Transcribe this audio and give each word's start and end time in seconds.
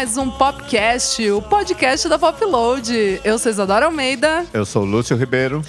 mais 0.00 0.16
um 0.16 0.30
Popcast, 0.30 1.30
o 1.30 1.42
podcast 1.42 2.08
da 2.08 2.18
Popload. 2.18 3.20
Eu 3.22 3.38
sou 3.38 3.52
Isadora 3.52 3.84
Almeida. 3.84 4.46
Eu 4.50 4.64
sou 4.64 4.82
Lúcio 4.82 5.14
Ribeiro. 5.14 5.62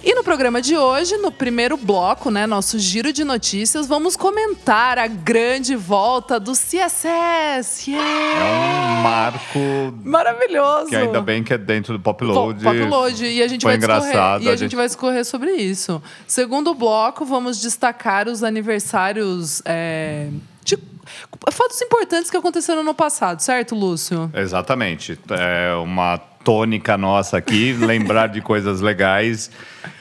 E 0.00 0.14
no 0.14 0.22
programa 0.22 0.62
de 0.62 0.76
hoje, 0.76 1.16
no 1.16 1.32
primeiro 1.32 1.76
bloco, 1.76 2.30
né, 2.30 2.46
nosso 2.46 2.78
giro 2.78 3.12
de 3.12 3.24
notícias, 3.24 3.88
vamos 3.88 4.14
comentar 4.14 4.96
a 4.96 5.08
grande 5.08 5.74
volta 5.74 6.38
do 6.38 6.52
CSS. 6.52 7.90
Yeah! 7.90 8.38
É 8.38 9.00
um 9.00 9.02
marco 9.02 9.58
maravilhoso. 10.04 10.90
Que 10.90 10.94
ainda 10.94 11.20
bem 11.20 11.42
que 11.42 11.52
é 11.52 11.58
dentro 11.58 11.94
do 11.94 12.00
Popload. 12.00 12.62
Popload 12.62 13.24
e 13.24 13.42
a 13.42 13.48
gente 13.48 13.64
vai 13.64 13.76
discorrer, 13.76 14.14
e 14.40 14.48
a, 14.48 14.52
a 14.52 14.56
gente... 14.56 14.76
vai 14.76 14.86
discorrer 14.86 15.24
sobre 15.24 15.50
isso. 15.50 16.00
Segundo 16.28 16.72
bloco, 16.74 17.24
vamos 17.24 17.60
destacar 17.60 18.28
os 18.28 18.44
aniversários 18.44 19.60
é, 19.64 20.28
de 20.62 20.76
fatos 21.52 21.80
importantes 21.82 22.30
que 22.30 22.36
aconteceram 22.36 22.82
no 22.82 22.94
passado, 22.94 23.40
certo, 23.40 23.74
Lúcio? 23.74 24.30
Exatamente. 24.34 25.18
É 25.30 25.74
uma 25.74 26.18
tônica 26.18 26.96
nossa 26.96 27.38
aqui, 27.38 27.72
lembrar 27.80 28.28
de 28.28 28.40
coisas 28.40 28.80
legais 28.80 29.50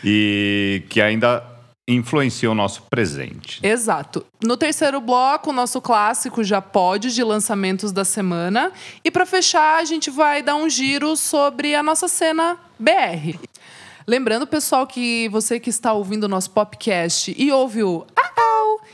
e 0.03 0.83
que 0.89 1.01
ainda 1.01 1.43
influenciam 1.87 2.53
o 2.53 2.55
nosso 2.55 2.83
presente. 2.83 3.59
Exato. 3.61 4.25
No 4.43 4.55
terceiro 4.55 5.01
bloco, 5.01 5.49
o 5.49 5.53
nosso 5.53 5.81
clássico 5.81 6.43
já 6.43 6.61
pode 6.61 7.13
de 7.13 7.23
lançamentos 7.23 7.91
da 7.91 8.05
semana. 8.05 8.71
E 9.03 9.11
para 9.11 9.25
fechar, 9.25 9.79
a 9.79 9.85
gente 9.85 10.09
vai 10.09 10.41
dar 10.41 10.55
um 10.55 10.69
giro 10.69 11.15
sobre 11.15 11.75
a 11.75 11.83
nossa 11.83 12.07
cena 12.07 12.57
BR. 12.79 13.37
Lembrando, 14.07 14.45
pessoal, 14.45 14.85
que 14.85 15.29
você 15.29 15.59
que 15.59 15.69
está 15.69 15.93
ouvindo 15.93 16.25
o 16.25 16.27
nosso 16.27 16.51
podcast 16.51 17.33
e 17.37 17.51
ouve 17.51 17.83
o 17.83 18.05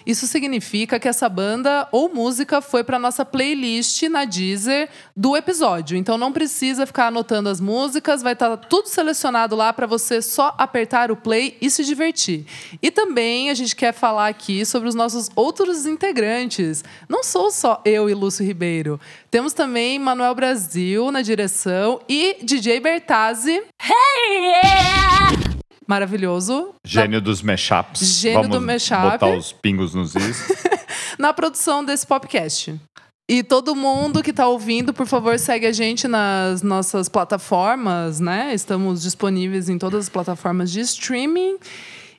isso 0.06 0.28
significa 0.28 1.00
que 1.00 1.08
essa 1.08 1.28
banda 1.28 1.88
ou 1.92 2.10
música 2.10 2.62
foi 2.62 2.84
para 2.84 3.00
nossa 3.00 3.26
playlist 3.26 4.04
na 4.04 4.26
Deezer 4.26 4.90
do 5.16 5.36
episódio. 5.36 5.98
Então 5.98 6.18
não 6.18 6.32
precisa 6.32 6.86
ficar 6.86 7.08
anotando 7.08 7.50
as 7.50 7.60
músicas, 7.60 8.22
vai 8.22 8.34
estar 8.34 8.50
tá 8.50 8.58
tudo 8.58 8.88
selecionado 8.88 9.56
lá 9.56 9.72
para 9.74 9.88
você 9.88 10.22
só 10.22 10.54
apertar 10.58 11.12
o 11.12 11.16
play 11.16 11.58
e 11.62 11.70
se 11.70 11.84
divertir. 11.84 12.46
E 12.82 12.92
também 12.92 13.50
a 13.50 13.54
gente 13.54 13.76
quer 13.76 13.94
falar 13.94 14.28
aqui 14.28 14.66
sobre 14.66 14.90
os 14.90 14.96
nossos 14.96 15.30
outros 15.36 15.86
integrantes. 15.86 16.84
Não 17.08 17.24
sou 17.24 17.52
só 17.52 17.82
eu 17.86 18.10
e 18.10 18.14
Lúcio 18.14 18.46
Ribeiro. 18.46 19.00
Temos 19.30 19.54
também 19.54 20.00
Manuel 20.00 20.34
Brasil 20.34 21.12
na 21.12 21.22
direção 21.22 22.02
e 22.08 22.38
DJ 22.42 22.80
Bertazzi. 22.80 23.62
Hey! 23.82 24.40
Yeah! 24.40 25.49
Maravilhoso. 25.90 26.76
Gênio 26.86 27.20
dos 27.20 27.42
mashups. 27.42 28.20
Gênio 28.20 28.44
Vamos 28.44 28.60
do 28.60 28.64
mashup. 28.64 29.02
botar 29.02 29.36
os 29.36 29.52
pingos 29.52 29.96
nos 29.96 30.16
is. 30.16 30.38
na 31.18 31.34
produção 31.34 31.84
desse 31.84 32.06
podcast. 32.06 32.80
E 33.28 33.44
todo 33.44 33.76
mundo 33.76 34.22
que 34.22 34.30
está 34.30 34.48
ouvindo, 34.48 34.94
por 34.94 35.08
favor, 35.08 35.38
segue 35.40 35.66
a 35.66 35.72
gente 35.72 36.08
nas 36.08 36.62
nossas 36.62 37.10
plataformas, 37.10 38.20
né? 38.20 38.54
Estamos 38.54 39.02
disponíveis 39.02 39.68
em 39.68 39.80
todas 39.80 40.06
as 40.06 40.10
plataformas 40.10 40.72
de 40.72 40.80
streaming. 40.82 41.58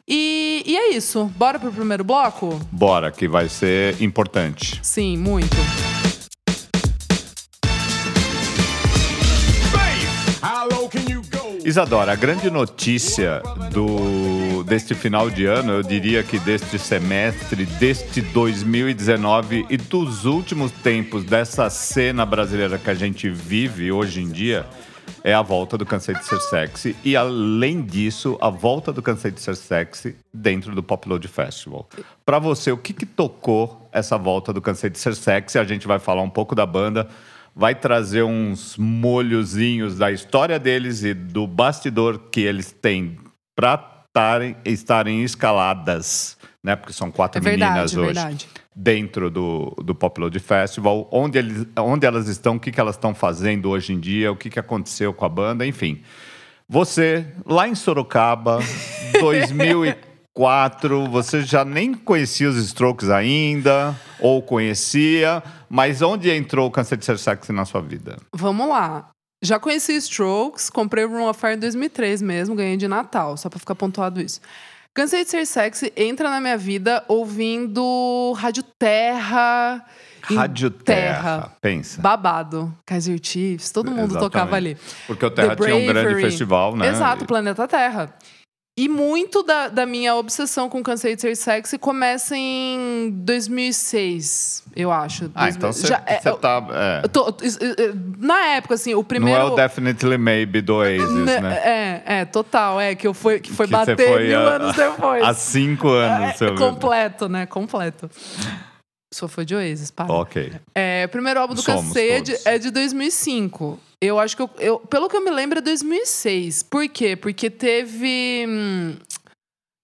E, 0.07 0.65
e 0.67 0.77
é 0.77 0.91
isso. 0.91 1.25
Bora 1.37 1.59
pro 1.59 1.73
primeiro 1.73 2.03
bloco? 2.03 2.61
Bora, 2.73 3.13
que 3.13 3.29
vai 3.29 3.49
ser 3.49 4.01
importante. 4.03 4.81
Sim, 4.83 5.17
muito. 5.17 5.57
Isadora, 11.71 12.11
a 12.11 12.17
grande 12.17 12.51
notícia 12.51 13.41
do, 13.71 14.65
deste 14.65 14.93
final 14.93 15.31
de 15.31 15.47
ano, 15.47 15.75
eu 15.75 15.83
diria 15.85 16.21
que 16.21 16.37
deste 16.41 16.81
semestre, 16.81 17.65
deste 17.65 18.21
2019 18.21 19.67
e 19.71 19.77
dos 19.77 20.25
últimos 20.25 20.73
tempos 20.73 21.23
dessa 21.23 21.71
cena 21.71 22.27
brasileira 22.27 22.77
que 22.77 22.91
a 22.91 22.95
gente 22.95 23.31
vive 23.31 23.93
hoje 23.93 24.21
em 24.21 24.29
dia, 24.29 24.67
é 25.23 25.33
a 25.33 25.43
volta 25.43 25.79
do 25.79 25.87
Cansei 25.87 26.17
de 26.17 26.25
Ser 26.25 26.41
Sexy 26.41 26.97
e, 27.05 27.15
além 27.15 27.83
disso, 27.83 28.37
a 28.41 28.51
volta 28.51 28.93
do 28.93 29.01
Cansei 29.01 29.31
de 29.31 29.41
Ser 29.41 29.55
Sexy 29.55 30.17
dentro 30.35 30.75
do 30.75 30.83
Popload 30.83 31.29
Festival. 31.29 31.89
Para 32.27 32.41
você, 32.41 32.73
o 32.73 32.77
que, 32.77 32.93
que 32.93 33.07
tocou 33.07 33.89
essa 33.93 34.19
volta 34.19 34.53
do 34.53 34.61
Cansei 34.61 34.91
de 34.91 34.99
Ser 34.99 35.15
Sexy? 35.15 35.57
A 35.57 35.63
gente 35.65 35.87
vai 35.87 36.01
falar 36.01 36.23
um 36.23 36.31
pouco 36.31 36.53
da 36.53 36.67
banda, 36.67 37.09
vai 37.61 37.75
trazer 37.75 38.23
uns 38.23 38.75
molhozinhos 38.79 39.99
da 39.99 40.11
história 40.11 40.59
deles 40.59 41.05
e 41.05 41.13
do 41.13 41.47
bastidor 41.47 42.19
que 42.33 42.41
eles 42.41 42.73
têm 42.73 43.19
para 43.55 44.07
estarem 44.65 45.23
escaladas, 45.23 46.39
né? 46.65 46.75
Porque 46.75 46.95
são 46.95 47.11
quatro 47.11 47.39
é 47.39 47.43
verdade, 47.43 47.71
meninas 47.71 47.95
é 47.95 47.99
hoje. 47.99 48.07
Verdade. 48.15 48.49
Dentro 48.75 49.31
do, 49.31 49.77
do 49.85 49.95
Popload 49.95 50.39
Festival, 50.39 51.07
onde, 51.13 51.37
eles, 51.37 51.67
onde 51.79 52.07
elas 52.07 52.29
estão, 52.29 52.57
o 52.57 52.59
que, 52.59 52.73
que 52.73 52.81
elas 52.81 52.95
estão 52.95 53.15
fazendo 53.15 53.69
hoje 53.69 53.93
em 53.93 54.01
dia, 54.01 54.33
o 54.33 54.37
que, 54.37 54.49
que 54.49 54.59
aconteceu 54.59 55.13
com 55.13 55.27
a 55.27 55.29
banda, 55.29 55.67
enfim. 55.67 56.01
Você, 56.67 57.27
lá 57.45 57.69
em 57.69 57.75
Sorocaba, 57.75 58.61
2004. 59.21 60.10
4, 60.35 61.09
você 61.09 61.43
já 61.43 61.65
nem 61.65 61.93
conhecia 61.93 62.49
os 62.49 62.57
Strokes 62.57 63.09
ainda, 63.11 63.95
ou 64.21 64.41
conhecia, 64.43 65.43
mas 65.69 66.03
onde 66.03 66.31
entrou 66.31 66.69
o 66.69 66.71
Câncer 66.71 66.97
de 66.97 67.05
Ser 67.05 67.19
Sexy 67.19 67.53
na 67.53 67.65
sua 67.65 67.81
vida? 67.81 68.17
Vamos 68.35 68.69
lá. 68.69 69.11
Já 69.43 69.59
conheci 69.59 69.95
Strokes, 69.97 70.69
comprei 70.69 71.05
o 71.05 71.09
Room 71.09 71.29
of 71.29 71.41
Fire 71.41 71.55
em 71.55 71.59
2003 71.59 72.23
mesmo, 72.23 72.55
ganhei 72.55 72.77
de 72.77 72.87
Natal, 72.87 73.37
só 73.37 73.49
pra 73.49 73.59
ficar 73.59 73.75
pontuado 73.75 74.21
isso. 74.21 74.41
Cansei 74.93 75.25
de 75.25 75.31
ser 75.31 75.47
sexy, 75.47 75.93
entra 75.97 76.29
na 76.29 76.41
minha 76.41 76.59
vida 76.59 77.05
ouvindo 77.09 78.35
Rádio 78.37 78.65
Terra. 78.79 79.85
Rádio 80.23 80.71
Terra, 80.71 81.15
Terra, 81.15 81.57
pensa. 81.61 82.03
Babado. 82.03 82.75
Kaiser 82.85 83.19
Chiefs, 83.23 83.71
todo 83.71 83.91
mundo 83.91 84.11
Exatamente. 84.11 84.21
tocava 84.21 84.57
ali. 84.57 84.77
Porque 85.07 85.25
o 85.25 85.31
Terra 85.31 85.57
tinha 85.57 85.77
um 85.77 85.87
grande 85.87 86.21
festival, 86.21 86.77
né? 86.77 86.89
Exato, 86.89 87.25
Planeta 87.25 87.67
Terra. 87.67 88.13
E 88.40 88.40
muito 88.89 89.43
da, 89.43 89.69
da 89.69 89.85
minha 89.85 90.15
obsessão 90.15 90.69
com 90.69 90.83
Cansei 90.83 91.15
de 91.15 91.21
Ser 91.21 91.37
Sexy 91.37 91.79
começa 91.79 92.37
em 92.37 93.11
2006, 93.11 94.65
eu 94.75 94.91
acho. 94.91 95.31
Ah, 95.35 95.49
então 95.49 95.73
você 95.73 95.89
tá... 96.41 96.67
É. 96.71 97.09
Tô, 97.09 97.35
na 98.19 98.47
época, 98.47 98.75
assim, 98.75 98.95
o 98.95 99.05
primeiro... 99.05 99.39
Não 99.39 99.49
é 99.49 99.53
o 99.53 99.57
Definitely 99.57 100.19
Maybe 100.19 100.61
do 100.63 100.77
Oasis, 100.77 101.25
né? 101.25 101.61
É, 101.65 102.03
é, 102.21 102.25
total. 102.25 102.81
É, 102.81 102.95
que, 102.95 103.07
eu 103.07 103.13
fui, 103.13 103.41
que 103.41 103.53
foi 103.53 103.67
que 103.67 103.73
bater 103.73 103.97
foi 103.97 104.29
mil 104.29 104.39
a, 104.39 104.55
anos 104.55 104.77
depois. 104.77 105.25
Há 105.25 105.35
cinco 105.35 105.89
anos, 105.89 106.41
é, 106.41 106.55
Completo, 106.55 107.29
né? 107.29 107.47
Completo. 107.47 108.11
Só 109.13 109.27
foi 109.27 109.45
de 109.45 109.55
Oasis, 109.57 109.91
para. 109.91 110.13
Ok. 110.13 110.53
É, 110.75 111.05
o 111.05 111.09
primeiro 111.09 111.41
álbum 111.41 111.55
do 111.55 111.63
Cansei 111.63 112.13
é 112.13 112.21
de, 112.21 112.39
é 112.45 112.59
de 112.59 112.71
2005. 112.71 113.79
Eu 114.03 114.19
acho 114.19 114.35
que 114.35 114.43
eu, 114.43 114.51
eu, 114.59 114.79
Pelo 114.79 115.09
que 115.09 115.17
eu 115.17 115.23
me 115.23 115.31
lembro, 115.31 115.59
é 115.59 115.63
2006. 115.63 116.63
Por 116.63 116.89
quê? 116.89 117.17
Porque 117.17 117.51
teve. 117.51 118.47
Hum, 118.49 118.97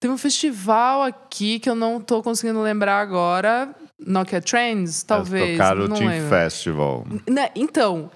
teve 0.00 0.12
um 0.12 0.18
festival 0.18 1.02
aqui 1.02 1.58
que 1.58 1.68
eu 1.68 1.74
não 1.74 2.00
tô 2.00 2.22
conseguindo 2.22 2.60
lembrar 2.62 3.00
agora. 3.00 3.74
Nokia 4.00 4.40
Trends, 4.40 5.02
talvez. 5.02 5.52
tocaram 5.52 5.84
o 5.84 5.88
Team 5.88 6.08
lembro. 6.08 6.28
Festival. 6.28 7.06
Né? 7.28 7.50
Então. 7.54 8.10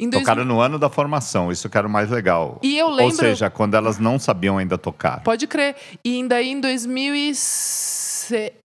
Em 0.00 0.08
dois... 0.10 0.24
Tocaram 0.24 0.44
no 0.44 0.60
ano 0.60 0.80
da 0.80 0.88
formação, 0.88 1.52
isso 1.52 1.68
que 1.70 1.78
era 1.78 1.86
o 1.86 1.90
mais 1.90 2.10
legal. 2.10 2.58
E 2.60 2.76
eu 2.76 2.88
lembro... 2.88 3.04
Ou 3.04 3.10
seja, 3.12 3.48
quando 3.48 3.74
elas 3.74 4.00
não 4.00 4.18
sabiam 4.18 4.58
ainda 4.58 4.76
tocar. 4.76 5.22
Pode 5.22 5.46
crer. 5.46 5.76
E 6.04 6.26
daí 6.26 6.50
em 6.50 6.60
2006 6.60 8.01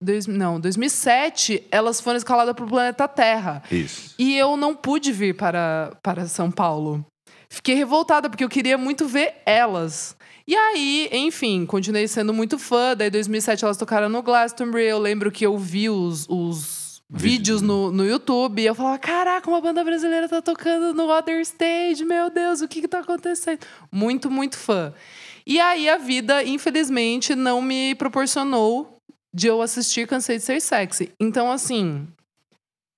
dois, 0.00 0.26
não, 0.26 0.60
2007, 0.60 1.64
elas 1.70 2.00
foram 2.00 2.16
escaladas 2.16 2.54
para 2.54 2.64
o 2.64 2.68
planeta 2.68 3.08
Terra. 3.08 3.62
Isso. 3.70 4.14
E 4.18 4.36
eu 4.36 4.56
não 4.56 4.74
pude 4.74 5.12
vir 5.12 5.36
para, 5.36 5.92
para 6.02 6.26
São 6.26 6.50
Paulo. 6.50 7.04
Fiquei 7.48 7.74
revoltada, 7.74 8.28
porque 8.28 8.44
eu 8.44 8.48
queria 8.48 8.76
muito 8.76 9.06
ver 9.06 9.36
elas. 9.46 10.16
E 10.46 10.54
aí, 10.54 11.08
enfim, 11.12 11.66
continuei 11.66 12.06
sendo 12.08 12.32
muito 12.32 12.58
fã. 12.58 12.94
Daí, 12.96 13.08
em 13.08 13.10
2007, 13.10 13.64
elas 13.64 13.76
tocaram 13.76 14.08
no 14.08 14.22
Glastonbury. 14.22 14.84
Eu 14.84 14.98
lembro 14.98 15.30
que 15.30 15.44
eu 15.44 15.56
vi 15.58 15.88
os, 15.88 16.26
os 16.28 17.02
vídeos 17.10 17.62
no, 17.62 17.90
no 17.90 18.06
YouTube. 18.06 18.60
E 18.60 18.66
eu 18.66 18.74
falava, 18.74 18.98
caraca, 18.98 19.48
uma 19.48 19.60
banda 19.60 19.82
brasileira 19.82 20.28
tá 20.28 20.42
tocando 20.42 20.94
no 20.94 21.10
Other 21.10 21.40
Stage. 21.40 22.04
Meu 22.04 22.30
Deus, 22.30 22.60
o 22.60 22.68
que 22.68 22.82
que 22.82 22.88
tá 22.88 23.00
acontecendo? 23.00 23.60
Muito, 23.90 24.30
muito 24.30 24.56
fã. 24.56 24.92
E 25.46 25.58
aí, 25.58 25.88
a 25.88 25.96
vida, 25.96 26.44
infelizmente, 26.44 27.34
não 27.34 27.62
me 27.62 27.94
proporcionou 27.94 28.97
de 29.32 29.46
eu 29.46 29.60
assistir 29.62 30.06
Cansei 30.06 30.38
de 30.38 30.44
Ser 30.44 30.60
Sexy. 30.60 31.12
Então, 31.20 31.50
assim, 31.50 32.06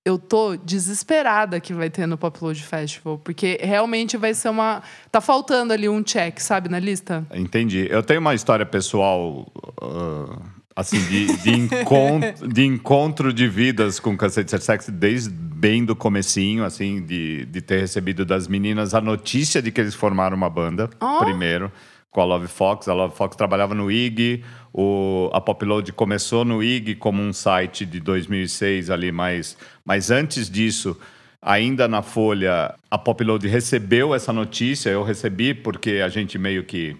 eu 0.04 0.18
tô 0.18 0.56
desesperada 0.56 1.60
que 1.60 1.74
vai 1.74 1.90
ter 1.90 2.06
no 2.06 2.16
Popload 2.16 2.62
Festival, 2.62 3.18
porque 3.18 3.58
realmente 3.62 4.16
vai 4.16 4.34
ser 4.34 4.48
uma. 4.48 4.82
Tá 5.10 5.20
faltando 5.20 5.72
ali 5.72 5.88
um 5.88 6.02
check, 6.02 6.38
sabe, 6.40 6.68
na 6.68 6.78
lista? 6.78 7.26
Entendi. 7.32 7.86
Eu 7.90 8.02
tenho 8.02 8.20
uma 8.20 8.34
história 8.34 8.66
pessoal. 8.66 9.46
Uh 9.82 10.60
assim, 10.80 11.02
de, 11.08 11.36
de, 11.38 11.50
encontro, 11.50 12.48
de 12.48 12.64
encontro 12.64 13.32
de 13.32 13.46
vidas 13.46 14.00
com 14.00 14.16
Cansei 14.16 14.44
de 14.44 14.50
Ser 14.50 14.60
Sexy 14.60 14.90
desde 14.90 15.30
bem 15.30 15.84
do 15.84 15.94
comecinho, 15.94 16.64
assim, 16.64 17.02
de, 17.02 17.44
de 17.46 17.60
ter 17.60 17.80
recebido 17.80 18.24
das 18.24 18.48
meninas 18.48 18.94
a 18.94 19.00
notícia 19.00 19.60
de 19.60 19.70
que 19.70 19.80
eles 19.80 19.94
formaram 19.94 20.36
uma 20.36 20.48
banda, 20.48 20.88
oh. 21.00 21.18
primeiro 21.18 21.70
com 22.10 22.20
a 22.20 22.24
Love 22.24 22.48
Fox. 22.48 22.88
A 22.88 22.94
Love 22.94 23.14
Fox 23.14 23.36
trabalhava 23.36 23.74
no 23.74 23.90
IG, 23.90 24.42
o, 24.72 25.30
a 25.32 25.40
Popload 25.40 25.92
começou 25.92 26.44
no 26.44 26.62
IG 26.62 26.94
como 26.96 27.22
um 27.22 27.32
site 27.32 27.86
de 27.86 28.00
2006 28.00 28.90
ali, 28.90 29.12
mas, 29.12 29.56
mas 29.84 30.10
antes 30.10 30.50
disso 30.50 30.96
ainda 31.42 31.88
na 31.88 32.02
Folha, 32.02 32.74
a 32.90 32.98
Popload 32.98 33.46
recebeu 33.48 34.14
essa 34.14 34.32
notícia, 34.32 34.90
eu 34.90 35.02
recebi 35.02 35.54
porque 35.54 36.02
a 36.04 36.08
gente 36.08 36.38
meio 36.38 36.64
que 36.64 36.96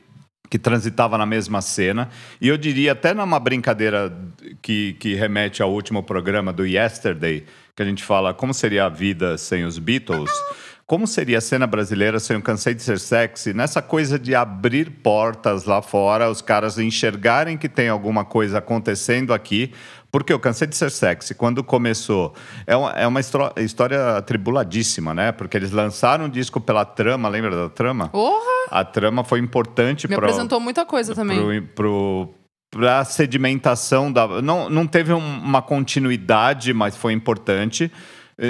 que 0.51 0.59
transitava 0.59 1.17
na 1.17 1.25
mesma 1.25 1.63
cena. 1.63 2.09
E 2.41 2.49
eu 2.49 2.59
diria, 2.59 2.91
até 2.91 3.15
numa 3.15 3.39
brincadeira 3.39 4.13
que, 4.61 4.95
que 4.95 5.15
remete 5.15 5.63
ao 5.63 5.73
último 5.73 6.03
programa 6.03 6.53
do 6.53 6.67
Yesterday, 6.67 7.45
que 7.77 7.83
a 7.83 7.87
gente 7.87 8.03
fala 8.03 8.35
como 8.35 8.53
seria 8.53 8.87
a 8.87 8.89
vida 8.89 9.39
sem 9.39 9.65
os 9.65 9.79
Beatles, 9.79 10.29
como 10.91 11.07
seria 11.07 11.39
a 11.39 11.41
cena 11.41 11.69
brasileira 11.69 12.19
sem 12.19 12.37
o 12.37 12.43
Cansei 12.43 12.75
de 12.75 12.83
Ser 12.83 12.99
Sexy, 12.99 13.55
nessa 13.55 13.81
coisa 13.81 14.19
de 14.19 14.35
abrir 14.35 14.91
portas 14.91 15.65
lá 15.65 15.81
fora, 15.81 16.29
os 16.29 16.43
caras 16.43 16.81
enxergarem 16.81 17.57
que 17.57 17.69
tem 17.69 17.89
alguma 17.89 18.25
coisa 18.25 18.59
acontecendo 18.59 19.33
aqui, 19.33 19.73
porque 20.11 20.33
eu 20.33 20.41
cansei 20.41 20.67
de 20.67 20.75
ser 20.75 20.91
sexy. 20.91 21.33
Quando 21.33 21.63
começou, 21.63 22.35
é 22.67 22.77
uma, 22.77 22.91
é 22.91 23.07
uma 23.07 23.21
história 23.21 24.17
atribuladíssima, 24.17 25.15
né? 25.15 25.31
Porque 25.31 25.57
eles 25.57 25.71
lançaram 25.71 26.25
um 26.25 26.29
disco 26.29 26.61
pela 26.61 26.85
trama, 26.85 27.29
lembra 27.29 27.55
da 27.55 27.69
trama? 27.69 28.09
Porra! 28.09 28.67
A 28.73 28.85
trama 28.85 29.23
foi 29.23 29.39
importante 29.39 30.09
para. 30.09 30.17
Me 30.17 30.25
apresentou 30.25 30.59
muita 30.59 30.85
coisa 30.85 31.15
também. 31.15 31.63
Pro, 31.63 32.35
para 32.69 32.99
a 32.99 33.05
sedimentação 33.05 34.11
da. 34.13 34.43
Não, 34.43 34.69
não 34.69 34.89
teve 34.89 35.13
uma 35.13 35.63
continuidade, 35.63 36.75
mas 36.75 36.97
foi 36.97 37.13
importante. 37.13 37.93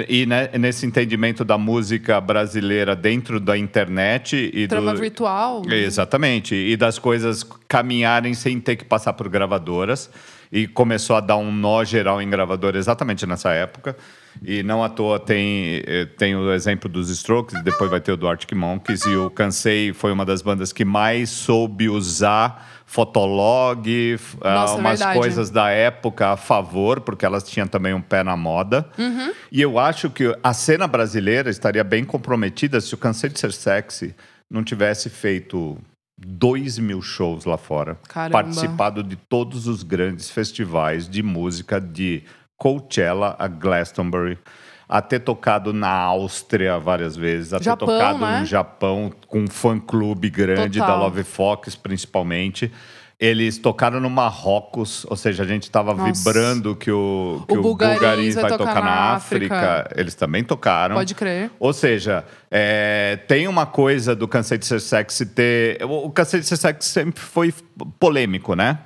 E, 0.07 0.25
né, 0.25 0.49
nesse 0.57 0.85
entendimento 0.85 1.43
da 1.43 1.57
música 1.57 2.21
brasileira 2.21 2.95
dentro 2.95 3.41
da 3.41 3.57
internet 3.57 4.49
e 4.53 4.65
Trama 4.65 4.93
do... 4.93 4.99
virtual. 4.99 5.63
Exatamente. 5.69 6.55
E 6.55 6.77
das 6.77 6.97
coisas 6.97 7.43
caminharem 7.67 8.33
sem 8.33 8.57
ter 8.59 8.77
que 8.77 8.85
passar 8.85 9.11
por 9.13 9.27
gravadoras. 9.27 10.09
E 10.49 10.65
começou 10.67 11.15
a 11.15 11.19
dar 11.19 11.37
um 11.37 11.51
nó 11.51 11.83
geral 11.83 12.21
em 12.21 12.29
gravadora 12.29 12.77
exatamente 12.77 13.25
nessa 13.25 13.51
época. 13.51 13.95
E 14.41 14.63
não 14.63 14.83
à 14.83 14.89
toa 14.89 15.19
tem, 15.19 15.81
eh, 15.85 16.05
tem 16.17 16.35
o 16.35 16.51
exemplo 16.53 16.89
dos 16.89 17.09
Strokes, 17.09 17.61
depois 17.63 17.89
vai 17.89 17.99
ter 17.99 18.13
o 18.13 18.17
do 18.17 18.27
Arctic 18.27 18.53
Monkeys. 18.53 19.05
E 19.05 19.15
o 19.15 19.29
Cansei 19.29 19.93
foi 19.93 20.11
uma 20.11 20.25
das 20.25 20.41
bandas 20.41 20.71
que 20.71 20.85
mais 20.85 21.29
soube 21.29 21.89
usar 21.89 22.80
Fotolog, 22.91 23.87
Nossa, 24.43 24.75
uh, 24.75 24.77
umas 24.77 24.99
verdade. 24.99 25.17
coisas 25.17 25.49
da 25.49 25.69
época 25.69 26.33
a 26.33 26.35
favor, 26.35 26.99
porque 26.99 27.25
elas 27.25 27.41
tinham 27.49 27.65
também 27.65 27.93
um 27.93 28.01
pé 28.01 28.21
na 28.21 28.35
moda. 28.35 28.85
Uhum. 28.97 29.31
E 29.49 29.61
eu 29.61 29.79
acho 29.79 30.09
que 30.09 30.37
a 30.43 30.53
cena 30.53 30.87
brasileira 30.87 31.49
estaria 31.49 31.85
bem 31.85 32.03
comprometida 32.03 32.81
se 32.81 32.93
o 32.93 32.97
Cansei 32.97 33.29
de 33.29 33.39
Ser 33.39 33.53
Sexy 33.53 34.13
não 34.49 34.61
tivesse 34.61 35.09
feito 35.09 35.77
dois 36.17 36.77
mil 36.77 37.01
shows 37.01 37.45
lá 37.45 37.57
fora. 37.57 37.97
Caramba. 38.09 38.43
Participado 38.43 39.01
de 39.03 39.15
todos 39.15 39.67
os 39.67 39.83
grandes 39.83 40.29
festivais 40.29 41.07
de 41.07 41.23
música 41.23 41.79
de 41.79 42.23
Coachella 42.57 43.37
a 43.39 43.47
Glastonbury 43.47 44.37
a 44.91 45.01
ter 45.01 45.21
tocado 45.21 45.71
na 45.71 45.89
Áustria 45.89 46.77
várias 46.77 47.15
vezes, 47.15 47.53
a 47.53 47.59
Japão, 47.59 47.87
ter 47.87 47.93
tocado 47.93 48.19
né? 48.19 48.39
no 48.41 48.45
Japão 48.45 49.09
com 49.25 49.39
um 49.39 49.47
fã-clube 49.47 50.29
grande 50.29 50.79
Total. 50.79 50.97
da 50.97 51.03
Love 51.05 51.23
Fox, 51.23 51.77
principalmente. 51.77 52.69
Eles 53.17 53.57
tocaram 53.57 54.01
no 54.01 54.09
Marrocos, 54.09 55.05
ou 55.07 55.15
seja, 55.15 55.43
a 55.43 55.45
gente 55.47 55.63
estava 55.63 55.93
vibrando 55.93 56.75
que 56.75 56.91
o, 56.91 57.41
que 57.47 57.53
O 57.55 57.59
o 57.59 57.61
Bulgaris 57.61 58.35
vai 58.35 58.43
vai 58.43 58.51
tocar 58.51 58.57
tocar, 58.57 58.81
na 58.81 58.81
na 58.81 59.13
África. 59.13 59.55
África. 59.55 59.95
Eles 59.95 60.13
também 60.13 60.43
tocaram. 60.43 60.95
Pode 60.95 61.15
crer. 61.15 61.51
Ou 61.57 61.71
seja, 61.71 62.25
é, 62.49 63.17
tem 63.29 63.47
uma 63.47 63.65
coisa 63.65 64.13
do 64.13 64.27
Cansei 64.27 64.57
de 64.57 64.65
Ser 64.65 64.81
Sexy 64.81 65.25
ter. 65.25 65.77
O 65.85 66.09
Cansei 66.09 66.41
de 66.41 66.47
Ser 66.47 66.57
Sexy 66.57 66.89
sempre 66.89 67.21
foi 67.21 67.53
polêmico, 67.97 68.55
né? 68.55 68.79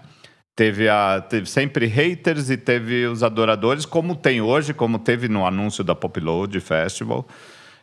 Teve, 0.55 0.87
a, 0.87 1.19
teve 1.19 1.49
sempre 1.49 1.85
haters 1.85 2.49
e 2.49 2.55
teve 2.55 3.05
os 3.07 3.23
adoradores, 3.23 3.85
como 3.85 4.15
tem 4.15 4.41
hoje, 4.41 4.73
como 4.73 4.97
teve 4.97 5.27
no 5.27 5.45
anúncio 5.45 5.83
da 5.83 5.93
Popload 5.93 6.59
Festival. 6.61 7.27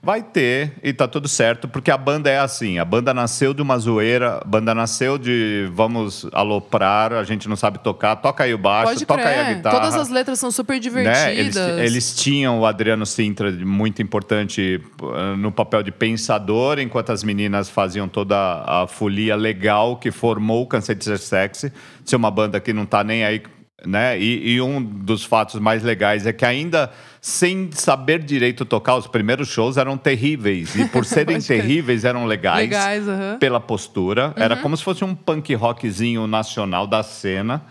Vai 0.04 0.20
ter, 0.20 0.72
e 0.82 0.92
tá 0.92 1.06
tudo 1.06 1.28
certo, 1.28 1.68
porque 1.68 1.88
a 1.88 1.96
banda 1.96 2.28
é 2.28 2.36
assim: 2.36 2.76
a 2.76 2.84
banda 2.84 3.14
nasceu 3.14 3.54
de 3.54 3.62
uma 3.62 3.78
zoeira, 3.78 4.40
a 4.42 4.44
banda 4.44 4.74
nasceu 4.74 5.16
de 5.16 5.68
vamos 5.72 6.26
aloprar, 6.32 7.12
a 7.12 7.22
gente 7.22 7.48
não 7.48 7.54
sabe 7.54 7.78
tocar, 7.78 8.16
toca 8.16 8.42
aí 8.42 8.52
o 8.52 8.58
baixo, 8.58 8.94
Pode 8.94 9.06
toca 9.06 9.22
aí 9.24 9.38
a 9.38 9.44
crer. 9.44 9.56
guitarra. 9.58 9.76
Todas 9.78 9.94
as 9.94 10.08
letras 10.08 10.40
são 10.40 10.50
super 10.50 10.74
Né? 10.74 10.80
divertidas. 10.80 11.56
Eles, 11.56 11.78
eles 11.92 12.16
tinham 12.16 12.58
o 12.58 12.66
Adriano 12.66 13.06
Sintra 13.06 13.52
muito 13.52 14.02
importante 14.02 14.80
uh, 15.00 15.36
no 15.36 15.52
papel 15.52 15.84
de 15.84 15.92
pensador, 15.92 16.80
enquanto 16.80 17.10
as 17.12 17.22
meninas 17.22 17.70
faziam 17.70 18.08
toda 18.08 18.36
a 18.66 18.88
folia 18.88 19.36
legal 19.36 19.96
que 19.98 20.10
formou 20.10 20.62
o 20.62 20.66
Cansei 20.66 20.96
de 20.96 21.04
Ser 21.04 21.18
Sexy, 21.20 21.72
ser 22.04 22.16
uma 22.16 22.30
banda 22.32 22.58
que 22.58 22.72
não 22.72 22.84
tá 22.84 23.04
nem 23.04 23.24
aí, 23.24 23.40
né? 23.86 24.18
E, 24.18 24.54
e 24.54 24.60
um 24.60 24.82
dos 24.82 25.24
fatos 25.24 25.60
mais 25.60 25.82
legais 25.82 26.26
é 26.26 26.32
que 26.32 26.44
ainda 26.44 26.90
sem 27.20 27.70
saber 27.72 28.18
direito 28.20 28.64
tocar, 28.64 28.96
os 28.96 29.06
primeiros 29.06 29.48
shows 29.48 29.76
eram 29.76 29.96
terríveis 29.96 30.74
e 30.74 30.86
por 30.88 31.04
serem 31.06 31.40
terríveis 31.40 32.04
eram 32.04 32.26
legais. 32.26 32.68
Legais. 32.68 33.04
Pela 33.38 33.60
postura, 33.60 34.32
era 34.36 34.56
como 34.56 34.76
se 34.76 34.82
fosse 34.82 35.04
um 35.04 35.14
punk 35.14 35.54
rockzinho 35.54 36.26
nacional 36.26 36.86
da 36.86 37.02
cena. 37.02 37.62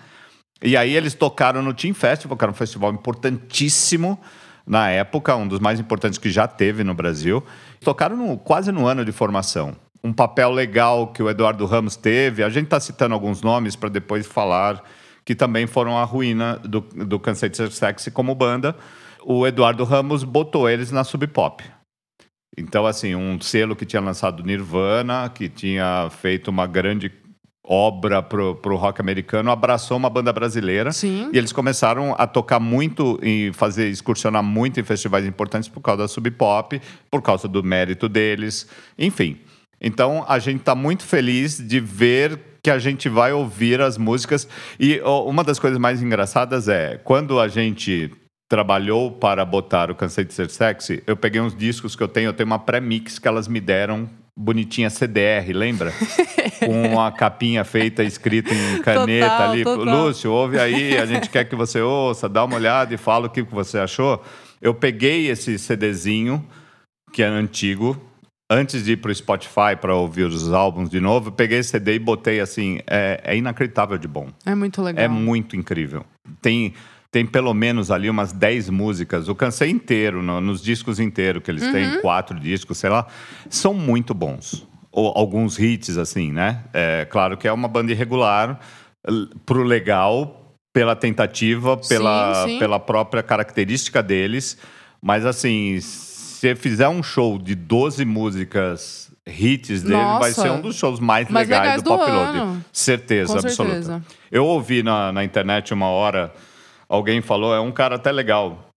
E 0.63 0.77
aí 0.77 0.95
eles 0.95 1.13
tocaram 1.13 1.61
no 1.61 1.73
Team 1.73 1.93
Festival, 1.93 2.37
que 2.37 2.43
era 2.45 2.51
um 2.51 2.55
festival 2.55 2.93
importantíssimo 2.93 4.19
na 4.65 4.89
época, 4.89 5.35
um 5.35 5.47
dos 5.47 5.59
mais 5.59 5.79
importantes 5.79 6.19
que 6.19 6.29
já 6.29 6.47
teve 6.47 6.83
no 6.83 6.93
Brasil. 6.93 7.43
Tocaram 7.83 8.15
no- 8.15 8.37
quase 8.37 8.71
no 8.71 8.85
ano 8.85 9.03
de 9.03 9.11
formação. 9.11 9.75
Um 10.03 10.13
papel 10.13 10.51
legal 10.51 11.07
que 11.07 11.21
o 11.21 11.29
Eduardo 11.29 11.65
Ramos 11.65 11.95
teve. 11.95 12.43
A 12.43 12.49
gente 12.49 12.65
está 12.65 12.79
citando 12.79 13.13
alguns 13.13 13.41
nomes 13.41 13.75
para 13.75 13.89
depois 13.89 14.25
falar 14.25 14.81
que 15.25 15.35
também 15.35 15.67
foram 15.67 15.97
a 15.97 16.03
ruína 16.03 16.57
do, 16.57 16.81
do 16.81 17.19
Cansei 17.19 17.49
de 17.49 17.57
Ser 17.57 17.71
Sexy 17.71 18.11
como 18.11 18.35
banda. 18.35 18.75
O 19.23 19.45
Eduardo 19.45 19.83
Ramos 19.83 20.23
botou 20.23 20.69
eles 20.69 20.91
na 20.91 21.03
Sub 21.03 21.25
Pop. 21.27 21.63
Então, 22.57 22.85
assim, 22.85 23.15
um 23.15 23.39
selo 23.39 23.75
que 23.75 23.85
tinha 23.85 24.01
lançado 24.01 24.43
Nirvana, 24.43 25.29
que 25.29 25.47
tinha 25.47 26.09
feito 26.09 26.49
uma 26.49 26.67
grande 26.67 27.11
obra 27.63 28.21
pro, 28.21 28.55
pro 28.55 28.75
rock 28.75 28.99
americano, 28.99 29.51
abraçou 29.51 29.95
uma 29.95 30.09
banda 30.09 30.33
brasileira. 30.33 30.91
Sim. 30.91 31.29
E 31.31 31.37
eles 31.37 31.53
começaram 31.53 32.13
a 32.17 32.27
tocar 32.27 32.59
muito 32.59 33.17
e 33.23 33.51
fazer 33.53 33.87
excursionar 33.87 34.43
muito 34.43 34.79
em 34.79 34.83
festivais 34.83 35.25
importantes 35.25 35.69
por 35.69 35.79
causa 35.79 36.01
da 36.01 36.07
Sub 36.07 36.29
Pop, 36.31 36.81
por 37.09 37.21
causa 37.21 37.47
do 37.47 37.63
mérito 37.63 38.09
deles, 38.09 38.67
enfim. 38.97 39.39
Então 39.79 40.25
a 40.27 40.37
gente 40.37 40.59
está 40.59 40.75
muito 40.75 41.03
feliz 41.03 41.57
de 41.57 41.79
ver 41.79 42.39
que 42.63 42.69
a 42.69 42.77
gente 42.77 43.09
vai 43.09 43.33
ouvir 43.33 43.81
as 43.81 43.97
músicas 43.97 44.47
e 44.79 44.99
uma 45.01 45.43
das 45.43 45.59
coisas 45.59 45.79
mais 45.79 46.01
engraçadas 46.01 46.67
é 46.67 46.99
quando 47.03 47.39
a 47.39 47.47
gente 47.47 48.11
trabalhou 48.47 49.11
para 49.11 49.45
botar 49.45 49.89
o 49.89 49.95
Cansei 49.95 50.25
de 50.25 50.33
Ser 50.33 50.49
Sexy, 50.49 51.01
eu 51.07 51.15
peguei 51.15 51.39
uns 51.39 51.55
discos 51.55 51.95
que 51.95 52.03
eu 52.03 52.07
tenho, 52.07 52.27
eu 52.27 52.33
tenho 52.33 52.47
uma 52.47 52.59
pré-mix 52.59 53.17
que 53.17 53.27
elas 53.27 53.47
me 53.47 53.61
deram 53.61 54.09
bonitinha 54.37 54.89
CDR, 54.89 55.51
lembra? 55.53 55.93
Com 56.65 56.99
a 56.99 57.11
capinha 57.11 57.63
feita, 57.63 58.03
escrita 58.03 58.53
em 58.53 58.81
caneta 58.81 59.29
Total, 59.29 59.51
ali. 59.51 59.63
total. 59.63 60.05
Lúcio, 60.05 60.31
ouve 60.31 60.59
aí, 60.59 60.97
a 60.97 61.05
gente 61.05 61.29
quer 61.29 61.45
que 61.45 61.55
você 61.55 61.81
ouça, 61.81 62.29
dá 62.29 62.43
uma 62.43 62.55
olhada 62.55 62.93
e 62.93 62.97
fala 62.97 63.27
o 63.27 63.29
que 63.29 63.43
que 63.43 63.53
você 63.53 63.79
achou. 63.79 64.23
Eu 64.61 64.73
peguei 64.73 65.27
esse 65.29 65.57
CDzinho, 65.57 66.45
que 67.11 67.23
é 67.23 67.27
antigo, 67.27 67.99
antes 68.53 68.83
de 68.83 68.91
ir 68.91 68.97
pro 68.97 69.15
Spotify 69.15 69.75
para 69.79 69.95
ouvir 69.95 70.25
os 70.25 70.51
álbuns 70.51 70.89
de 70.89 70.99
novo, 70.99 71.31
peguei 71.31 71.59
esse 71.59 71.69
CD 71.69 71.95
e 71.95 71.99
botei 71.99 72.41
assim, 72.41 72.79
é, 72.85 73.21
é 73.23 73.37
inacreditável 73.37 73.97
de 73.97 74.07
bom. 74.09 74.27
É 74.45 74.53
muito 74.53 74.81
legal. 74.81 75.05
É 75.05 75.07
muito 75.07 75.55
incrível. 75.55 76.05
Tem, 76.41 76.73
tem 77.09 77.25
pelo 77.25 77.53
menos 77.53 77.89
ali 77.89 78.09
umas 78.09 78.33
10 78.33 78.69
músicas. 78.69 79.29
O 79.29 79.35
cansei 79.35 79.69
inteiro, 79.69 80.21
no- 80.21 80.41
nos 80.41 80.61
discos 80.61 80.99
inteiros, 80.99 81.41
que 81.41 81.49
eles 81.49 81.63
Uhum. 81.63 81.71
têm 81.71 82.01
quatro 82.01 82.37
discos, 82.37 82.77
sei 82.77 82.89
lá, 82.89 83.07
são 83.49 83.73
muito 83.73 84.13
bons. 84.13 84.67
Ou 84.91 85.13
alguns 85.15 85.57
hits, 85.57 85.97
assim, 85.97 86.33
né? 86.33 86.65
É, 86.73 87.05
claro 87.09 87.37
que 87.37 87.47
é 87.47 87.53
uma 87.53 87.69
banda 87.69 87.93
irregular, 87.93 88.59
pro 89.45 89.63
legal, 89.63 90.57
pela 90.73 90.95
tentativa, 90.95 91.77
pela, 91.77 92.45
sim. 92.45 92.59
pela 92.59 92.77
própria 92.79 93.23
característica 93.23 94.03
deles. 94.03 94.57
Mas, 95.01 95.25
assim, 95.25 95.79
se 96.41 96.55
fizer 96.55 96.89
um 96.89 97.03
show 97.03 97.37
de 97.37 97.53
12 97.53 98.03
músicas 98.03 99.11
hits 99.27 99.83
dele, 99.83 99.93
vai 99.93 100.29
Nossa. 100.31 100.41
ser 100.41 100.49
um 100.49 100.59
dos 100.59 100.75
shows 100.75 100.99
mais, 100.99 101.29
Mais 101.29 101.47
legais, 101.47 101.63
legais 101.63 101.83
do, 101.83 101.89
do 101.91 101.97
Pop 101.99 102.11
Load. 102.11 102.59
Certeza, 102.73 103.33
Com 103.33 103.39
absoluta. 103.45 103.73
certeza. 103.75 104.03
Eu 104.31 104.45
ouvi 104.47 104.81
na, 104.81 105.11
na 105.11 105.23
internet 105.23 105.71
uma 105.71 105.85
hora, 105.85 106.33
alguém 106.89 107.21
falou, 107.21 107.53
é 107.53 107.59
um 107.59 107.71
cara 107.71 107.95
até 107.97 108.11
legal. 108.11 108.67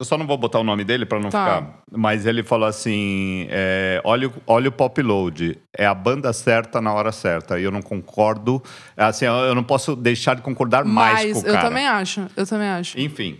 Eu 0.00 0.06
só 0.06 0.16
não 0.16 0.26
vou 0.26 0.38
botar 0.38 0.58
o 0.58 0.64
nome 0.64 0.84
dele 0.84 1.04
para 1.04 1.20
não 1.20 1.28
Tá. 1.28 1.44
ficar. 1.44 1.78
Mas 1.92 2.24
ele 2.24 2.42
falou 2.42 2.66
assim: 2.68 3.46
é, 3.50 4.00
olha, 4.04 4.28
o- 4.28 4.32
olha 4.46 4.68
o 4.70 4.72
Pop 4.72 5.00
Load, 5.02 5.58
é 5.76 5.86
a 5.86 5.94
banda 5.94 6.32
certa 6.32 6.80
na 6.82 6.92
hora 6.94 7.12
certa. 7.12 7.58
E 7.60 7.64
eu 7.64 7.70
não 7.70 7.80
concordo. 7.82 8.62
Assim, 8.96 9.24
eu 9.26 9.54
não 9.54 9.62
posso 9.62 9.94
deixar 9.96 10.34
de 10.36 10.42
concordar 10.42 10.84
mais 10.84 11.24
Mas 11.24 11.32
com 11.34 11.46
o 11.46 11.46
eu 11.50 11.54
cara. 11.54 11.68
também 11.68 11.86
acho. 11.86 12.26
Eu 12.36 12.46
também 12.46 12.68
acho. 12.68 12.98
Enfim. 13.00 13.38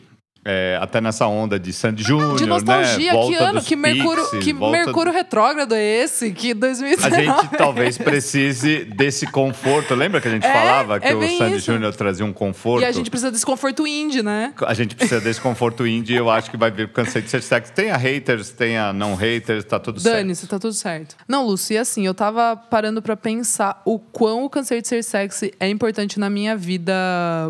É, 0.49 0.79
até 0.81 1.01
nessa 1.01 1.27
onda 1.27 1.59
de 1.59 1.73
Sandy 1.73 2.05
Júnior, 2.05 2.37
De 2.37 2.47
nostalgia, 2.47 3.13
né? 3.13 3.27
que 3.27 3.35
ano, 3.35 3.61
que 3.63 3.75
Mercúrio, 3.75 4.23
Pixies, 4.23 4.45
que 4.45 4.53
volta- 4.53 4.79
Mercúrio 4.85 5.13
retrógrado 5.13 5.75
é 5.75 5.83
esse? 5.83 6.31
Que 6.33 6.53
A 6.53 6.55
2019. 6.55 7.25
gente 7.25 7.49
talvez 7.59 7.99
precise 7.99 8.85
desse 8.85 9.27
conforto. 9.27 9.95
Lembra 9.95 10.21
que 10.21 10.29
a 10.29 10.31
gente 10.31 10.47
É, 10.47 10.53
falava 10.53 11.01
que 11.01 11.07
é 11.09 11.15
o 11.15 11.37
Sandy. 11.37 11.59
Júnior 11.59 11.95
trazia 11.97 12.25
um 12.25 12.33
conforto? 12.33 12.83
E 12.83 12.85
a 12.85 12.93
gente 12.93 13.11
precisa 13.11 13.33
desse 13.33 13.45
conforto 13.45 13.85
indie, 13.87 14.23
né? 14.23 14.55
A 14.65 14.73
gente 14.75 14.95
precisa 14.95 15.21
desse 15.21 15.41
conforto 15.41 15.85
indie 15.87 16.15
e 16.15 16.17
eu 16.17 16.31
acho 16.31 16.49
que 16.49 16.57
vai 16.57 16.71
vir 16.71 16.89
cansei 16.93 17.21
de 17.23 17.29
ser 17.29 17.43
sexy. 17.43 17.73
Tenha 17.73 17.97
haters, 17.97 18.51
tenha 18.51 18.93
não 18.93 19.17
haters, 19.17 19.65
tá 19.65 19.81
tudo 19.81 19.99
certo. 19.99 20.15
Dane-se, 20.17 20.47
tá 20.47 20.59
tudo 20.61 20.73
certo. 20.75 21.17
Não, 21.27 21.45
Lúcio, 21.45 21.75
e 21.75 21.79
assim, 21.79 22.07
eu 22.07 22.15
tava 22.15 22.55
parando 22.57 23.03
pra 23.03 23.17
pensar 23.17 23.83
o 23.85 23.99
quão 23.99 24.45
o 24.45 24.49
Cansei 24.51 24.81
de 24.81 24.87
Ser 24.87 25.03
Sexy 25.03 25.53
é 25.59 25.69
importante 25.69 26.21
na 26.21 26.31
minha 26.31 26.57
vida 26.57 26.95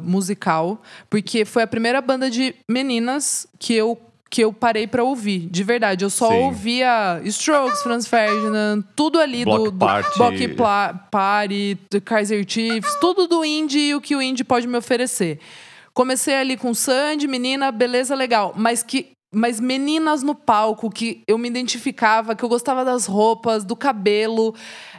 musical, 0.03 0.81
porque 1.11 1.45
foi 1.45 1.63
a 1.63 1.67
primeira 1.67 2.01
banda 2.01 2.31
de 2.31 2.55
meninas 2.69 2.86
que 3.59 3.75
eu 3.75 4.01
que 4.29 4.43
eu 4.43 4.53
parei 4.53 4.89
pra 4.89 5.05
ouvir, 5.05 5.47
de 5.49 5.63
verdade. 5.63 6.05
Eu 6.05 6.11
só 6.11 6.29
Sim. 6.29 6.39
ouvia 6.43 7.21
Strokes, 7.25 7.81
Franz 7.83 8.09
Ferdinand, 8.09 8.83
tudo 8.97 9.21
ali 9.21 9.45
Block 9.45 9.65
do, 9.67 9.71
do 9.71 9.79
Party. 9.79 10.19
Block 10.19 10.49
Pla- 10.49 10.95
Party, 11.11 11.79
do 11.91 12.01
Kaiser 12.01 12.45
Chiefs, 12.47 12.97
tudo 13.01 13.29
do 13.29 13.45
indie 13.45 13.91
e 13.91 13.95
o 13.95 14.01
que 14.01 14.17
o 14.17 14.21
indie 14.21 14.43
pode 14.43 14.67
me 14.67 14.77
oferecer. 14.77 15.39
Comecei 15.95 16.35
ali 16.35 16.57
com 16.57 16.75
Sandy, 16.75 17.29
menina, 17.29 17.71
beleza, 17.71 18.15
legal. 18.15 18.53
Mas 18.57 18.83
que. 18.83 19.13
Mas 19.33 19.61
meninas 19.61 20.23
no 20.23 20.35
palco 20.35 20.91
que 20.91 21.23
eu 21.27 21.39
me 21.39 21.49
identificava, 21.49 22.35
que 22.35 22.43
eu 22.45 22.49
gostava 22.49 22.85
das 22.85 23.07
roupas, 23.07 23.65
do 23.65 23.77
cabelo. 23.77 24.55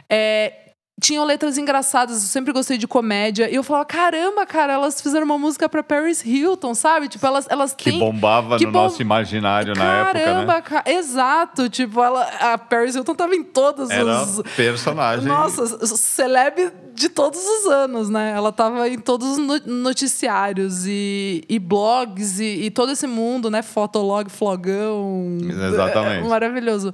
é, 0.08 0.67
tinham 1.00 1.24
letras 1.24 1.56
engraçadas, 1.56 2.16
eu 2.22 2.28
sempre 2.28 2.52
gostei 2.52 2.76
de 2.76 2.86
comédia. 2.88 3.48
E 3.50 3.54
eu 3.54 3.62
falava, 3.62 3.84
caramba, 3.84 4.44
cara, 4.44 4.72
elas 4.72 5.00
fizeram 5.00 5.24
uma 5.24 5.38
música 5.38 5.68
pra 5.68 5.82
Paris 5.82 6.24
Hilton, 6.24 6.74
sabe? 6.74 7.08
Tipo, 7.08 7.24
elas, 7.26 7.46
elas 7.48 7.72
Que 7.74 7.90
têm. 7.90 7.98
bombava 8.00 8.58
que 8.58 8.66
no 8.66 8.72
bom- 8.72 8.82
nosso 8.82 9.00
imaginário 9.00 9.74
na 9.76 10.00
época, 10.00 10.18
né? 10.18 10.24
Caramba, 10.24 10.62
ca- 10.62 10.82
exato. 10.86 11.68
Tipo, 11.68 12.02
ela, 12.02 12.22
a 12.40 12.58
Paris 12.58 12.94
Hilton 12.96 13.14
tava 13.14 13.34
em 13.36 13.44
todos 13.44 13.90
Era 13.90 14.22
os. 14.22 14.42
personagem. 14.56 15.26
Nossa, 15.28 15.86
celeb 15.96 16.70
de 16.94 17.08
todos 17.08 17.38
os 17.40 17.66
anos, 17.66 18.08
né? 18.08 18.32
Ela 18.36 18.50
tava 18.50 18.88
em 18.88 18.98
todos 18.98 19.28
os 19.28 19.38
no- 19.38 19.60
noticiários 19.82 20.84
e, 20.86 21.44
e 21.48 21.58
blogs 21.58 22.40
e, 22.40 22.64
e 22.64 22.70
todo 22.70 22.90
esse 22.90 23.06
mundo, 23.06 23.50
né? 23.50 23.62
Fotolog, 23.62 24.28
flogão. 24.30 25.38
Exatamente. 25.42 26.24
É 26.26 26.28
maravilhoso. 26.28 26.92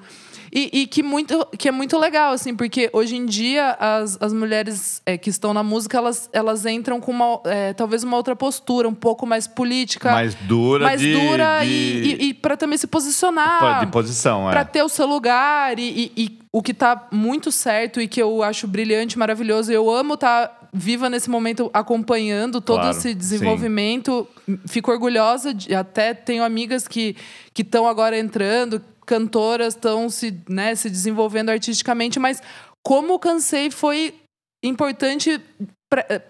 E, 0.55 0.71
e 0.73 0.87
que, 0.87 1.03
muito, 1.03 1.45
que 1.59 1.67
é 1.67 1.73
muito 1.73 1.99
legal, 1.99 2.33
assim, 2.33 2.55
porque 2.55 2.89
hoje 2.93 3.17
em 3.17 3.27
dia 3.27 3.73
as, 3.73 4.17
as 4.21 4.33
mulheres 4.33 5.03
é, 5.05 5.19
que 5.19 5.29
estão 5.29 5.53
na 5.53 5.65
música, 5.65 5.99
elas, 5.99 6.31
elas 6.33 6.65
entram 6.65 7.01
com 7.01 7.11
uma, 7.11 7.41
é, 7.45 7.73
talvez 7.73 8.05
uma 8.05 8.17
outra 8.17 8.37
postura, 8.37 8.89
um 8.89 8.95
pouco 8.95 9.27
mais 9.27 9.49
política. 9.49 10.13
mais 10.13 10.37
dura 10.37 10.85
mais 10.85 11.01
de, 11.01 11.13
dura 11.13 11.59
de, 11.65 11.67
e, 11.67 12.15
e, 12.15 12.29
e 12.29 12.35
para 12.35 12.57
também 12.57 12.79
se 12.79 12.87
posicionar 12.87 13.81
de 13.85 13.91
posição, 13.91 14.49
é. 14.49 14.53
para 14.53 14.65
ter 14.65 14.85
o 14.85 14.89
seu 14.89 15.07
lugar 15.07 15.77
e, 15.77 16.13
e- 16.17 16.39
o 16.53 16.63
que 16.63 16.73
tá 16.73 17.09
muito 17.11 17.51
certo 17.51 18.01
e 18.01 18.07
que 18.07 18.23
eu 18.23 18.41
acho 18.41 18.69
brilhante, 18.69 19.19
maravilhoso. 19.19 19.73
Eu 19.73 19.91
amo 19.91 20.15
estar 20.15 20.69
viva 20.73 21.11
nesse 21.11 21.29
momento 21.29 21.69
acompanhando 21.75 22.61
todo 22.61 22.77
Claro, 22.77 22.97
esse 22.97 23.13
desenvolvimento. 23.13 24.25
Fico 24.69 24.93
orgulhosa 24.93 25.53
de, 25.53 25.75
até 25.75 26.15
tenho 26.15 26.45
amigas 26.45 26.87
que 26.87 27.17
que 27.55 27.63
estão 27.63 27.87
agora 27.87 28.19
entrando, 28.19 28.83
cantoras 29.05 29.75
estão 29.75 30.09
se, 30.09 30.41
né, 30.49 30.75
se 30.75 30.91
desenvolvendo 30.91 31.51
artisticamente, 31.51 32.19
mas 32.19 32.43
como 32.83 33.15
o 33.15 33.19
Cansei 33.19 33.71
foi 33.71 34.15
importante 34.63 35.41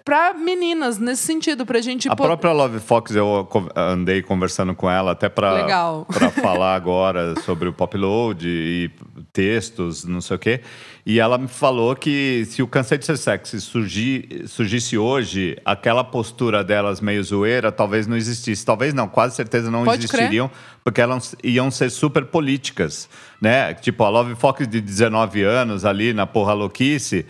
para 0.05 0.35
meninas 0.35 0.99
nesse 0.99 1.23
sentido, 1.23 1.65
pra 1.65 1.81
gente 1.81 2.09
A 2.09 2.17
própria 2.17 2.53
Love 2.53 2.81
Fox, 2.81 3.15
eu 3.15 3.49
andei 3.75 4.21
conversando 4.21 4.75
com 4.75 4.91
ela 4.91 5.13
até 5.13 5.29
para 5.29 6.05
falar 6.43 6.75
agora 6.75 7.35
sobre 7.43 7.69
o 7.69 7.73
pop 7.73 7.97
load 7.97 8.47
e 8.47 8.91
textos, 9.33 10.05
não 10.05 10.21
sei 10.21 10.37
o 10.37 10.39
quê. 10.39 10.61
E 11.07 11.21
ela 11.21 11.39
me 11.39 11.49
falou 11.49 11.95
que 11.95 12.45
se 12.47 12.63
o 12.63 12.67
Cansei 12.67 12.99
de 12.99 13.05
Ser 13.05 13.17
Sexy 13.17 13.61
surgir, 13.61 14.45
surgisse 14.47 14.97
hoje, 14.99 15.57
aquela 15.65 16.03
postura 16.03 16.65
delas 16.65 17.01
meio 17.01 17.23
zoeira 17.23 17.71
talvez 17.71 18.07
não 18.07 18.17
existisse. 18.17 18.65
Talvez 18.65 18.93
não, 18.93 19.09
quase 19.09 19.37
certeza 19.37 19.71
não 19.71 19.85
Pode 19.85 20.09
crer. 20.09 20.51
Porque 20.85 21.01
elas 21.01 21.35
iam 21.43 21.71
ser 21.71 21.91
super 21.91 22.27
políticas, 22.27 23.09
né? 23.41 23.73
Tipo, 23.75 24.05
a 24.05 24.09
Love 24.11 24.35
Fox 24.35 24.69
de 24.69 24.81
19 24.81 25.43
anos 25.43 25.85
ali 25.85 26.13
na 26.13 26.27
porra 26.27 26.53
louquice... 26.53 27.25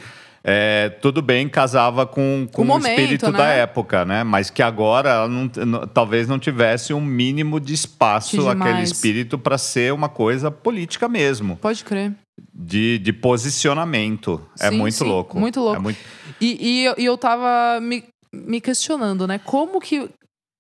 é, 0.47 0.91
tudo 1.01 1.23
bem, 1.23 1.49
casava 1.49 2.05
com, 2.07 2.47
com 2.53 2.61
O 2.61 2.65
o 2.65 2.69
momento, 2.69 2.99
espírito 3.01 3.31
né? 3.33 3.39
da 3.39 3.47
época, 3.47 4.05
né? 4.05 4.23
Mas 4.25 4.51
que 4.51 4.63
agora 4.63 5.09
ela 5.09 5.29
não, 5.29 5.51
não- 5.65 5.87
talvez 5.87 6.29
não 6.29 6.39
tivesse 6.39 6.93
um 6.93 7.01
mínimo 7.01 7.59
de 7.59 7.73
espaço, 7.73 8.47
aquele 8.51 8.83
espírito, 8.83 9.39
para 9.39 9.57
ser 9.57 9.93
uma 9.95 10.09
coisa 10.11 10.51
política 10.51 11.09
mesmo, 11.09 11.57
Pode 11.57 11.83
crer. 11.83 12.13
de, 12.53 12.99
de 12.99 13.11
posicionamento. 13.13 14.41
é 14.61 14.69
Sim, 14.69 14.77
muito 14.79 14.97
sim, 14.97 15.05
louco. 15.05 15.39
muito 15.39 15.61
louco. 15.61 15.77
É 15.77 15.79
muito- 15.79 15.99
E, 16.41 16.59
e, 16.61 16.85
eu- 16.85 16.95
e 16.99 17.05
eu 17.05 17.17
tava 17.17 17.81
me, 17.81 18.05
me 18.33 18.61
questionando, 18.61 19.27
né? 19.27 19.39
Como 19.39 19.81
que 19.81 20.11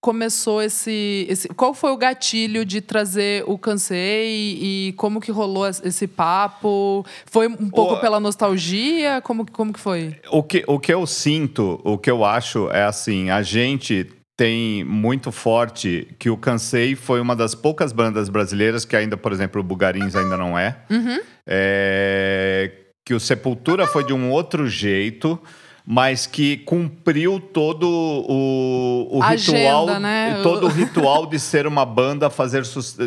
começou 0.05 0.61
esse, 0.61 1.27
esse. 1.31 1.49
Qual 1.49 1.73
foi 1.73 1.91
o 1.91 1.97
gatilho 1.97 2.63
de 2.63 2.83
trazer 2.83 3.43
o 3.47 3.57
Cansei 3.57 4.59
e 4.61 4.93
como 4.99 5.19
que 5.19 5.33
rolou 5.33 5.67
es- 5.67 5.81
esse 5.83 6.07
papo? 6.07 7.07
Foi 7.25 7.49
um 7.49 7.71
pouco 7.71 7.95
O- 7.95 8.01
pela 8.01 8.21
nostalgia? 8.21 9.23
Como, 9.23 9.47
que- 9.47 9.53
como 9.53 9.73
que 9.73 9.81
foi? 9.81 10.15
O 10.31 10.43
que, 10.43 10.63
o 10.67 10.79
que 10.79 10.93
eu 10.93 11.07
sinto, 11.07 11.81
o 11.83 11.97
que 11.97 12.11
eu 12.11 12.23
acho 12.23 12.69
é 12.71 12.83
assim, 12.85 13.31
a 13.31 13.41
gente 13.41 14.07
tem 14.37 14.85
muito 14.85 15.33
forte 15.33 16.07
que 16.19 16.29
o 16.29 16.37
Cansei 16.37 16.95
foi 16.95 17.19
uma 17.19 17.35
das 17.35 17.55
poucas 17.55 17.91
bandas 17.91 18.29
brasileiras 18.29 18.85
que 18.85 18.95
ainda, 18.95 19.17
por 19.17 19.33
exemplo, 19.33 19.61
o 19.63 19.65
Bugarins 19.65 20.15
ainda 20.15 20.37
não 20.37 20.59
é. 20.59 20.77
Uhum. 20.91 21.19
É, 21.47 22.71
que 23.07 23.15
o 23.15 23.21
Sepultura 23.21 23.87
foi 23.87 24.05
de 24.05 24.13
um 24.13 24.31
outro 24.31 24.69
jeito, 24.69 25.41
mas 25.87 26.27
que 26.27 26.57
cumpriu 26.59 27.39
todo 27.39 27.87
o, 27.87 29.19
o 29.19 29.23
Agenda, 29.23 29.59
ritual, 29.59 30.01
né? 30.01 30.41
todo 30.43 30.67
o 30.67 30.69
ritual 30.69 31.27
de 31.27 31.39
ser 31.39 31.67
uma 31.67 31.85
banda 31.85 32.31
fazer 32.31 32.63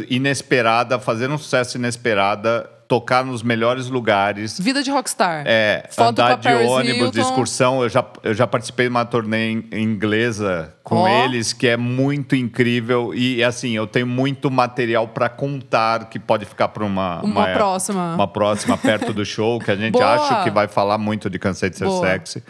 inesperada, 0.09 0.99
fazer 0.99 1.29
um 1.31 1.37
sucesso 1.37 1.77
inesperada, 1.77 2.69
tocar 2.87 3.25
nos 3.25 3.43
melhores 3.43 3.87
lugares. 3.89 4.57
Vida 4.59 4.81
de 4.81 4.89
rockstar. 4.89 5.43
É, 5.45 5.87
Foto 5.91 6.09
andar 6.21 6.37
de 6.37 6.47
ônibus, 6.47 7.11
de 7.11 7.19
Hilton. 7.19 7.29
excursão. 7.29 7.83
Eu 7.83 7.89
já, 7.89 8.05
eu 8.23 8.33
já 8.33 8.47
participei 8.47 8.85
de 8.85 8.89
uma 8.91 9.03
turnê 9.03 9.51
in- 9.51 9.63
inglesa 9.73 10.73
com 10.83 10.97
Ó. 10.99 11.07
eles, 11.25 11.51
que 11.51 11.67
é 11.67 11.75
muito 11.75 12.35
incrível. 12.35 13.13
E, 13.13 13.43
assim, 13.43 13.71
eu 13.75 13.85
tenho 13.85 14.07
muito 14.07 14.49
material 14.49 15.07
para 15.09 15.27
contar 15.27 16.09
que 16.09 16.17
pode 16.17 16.45
ficar 16.45 16.69
para 16.69 16.85
uma, 16.85 17.21
Uma 17.21 17.49
é- 17.49 17.53
próxima. 17.53 18.15
Uma 18.15 18.27
próxima 18.27 18.77
perto 18.77 19.11
do 19.13 19.25
show, 19.25 19.59
que 19.59 19.69
a 19.69 19.75
gente 19.77 19.93
Boa. 19.93 20.05
acha 20.15 20.43
que 20.43 20.49
vai 20.49 20.67
falar 20.69 20.97
muito 20.97 21.29
de 21.29 21.37
Cansei 21.37 21.69
de 21.69 21.77
Ser 21.77 21.85
Boa. 21.85 22.07
Sexy. 22.07 22.41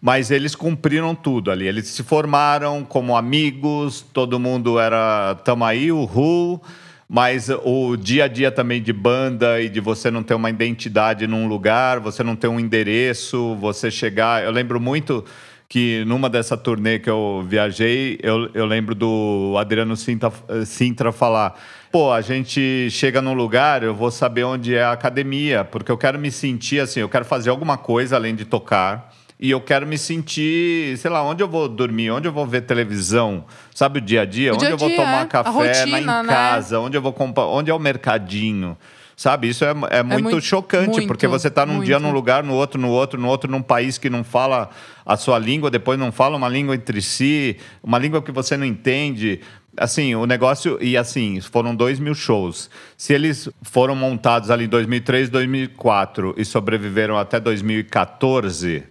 Mas 0.00 0.30
eles 0.30 0.54
cumpriram 0.54 1.14
tudo 1.14 1.50
ali. 1.50 1.66
Eles 1.66 1.88
se 1.88 2.02
formaram 2.02 2.84
como 2.84 3.16
amigos, 3.16 4.04
todo 4.12 4.38
mundo 4.38 4.78
era 4.78 5.36
tamo 5.44 5.64
aí, 5.64 5.90
o 5.90 6.02
Who. 6.04 6.60
Mas 7.08 7.48
o 7.48 7.96
dia 7.96 8.24
a 8.24 8.28
dia 8.28 8.50
também 8.50 8.82
de 8.82 8.92
banda 8.92 9.60
e 9.60 9.68
de 9.68 9.80
você 9.80 10.10
não 10.10 10.24
ter 10.24 10.34
uma 10.34 10.50
identidade 10.50 11.26
num 11.26 11.46
lugar, 11.46 12.00
você 12.00 12.24
não 12.24 12.34
ter 12.34 12.48
um 12.48 12.58
endereço, 12.58 13.54
você 13.56 13.90
chegar. 13.90 14.42
Eu 14.42 14.50
lembro 14.50 14.80
muito 14.80 15.24
que 15.68 16.04
numa 16.04 16.28
dessa 16.28 16.56
turnê 16.56 16.98
que 16.98 17.10
eu 17.10 17.44
viajei, 17.46 18.18
eu, 18.22 18.50
eu 18.54 18.66
lembro 18.66 18.94
do 18.94 19.54
Adriano 19.56 19.96
Sintra, 19.96 20.32
Sintra 20.64 21.12
falar: 21.12 21.60
pô, 21.92 22.12
a 22.12 22.20
gente 22.20 22.88
chega 22.90 23.22
num 23.22 23.34
lugar, 23.34 23.84
eu 23.84 23.94
vou 23.94 24.10
saber 24.10 24.44
onde 24.44 24.74
é 24.74 24.82
a 24.82 24.92
academia, 24.92 25.64
porque 25.64 25.92
eu 25.92 25.98
quero 25.98 26.18
me 26.18 26.30
sentir 26.30 26.80
assim, 26.80 27.00
eu 27.00 27.08
quero 27.08 27.24
fazer 27.24 27.50
alguma 27.50 27.76
coisa 27.78 28.16
além 28.16 28.34
de 28.34 28.44
tocar. 28.44 29.12
E 29.38 29.50
eu 29.50 29.60
quero 29.60 29.86
me 29.86 29.98
sentir, 29.98 30.96
sei 30.96 31.10
lá, 31.10 31.22
onde 31.22 31.42
eu 31.42 31.48
vou 31.48 31.68
dormir, 31.68 32.10
onde 32.10 32.26
eu 32.26 32.32
vou 32.32 32.46
ver 32.46 32.62
televisão, 32.62 33.44
sabe 33.74 33.98
o 33.98 34.00
dia 34.02 34.22
a 34.22 34.24
dia, 34.24 34.52
O 34.52 34.54
onde 34.54 34.64
dia 34.64 34.72
eu 34.74 34.78
vou 34.78 34.88
dia, 34.88 34.96
tomar 34.96 35.22
é. 35.22 35.26
Café 35.26 35.50
rotina, 35.50 36.00
na, 36.00 36.22
em 36.22 36.26
né? 36.26 36.32
casa, 36.32 36.80
onde 36.80 36.96
eu 36.96 37.02
vou 37.02 37.12
comprar, 37.12 37.44
onde 37.44 37.70
é 37.70 37.74
o 37.74 37.78
mercadinho. 37.78 38.76
Sabe, 39.14 39.48
isso 39.48 39.64
é, 39.64 39.74
é 39.90 40.02
muito, 40.02 40.22
muito- 40.24 40.40
chocante, 40.42 40.90
muito, 40.96 41.06
porque 41.06 41.26
você 41.26 41.48
está 41.48 41.64
num 41.64 41.80
dia 41.80 41.98
muito. 41.98 42.08
num 42.10 42.14
lugar, 42.14 42.42
no 42.44 42.52
outro, 42.52 42.78
no 42.78 42.90
outro, 42.90 43.18
no 43.18 43.28
outro, 43.28 43.50
num 43.50 43.62
país 43.62 43.96
que 43.96 44.10
não 44.10 44.22
fala 44.22 44.68
a 45.06 45.16
sua 45.16 45.38
língua, 45.38 45.70
depois 45.70 45.98
não 45.98 46.12
fala 46.12 46.36
uma 46.36 46.48
língua 46.50 46.74
entre 46.74 47.00
si, 47.00 47.56
uma 47.82 47.98
língua 47.98 48.20
que 48.20 48.30
você 48.30 48.58
não 48.58 48.66
entende. 48.66 49.40
Assim, 49.74 50.14
o 50.14 50.26
negócio. 50.26 50.78
E 50.82 50.98
assim, 50.98 51.40
foram 51.40 51.74
dois 51.74 51.98
mil 51.98 52.14
shows. 52.14 52.68
Se 52.96 53.14
eles 53.14 53.48
foram 53.62 53.94
montados 53.96 54.50
ali 54.50 54.64
em 54.64 54.68
2003, 54.68 55.30
2004 55.30 56.34
e 56.36 56.44
sobreviveram 56.44 57.16
até 57.16 57.40
2014, 57.40 58.84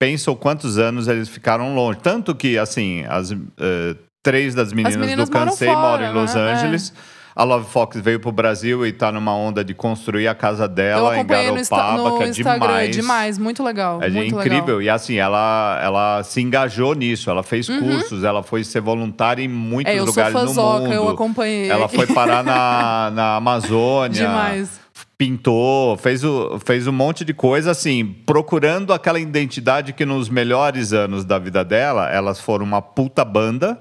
pensa 0.00 0.30
o 0.32 0.36
quantos 0.36 0.78
anos 0.78 1.06
eles 1.06 1.28
ficaram 1.28 1.74
longe. 1.76 1.98
Tanto 2.02 2.34
que, 2.34 2.58
assim, 2.58 3.04
as. 3.08 3.30
eh, 3.32 3.94
Três 4.22 4.54
das 4.54 4.70
meninas, 4.70 4.96
meninas 4.96 5.30
do 5.30 5.32
moram 5.32 5.50
Cansei 5.50 5.66
fora, 5.68 5.80
moram 5.80 6.04
em 6.10 6.12
Los 6.12 6.34
né? 6.34 6.40
É. 6.50 6.52
Angeles. 6.54 6.92
A 7.34 7.42
Love 7.42 7.70
Fox 7.70 7.98
veio 8.00 8.20
pro 8.20 8.30
Brasil 8.30 8.84
e 8.84 8.92
tá 8.92 9.10
numa 9.10 9.34
onda 9.34 9.64
de 9.64 9.72
construir 9.72 10.28
a 10.28 10.34
casa 10.34 10.68
dela 10.68 11.14
em 11.16 11.20
no, 11.20 11.24
Garopaba, 11.24 11.96
no 11.96 12.18
que 12.18 12.24
é 12.24 12.28
Instagram, 12.28 12.66
demais. 12.66 12.88
é 12.88 12.90
demais, 12.90 13.38
muito 13.38 13.62
legal. 13.62 14.02
É 14.02 14.10
muito 14.10 14.34
incrível. 14.34 14.76
Legal. 14.76 14.82
E 14.82 14.90
assim, 14.90 15.14
ela, 15.14 15.80
ela 15.82 16.22
se 16.22 16.42
engajou 16.42 16.92
nisso, 16.94 17.30
ela 17.30 17.42
fez 17.42 17.66
cursos, 17.66 18.22
ela 18.24 18.42
foi 18.42 18.62
ser 18.62 18.82
voluntária 18.82 19.42
em 19.42 19.48
muitos 19.48 19.90
Uhum. 19.94 20.00
É, 20.00 20.02
lugares 20.02 20.34
no 20.34 20.40
fãzoca, 20.40 20.80
mundo. 20.80 20.92
eu 20.92 21.08
acompanhei. 21.08 21.70
Ela 21.70 21.88
foi 21.88 22.06
parar 22.08 22.44
na, 22.44 23.10
na 23.14 23.36
Amazônia. 23.40 24.20
Demais. 24.20 24.78
Pintou, 25.20 25.98
fez, 25.98 26.24
o, 26.24 26.58
fez 26.64 26.86
um 26.86 26.92
monte 26.92 27.26
de 27.26 27.34
coisa, 27.34 27.72
assim, 27.72 28.06
procurando 28.24 28.90
aquela 28.90 29.20
identidade 29.20 29.92
que 29.92 30.06
nos 30.06 30.30
melhores 30.30 30.94
anos 30.94 31.26
da 31.26 31.38
vida 31.38 31.62
dela, 31.62 32.08
elas 32.10 32.40
foram 32.40 32.64
uma 32.64 32.80
puta 32.80 33.22
banda, 33.22 33.78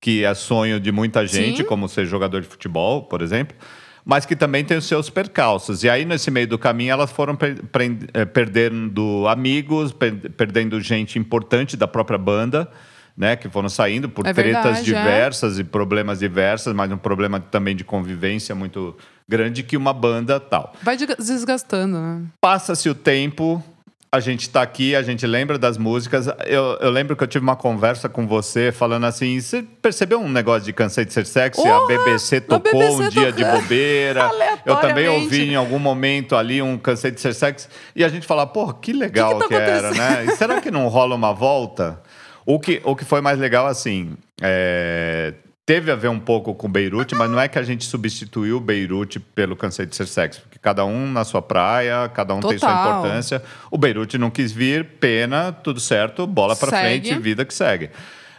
que 0.00 0.22
é 0.22 0.32
sonho 0.32 0.78
de 0.78 0.92
muita 0.92 1.26
gente, 1.26 1.56
Sim. 1.56 1.64
como 1.64 1.88
ser 1.88 2.06
jogador 2.06 2.40
de 2.40 2.46
futebol, 2.46 3.02
por 3.02 3.20
exemplo, 3.20 3.56
mas 4.04 4.24
que 4.24 4.36
também 4.36 4.64
tem 4.64 4.76
os 4.76 4.84
seus 4.84 5.10
percalços. 5.10 5.82
E 5.82 5.90
aí, 5.90 6.04
nesse 6.04 6.30
meio 6.30 6.46
do 6.46 6.56
caminho, 6.56 6.92
elas 6.92 7.10
foram 7.10 7.34
per- 7.34 7.64
prend- 7.72 8.08
eh, 8.14 8.24
perdendo 8.24 9.26
amigos, 9.26 9.92
per- 9.92 10.30
perdendo 10.36 10.80
gente 10.80 11.18
importante 11.18 11.76
da 11.76 11.88
própria 11.88 12.16
banda, 12.16 12.70
né? 13.16 13.34
Que 13.36 13.48
foram 13.48 13.68
saindo 13.68 14.08
por 14.08 14.26
É 14.26 14.32
tretas 14.34 14.62
verdade, 14.64 14.78
é. 14.94 14.98
diversas 14.98 15.58
e 15.58 15.64
problemas 15.64 16.18
diversos, 16.18 16.72
mas 16.74 16.90
um 16.92 16.98
problema 16.98 17.40
também 17.40 17.74
de 17.74 17.82
convivência 17.84 18.54
muito 18.54 18.96
grande 19.28 19.62
que 19.62 19.76
uma 19.76 19.92
banda 19.92 20.38
tal. 20.38 20.72
Vai 20.82 20.96
de- 20.96 21.06
desgastando, 21.16 21.98
né? 21.98 22.22
Passa-se 22.40 22.88
o 22.88 22.94
tempo, 22.94 23.62
a 24.12 24.20
gente 24.20 24.48
tá 24.48 24.62
aqui, 24.62 24.94
a 24.94 25.02
gente 25.02 25.26
lembra 25.26 25.58
das 25.58 25.76
músicas. 25.76 26.26
Eu, 26.46 26.78
eu 26.80 26.90
lembro 26.90 27.16
que 27.16 27.22
eu 27.24 27.26
tive 27.26 27.42
uma 27.42 27.56
conversa 27.56 28.08
com 28.08 28.26
você 28.26 28.70
falando 28.70 29.04
assim: 29.04 29.40
você 29.40 29.62
percebeu 29.62 30.20
um 30.20 30.28
negócio 30.28 30.62
de 30.62 30.72
Cansei 30.72 31.04
de 31.04 31.12
Ser 31.12 31.26
Sexy? 31.26 31.60
a 31.60 31.64
Porra! 31.64 31.86
BBC 31.88 32.36
A 32.36 32.40
tocou 32.42 32.72
BBC 32.80 33.02
um 33.02 33.08
dia 33.08 33.32
de 33.32 33.44
bobeira. 33.44 34.30
Eu 34.64 34.76
também 34.76 35.08
ouvi 35.08 35.50
em 35.50 35.54
algum 35.54 35.78
momento 35.78 36.34
ali 36.34 36.60
um 36.62 36.76
Cansei 36.78 37.10
de 37.10 37.20
Ser 37.20 37.34
Sexy. 37.34 37.68
E 37.94 38.04
a 38.04 38.08
gente 38.08 38.26
fala: 38.26 38.46
porra, 38.46 38.74
que 38.80 38.92
legal 38.92 39.38
Que 39.38 39.42
que, 39.42 39.48
que 39.48 39.54
tá 39.54 39.60
era, 39.60 39.90
né? 39.92 40.24
E 40.26 40.36
será 40.36 40.60
que 40.60 40.70
não 40.70 40.86
rola 40.88 41.14
uma 41.14 41.32
volta? 41.32 42.00
O 42.46 42.60
que, 42.60 42.80
o 42.84 42.94
que 42.94 43.04
foi 43.04 43.20
mais 43.20 43.38
legal, 43.38 43.66
assim, 43.66 44.16
é, 44.40 45.34
teve 45.66 45.90
a 45.90 45.96
ver 45.96 46.08
um 46.08 46.20
pouco 46.20 46.54
com 46.54 46.70
Beirute, 46.70 47.16
mas 47.16 47.28
não 47.28 47.40
é 47.40 47.48
que 47.48 47.58
a 47.58 47.62
gente 47.64 47.84
substituiu 47.84 48.60
Beirute 48.60 49.18
pelo 49.18 49.56
Cansei 49.56 49.84
de 49.84 49.96
Ser 49.96 50.06
Sexy, 50.06 50.40
porque 50.40 50.56
cada 50.60 50.84
um 50.84 51.10
na 51.10 51.24
sua 51.24 51.42
praia, 51.42 52.08
cada 52.14 52.32
um 52.34 52.40
tem 52.40 52.56
sua 52.56 52.68
Total. 52.68 52.98
importância. 53.00 53.42
O 53.68 53.76
Beirute 53.76 54.16
não 54.16 54.30
quis 54.30 54.52
vir, 54.52 54.84
pena, 55.00 55.50
tudo 55.50 55.80
certo, 55.80 56.24
bola 56.24 56.54
pra 56.54 56.70
Segue. 56.70 57.08
frente, 57.08 57.20
vida 57.20 57.44
que 57.44 57.52
segue. 57.52 57.90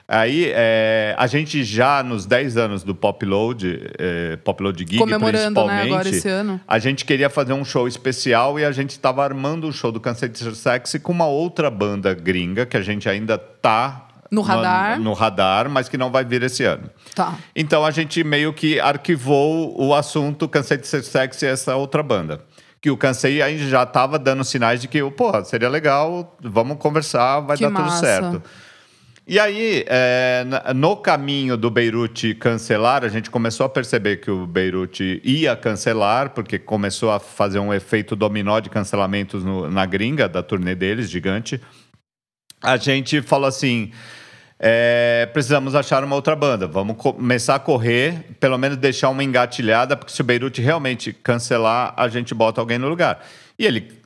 Aí, 0.09 0.51
é, 0.55 1.13
a 1.17 1.27
gente 1.27 1.65
já 1.65 2.01
nos 2.01 2.25
10 2.25 2.55
anos 2.55 2.81
do 2.83 2.95
Pop 2.95 3.25
Load, 3.25 3.91
é, 3.99 4.37
Pop 4.37 4.63
Load 4.63 4.79
Gig, 4.79 4.97
Comemorando, 4.97 5.37
né, 5.37 5.43
principalmente, 5.49 5.87
agora 5.93 6.09
esse 6.09 6.29
ano. 6.29 6.61
a 6.65 6.79
gente 6.79 7.03
queria 7.03 7.29
fazer 7.29 7.51
um 7.51 7.65
show 7.65 7.87
especial 7.89 8.57
e 8.57 8.63
a 8.63 8.71
gente 8.71 8.91
estava 8.91 9.21
armando 9.21 9.67
o 9.67 9.73
show 9.73 9.91
do 9.91 9.99
Cansei 9.99 10.29
de 10.29 10.37
Ser 10.39 10.55
Sexy 10.55 10.99
com 10.99 11.11
uma 11.11 11.25
outra 11.27 11.69
banda 11.69 12.13
gringa 12.13 12.65
que 12.65 12.77
a 12.77 12.81
gente 12.81 13.09
ainda 13.09 13.37
tá 13.37 14.07
No 14.31 14.41
radar. 14.41 14.97
no, 14.97 15.11
radar, 15.11 15.69
mas 15.69 15.89
que 15.89 15.97
não 15.97 16.09
vai 16.09 16.23
vir 16.23 16.41
esse 16.41 16.63
ano. 16.63 16.89
Tá. 17.13 17.35
Então 17.53 17.83
a 17.83 17.91
gente 17.91 18.23
meio 18.23 18.53
que 18.53 18.79
arquivou 18.79 19.75
o 19.77 19.93
assunto 19.93 20.47
Cansei 20.47 20.77
de 20.77 20.87
Ser 20.87 21.03
Sexy 21.03 21.43
e 21.45 21.49
essa 21.49 21.75
outra 21.75 22.01
banda. 22.01 22.39
Que 22.79 22.89
o 22.91 22.95
Cansei 22.95 23.39
já 23.57 23.83
estava 23.83 24.17
dando 24.17 24.43
sinais 24.45 24.79
de 24.79 24.87
que, 24.87 25.03
pô, 25.11 25.43
seria 25.43 25.67
legal, 25.67 26.37
vamos 26.41 26.77
conversar, 26.77 27.41
vai 27.41 27.57
Que 27.57 27.63
dar 27.63 27.71
tudo 27.71 27.81
massa. 27.81 28.05
certo. 28.05 28.43
E 29.29 29.37
aí, 29.39 29.83
é, 29.87 30.45
no 30.73 30.95
caminho 30.95 31.57
do 31.57 31.69
Beirute 31.69 32.33
cancelar, 32.33 33.03
a 33.03 33.09
gente 33.09 33.29
começou 33.29 33.65
a 33.65 33.69
perceber 33.69 34.17
que 34.17 34.31
o 34.31 34.47
Beirute 34.47 35.19
ia 35.21 35.53
cancelar, 35.53 36.29
porque 36.29 36.57
começou 36.57 37.11
a 37.11 37.19
fazer 37.19 37.59
um 37.59 37.73
efeito 37.73 38.15
dominó 38.15 38.61
de 38.61 38.69
cancelamentos 38.69 39.43
no- 39.43 39.69
na 39.69 39.85
gringa 39.85 40.29
da 40.29 40.41
turnê 40.41 40.73
deles, 40.75 41.09
gigante. 41.09 41.59
A 42.63 42.77
gente 42.77 43.21
falou 43.21 43.47
assim: 43.49 43.91
é, 44.57 45.27
precisamos 45.33 45.75
achar 45.75 46.05
uma 46.05 46.15
outra 46.15 46.33
banda, 46.33 46.65
vamos 46.65 46.95
co- 46.95 47.13
começar 47.13 47.55
a 47.55 47.59
correr, 47.59 48.23
pelo 48.39 48.57
menos 48.57 48.77
deixar 48.77 49.09
uma 49.09 49.25
engatilhada, 49.25 49.97
porque 49.97 50.13
se 50.13 50.21
o 50.21 50.23
Beirute 50.23 50.61
realmente 50.61 51.11
cancelar, 51.11 51.93
a 51.97 52.07
gente 52.07 52.33
bota 52.33 52.61
alguém 52.61 52.77
no 52.77 52.87
lugar. 52.87 53.21
E 53.59 53.65
ele 53.65 53.96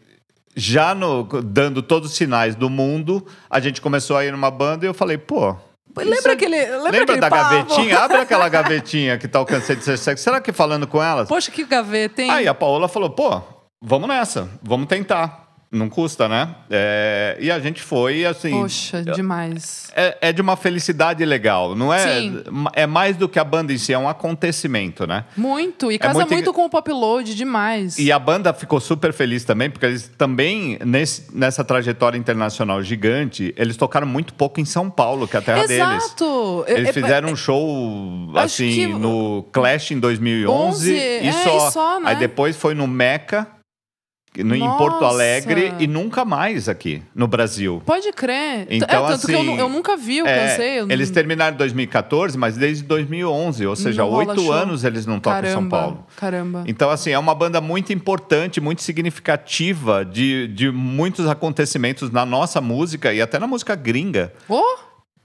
já 0.56 0.94
no- 0.96 1.24
dando 1.44 1.82
todos 1.82 2.12
os 2.12 2.16
sinais 2.18 2.56
do 2.56 2.70
mundo, 2.70 3.26
a 3.50 3.60
gente 3.60 3.82
começou 3.82 4.18
a 4.18 4.26
ir 4.26 4.32
numa 4.32 4.52
banda 4.52 4.86
e 4.86 4.88
eu 4.90 4.94
falei, 4.94 5.18
pô. 5.18 5.56
Lembra 5.98 6.32
é- 6.32 6.36
aquele- 6.36 6.56
lembra 6.58 6.80
lembra 6.84 7.04
aquele 7.04 7.20
da 7.20 7.30
gavetinha? 7.30 8.00
Abre 8.00 8.18
aquela 8.18 8.48
gavetinha 8.50 9.18
que 9.18 9.28
tá 9.28 9.42
o 9.42 9.46
Cansei 9.46 9.76
de 9.76 9.84
Ser 9.84 9.98
Sexy. 9.98 10.24
Será 10.24 10.40
que 10.40 10.54
falando 10.54 10.88
com 10.88 11.04
elas? 11.04 11.28
Poxa, 11.28 11.52
que 11.52 11.66
gaveta, 11.66 12.22
hein? 12.22 12.32
Aí 12.32 12.48
a 12.48 12.54
Paola 12.54 12.88
falou, 12.88 13.10
pô, 13.10 13.42
vamos 13.84 14.08
nessa, 14.08 14.50
vamos 14.64 14.88
tentar. 14.88 15.51
Não 15.72 15.88
custa, 15.90 16.28
né? 16.28 16.54
É, 16.70 17.38
e 17.40 17.50
a 17.50 17.58
gente 17.58 17.82
foi, 17.82 18.26
assim. 18.26 18.52
Poxa, 18.52 19.02
demais. 19.04 19.90
É, 19.96 20.18
é 20.20 20.34
de 20.34 20.42
uma 20.42 20.58
felicidade 20.58 21.24
legal, 21.24 21.76
não 21.76 21.94
é? 21.94 22.20
Sim. 22.20 22.44
É 22.74 22.86
mais 22.86 23.16
do 23.16 23.30
que 23.30 23.40
a 23.40 23.44
banda 23.44 23.72
em 23.72 23.78
si, 23.78 23.94
é 23.94 23.98
um 23.98 24.10
acontecimento, 24.10 25.08
né? 25.08 25.24
Muito. 25.38 25.90
E 25.90 25.98
casa 25.98 26.14
muito 26.20 26.30
muito, 26.34 26.42
engra- 26.50 26.54
com 26.54 26.66
o 26.66 26.70
pop 26.70 26.92
load, 26.92 27.34
demais. 27.36 27.98
E 27.98 28.12
a 28.12 28.20
banda 28.20 28.54
ficou 28.54 28.82
super 28.82 29.14
feliz 29.14 29.46
também, 29.46 29.70
porque 29.70 29.86
eles 29.86 30.12
também, 30.18 30.78
nesse, 30.86 31.26
nessa 31.34 31.64
trajetória 31.64 32.18
internacional 32.18 32.84
gigante, 32.84 33.54
eles 33.58 33.78
tocaram 33.78 34.06
muito 34.08 34.34
pouco 34.34 34.60
em 34.60 34.66
São 34.66 34.90
Paulo, 34.90 35.26
que 35.26 35.38
é 35.38 35.40
a 35.40 35.42
terra 35.42 35.68
deles. 35.68 35.78
Exato. 36.04 36.66
Eles 36.68 36.90
É- 36.90 36.94
fizeram 36.94 37.30
um 37.30 37.36
show, 37.36 38.30
Acho 38.36 38.40
assim, 38.46 38.72
que- 38.74 38.88
no 38.88 39.44
Clash 39.54 39.92
em 39.92 40.00
2011 40.00 40.52
11, 40.52 40.94
e, 40.94 41.28
é, 41.28 41.32
só. 41.32 41.68
e 41.68 41.72
só, 41.72 42.00
né? 42.02 42.10
Aí 42.10 42.16
depois 42.18 42.58
foi 42.58 42.74
no 42.76 42.88
Meca, 42.88 43.48
no, 44.38 44.56
em 44.56 44.60
Porto. 44.78 45.04
Alegre, 45.04 45.74
e 45.80 45.88
nunca 45.88 46.24
mais 46.24 46.70
aqui, 46.70 47.04
no 47.14 47.28
Brasil. 47.28 47.82
Pode 47.86 48.12
crer. 48.14 48.66
Então, 48.70 49.06
é, 49.06 49.12
tanto 49.12 49.28
que 49.28 49.34
eu, 49.34 49.42
assim, 49.42 49.58
eu 49.58 49.68
nunca 49.68 49.98
vi 49.98 50.22
o 50.22 50.26
É, 50.28 50.48
Cansei. 50.48 50.80
eu 50.80 50.90
eles 50.90 51.10
terminaram 51.12 51.54
em 51.56 51.58
2014, 51.58 52.38
mas 52.38 52.56
desde 52.56 52.84
2011, 52.84 53.66
ou 53.68 53.76
seja, 53.76 54.06
oito 54.06 54.52
anos 54.52 54.84
eles 54.86 55.06
não 55.06 55.20
tocam 55.20 55.40
em 55.40 55.52
São 55.52 55.68
Caramba, 55.68 55.70
Paulo. 55.78 56.08
Caramba. 56.16 56.64
Então, 56.66 56.90
assim, 56.90 57.12
é 57.12 57.20
uma 57.20 57.36
banda 57.36 57.60
muito 57.60 57.92
importante, 57.92 58.62
muito 58.62 58.82
significativa 58.82 60.06
de, 60.06 60.48
de 60.48 60.72
muitos 60.72 61.28
acontecimentos 61.28 62.10
na 62.10 62.26
nossa 62.26 62.62
música 62.62 63.14
e 63.14 63.22
até 63.22 63.38
na 63.38 63.48
música 63.48 63.76
gringa. 63.76 64.34
Oh, 64.48 64.64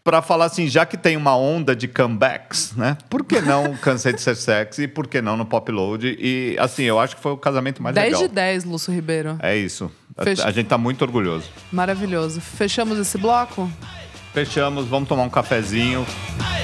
Pra 0.06 0.22
falar 0.22 0.44
assim, 0.44 0.68
já 0.68 0.86
que 0.86 0.96
tem 0.96 1.16
uma 1.16 1.36
onda 1.36 1.74
de 1.74 1.88
comebacks, 1.88 2.76
né? 2.76 2.96
Por 3.10 3.24
que 3.24 3.40
não 3.40 3.74
Cansei 3.82 4.12
de 4.12 4.20
Ser 4.20 4.36
Sexy 4.36 4.82
e 4.84 4.88
por 4.88 5.08
que 5.08 5.20
não 5.20 5.36
no 5.36 5.44
Pop 5.44 5.68
Load? 5.72 6.16
E, 6.20 6.56
assim, 6.60 6.84
eu 6.84 7.00
acho 7.00 7.16
que 7.16 7.20
foi 7.22 7.32
o 7.32 7.36
casamento 7.36 7.82
mais 7.82 7.92
10 7.96 8.06
legal. 8.12 8.28
de 8.28 8.32
10, 8.32 8.64
Lúcio 8.64 8.92
Ribeiro. 8.92 9.36
É 9.42 9.56
isso. 9.56 9.90
A- 10.16 10.22
Fecha- 10.22 10.46
A 10.46 10.52
gente 10.52 10.68
tá 10.68 10.78
muito 10.78 11.02
orgulhoso. 11.02 11.50
Maravilhoso. 11.72 12.40
Fechamos 12.40 13.00
esse 13.00 13.18
bloco? 13.18 13.68
Fechamos, 14.32 14.86
vamos 14.86 15.08
tomar 15.08 15.24
um 15.24 15.28
cafezinho. 15.28 16.06
A. 16.38 16.56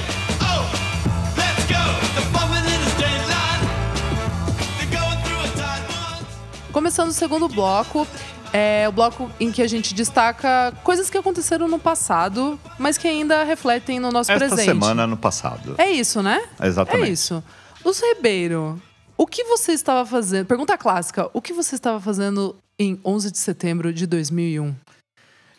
Começando 6.71 7.09
o 7.09 7.13
segundo 7.13 7.47
bloco, 7.47 8.07
é 8.53 8.87
o 8.87 8.91
bloco 8.91 9.29
em 9.39 9.51
que 9.51 9.63
a 9.63 9.67
gente 9.67 9.95
destaca 9.95 10.71
coisas 10.83 11.09
que 11.09 11.17
aconteceram 11.17 11.67
no 11.67 11.79
passado, 11.79 12.59
mas 12.77 12.97
que 12.97 13.07
ainda 13.07 13.43
refletem 13.43 13.99
no 13.99 14.11
nosso 14.11 14.31
Esta 14.31 14.45
presente. 14.45 14.65
semana 14.65 15.07
no 15.07 15.17
passado. 15.17 15.73
É 15.79 15.89
isso, 15.89 16.21
né? 16.21 16.39
Exatamente. 16.61 17.09
É 17.09 17.11
isso. 17.11 17.43
Lúcio 17.83 18.07
Ribeiro, 18.15 18.79
o 19.17 19.25
que 19.25 19.43
você 19.43 19.73
estava 19.73 20.05
fazendo? 20.05 20.45
Pergunta 20.45 20.77
clássica. 20.77 21.29
O 21.33 21.41
que 21.41 21.51
você 21.51 21.73
estava 21.73 21.99
fazendo 21.99 22.55
em 22.77 22.99
11 23.03 23.31
de 23.31 23.39
setembro 23.39 23.91
de 23.91 24.05
2001? 24.05 24.75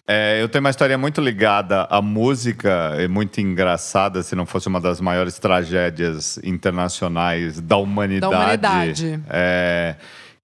É, 0.07 0.41
eu 0.43 0.49
tenho 0.49 0.63
uma 0.63 0.71
história 0.71 0.99
muito 0.99 1.21
ligada 1.21 1.87
à 1.91 2.03
música, 2.03 2.95
e 2.99 3.09
muito 3.09 3.41
engraçada, 3.41 4.23
se 4.23 4.37
não 4.37 4.45
fosse 4.45 4.69
uma 4.69 4.79
das 4.79 5.01
maiores 5.01 5.39
tragédias 5.39 6.39
internacionais 6.45 7.59
da 7.59 7.79
humanidade. 7.79 8.31
Da 8.31 8.39
humanidade. 8.39 9.21
É, 9.31 9.97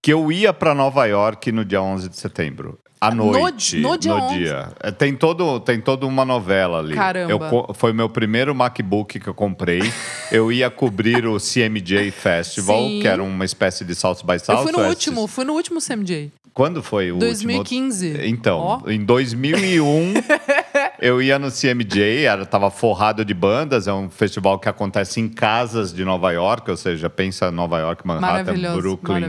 que 0.02 0.12
eu 0.12 0.30
ia 0.32 0.52
para 0.52 0.74
Nova 0.74 1.04
York 1.06 1.52
no 1.52 1.64
dia 1.64 1.82
11 1.82 2.08
de 2.08 2.16
setembro. 2.16 2.78
À 3.00 3.10
No 3.14 3.32
noite. 3.32 3.76
di- 3.76 3.82
no 3.82 3.96
dia 3.96 4.14
11? 4.14 4.38
dia. 4.38 4.68
É, 4.82 4.90
Tem, 4.90 5.14
todo, 5.16 5.58
tem 5.60 5.80
toda 5.80 6.06
uma 6.06 6.22
novela 6.24 6.80
ali. 6.80 6.94
Caramba. 6.94 7.32
Eu 7.32 7.74
foi 7.74 7.94
meu 7.94 8.10
primeiro 8.10 8.54
MacBook 8.54 9.18
que 9.18 9.26
eu 9.26 9.32
comprei. 9.32 9.80
eu 10.30 10.52
ia 10.52 10.68
cobrir 10.70 11.26
o 11.26 11.38
CMJ 11.38 12.10
Festival, 12.10 12.76
Sim. 12.78 13.00
que 13.00 13.08
era 13.08 13.22
uma 13.22 13.44
espécie 13.44 13.86
de 13.86 13.94
South 13.94 14.18
by 14.24 14.34
Eu 14.34 14.38
Southwest. 14.40 14.72
fui 14.74 14.82
no 14.82 14.88
último, 14.88 15.26
fui 15.26 15.44
no 15.46 15.54
último 15.54 15.80
CMJ. 15.80 16.30
Quando 16.52 16.82
foi 16.82 17.10
o 17.12 17.16
2015. 17.16 18.08
último? 18.08 18.24
Então, 18.26 18.58
Ó. 18.58 18.90
em 18.90 19.02
2001, 19.02 20.14
eu 21.00 21.22
ia 21.22 21.38
no 21.38 21.50
CMJ, 21.50 22.24
era, 22.24 22.44
tava 22.44 22.70
forrado 22.70 23.24
de 23.24 23.32
bandas, 23.32 23.88
é 23.88 23.92
um 23.92 24.10
festival 24.10 24.58
que 24.58 24.68
acontece 24.68 25.20
em 25.20 25.28
casas 25.28 25.92
de 25.92 26.04
Nova 26.04 26.30
York, 26.30 26.70
ou 26.70 26.76
seja, 26.76 27.08
pensa 27.08 27.50
Nova 27.50 27.78
York, 27.78 28.06
Manhattan, 28.06 28.76
Brooklyn, 28.76 29.22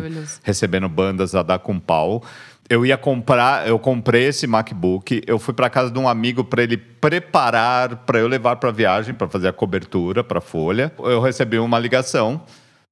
recebendo 0.44 0.90
bandas 0.90 1.34
a 1.34 1.42
dar 1.42 1.60
com 1.60 1.80
pau. 1.80 2.24
Eu 2.70 2.86
ia 2.86 2.98
comprar, 2.98 3.68
eu 3.68 3.78
comprei 3.78 4.26
esse 4.26 4.48
MacBook, 4.48 5.22
eu 5.26 5.38
fui 5.40 5.54
para 5.54 5.70
casa 5.70 5.92
de 5.92 6.00
um 6.00 6.08
amigo 6.08 6.44
para 6.44 6.64
ele 6.64 6.78
preparar 6.78 7.98
para 8.06 8.20
eu 8.20 8.28
levar 8.28 8.56
para 8.58 8.72
viagem, 8.72 9.14
para 9.14 9.28
fazer 9.28 9.48
a 9.48 9.54
cobertura 9.54 10.24
para 10.24 10.40
Folha. 10.40 10.92
Eu 11.00 11.20
recebi 11.22 11.60
uma 11.60 11.78
ligação 11.80 12.42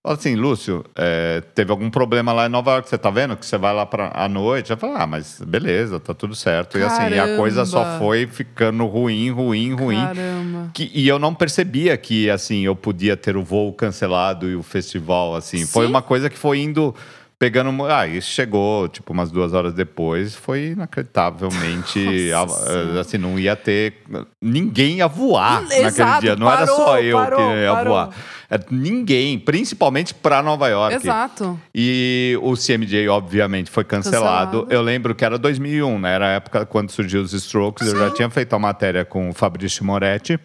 Fala 0.01 0.15
assim, 0.17 0.33
Lúcio, 0.35 0.85
é, 0.95 1.41
teve 1.53 1.71
algum 1.71 1.89
problema 1.89 2.31
lá 2.31 2.45
em 2.45 2.49
Nova 2.49 2.71
York, 2.71 2.87
você 2.87 2.97
tá 2.97 3.09
vendo? 3.09 3.35
Que 3.35 3.45
você 3.45 3.57
vai 3.57 3.73
lá 3.73 3.85
pra, 3.85 4.09
à 4.13 4.29
noite. 4.29 4.71
Eu 4.71 4.77
falo, 4.77 4.95
ah, 4.95 5.05
mas 5.05 5.41
beleza, 5.45 5.99
tá 5.99 6.13
tudo 6.13 6.33
certo. 6.33 6.77
E 6.77 6.83
assim, 6.83 7.19
a 7.19 7.35
coisa 7.35 7.65
só 7.65 7.83
Caramba. 7.83 7.99
foi 7.99 8.25
ficando 8.25 8.85
ruim, 8.85 9.29
ruim, 9.29 9.73
ruim. 9.73 9.97
Caramba. 9.99 10.71
Que- 10.73 10.89
e 10.93 11.05
eu 11.05 11.19
não 11.19 11.35
percebia 11.35 11.97
que, 11.97 12.29
assim, 12.29 12.61
eu 12.61 12.77
podia 12.77 13.17
ter 13.17 13.35
o 13.35 13.43
voo 13.43 13.73
cancelado 13.73 14.49
e 14.49 14.55
o 14.55 14.63
festival, 14.63 15.35
assim. 15.35 15.65
Foi 15.65 15.83
Sim. 15.85 15.91
uma 15.91 16.01
coisa 16.01 16.29
que 16.29 16.37
foi 16.37 16.59
indo, 16.59 16.95
pegando... 17.37 17.85
Ah, 17.85 18.07
isso 18.07 18.29
chegou, 18.31 18.87
tipo, 18.87 19.11
umas 19.11 19.29
duas 19.29 19.53
horas 19.53 19.73
depois. 19.73 20.33
Foi 20.33 20.67
inacreditavelmente... 20.67 21.99
Nossa 22.31 22.71
Senhora. 22.71 23.01
assim, 23.01 23.17
não 23.17 23.37
ia 23.37 23.53
ter... 23.55 23.95
Ninguém 24.41 24.99
ia 24.99 25.07
voar 25.09 25.59
Hum, 25.59 25.63
naquele 25.63 25.85
exato, 25.87 26.21
dia. 26.21 26.35
Não 26.37 26.47
era 26.49 26.59
parou, 26.65 26.75
só 26.77 26.99
eu 27.01 27.17
parou, 27.17 27.37
que 27.39 27.55
ia 27.57 27.71
parou. 27.73 27.93
voar. 27.93 28.09
É, 28.49 28.59
ninguém, 28.71 29.37
principalmente 29.37 30.13
para 30.13 30.41
Nova 30.41 30.67
York. 30.67 30.95
Exato. 30.95 31.59
E 31.73 32.37
o 32.41 32.55
CMJ, 32.55 33.07
obviamente, 33.07 33.69
foi 33.69 33.83
cancelado. 33.83 34.61
Cancelado. 34.61 34.73
Eu 34.73 34.81
lembro 34.81 35.13
que 35.13 35.23
era 35.23 35.37
2001, 35.37 35.99
né? 35.99 36.15
Era 36.15 36.27
a 36.27 36.31
época 36.31 36.65
quando 36.65 36.89
surgiu 36.89 37.21
os 37.21 37.31
Strokes. 37.31 37.87
Eu 37.87 37.97
já 37.97 38.09
Sim. 38.09 38.15
tinha 38.15 38.29
feito 38.29 38.53
a 38.55 38.59
matéria 38.59 39.05
com 39.05 39.29
o 39.29 39.33
Fabrício 39.33 39.85
Moretti. 39.85 40.39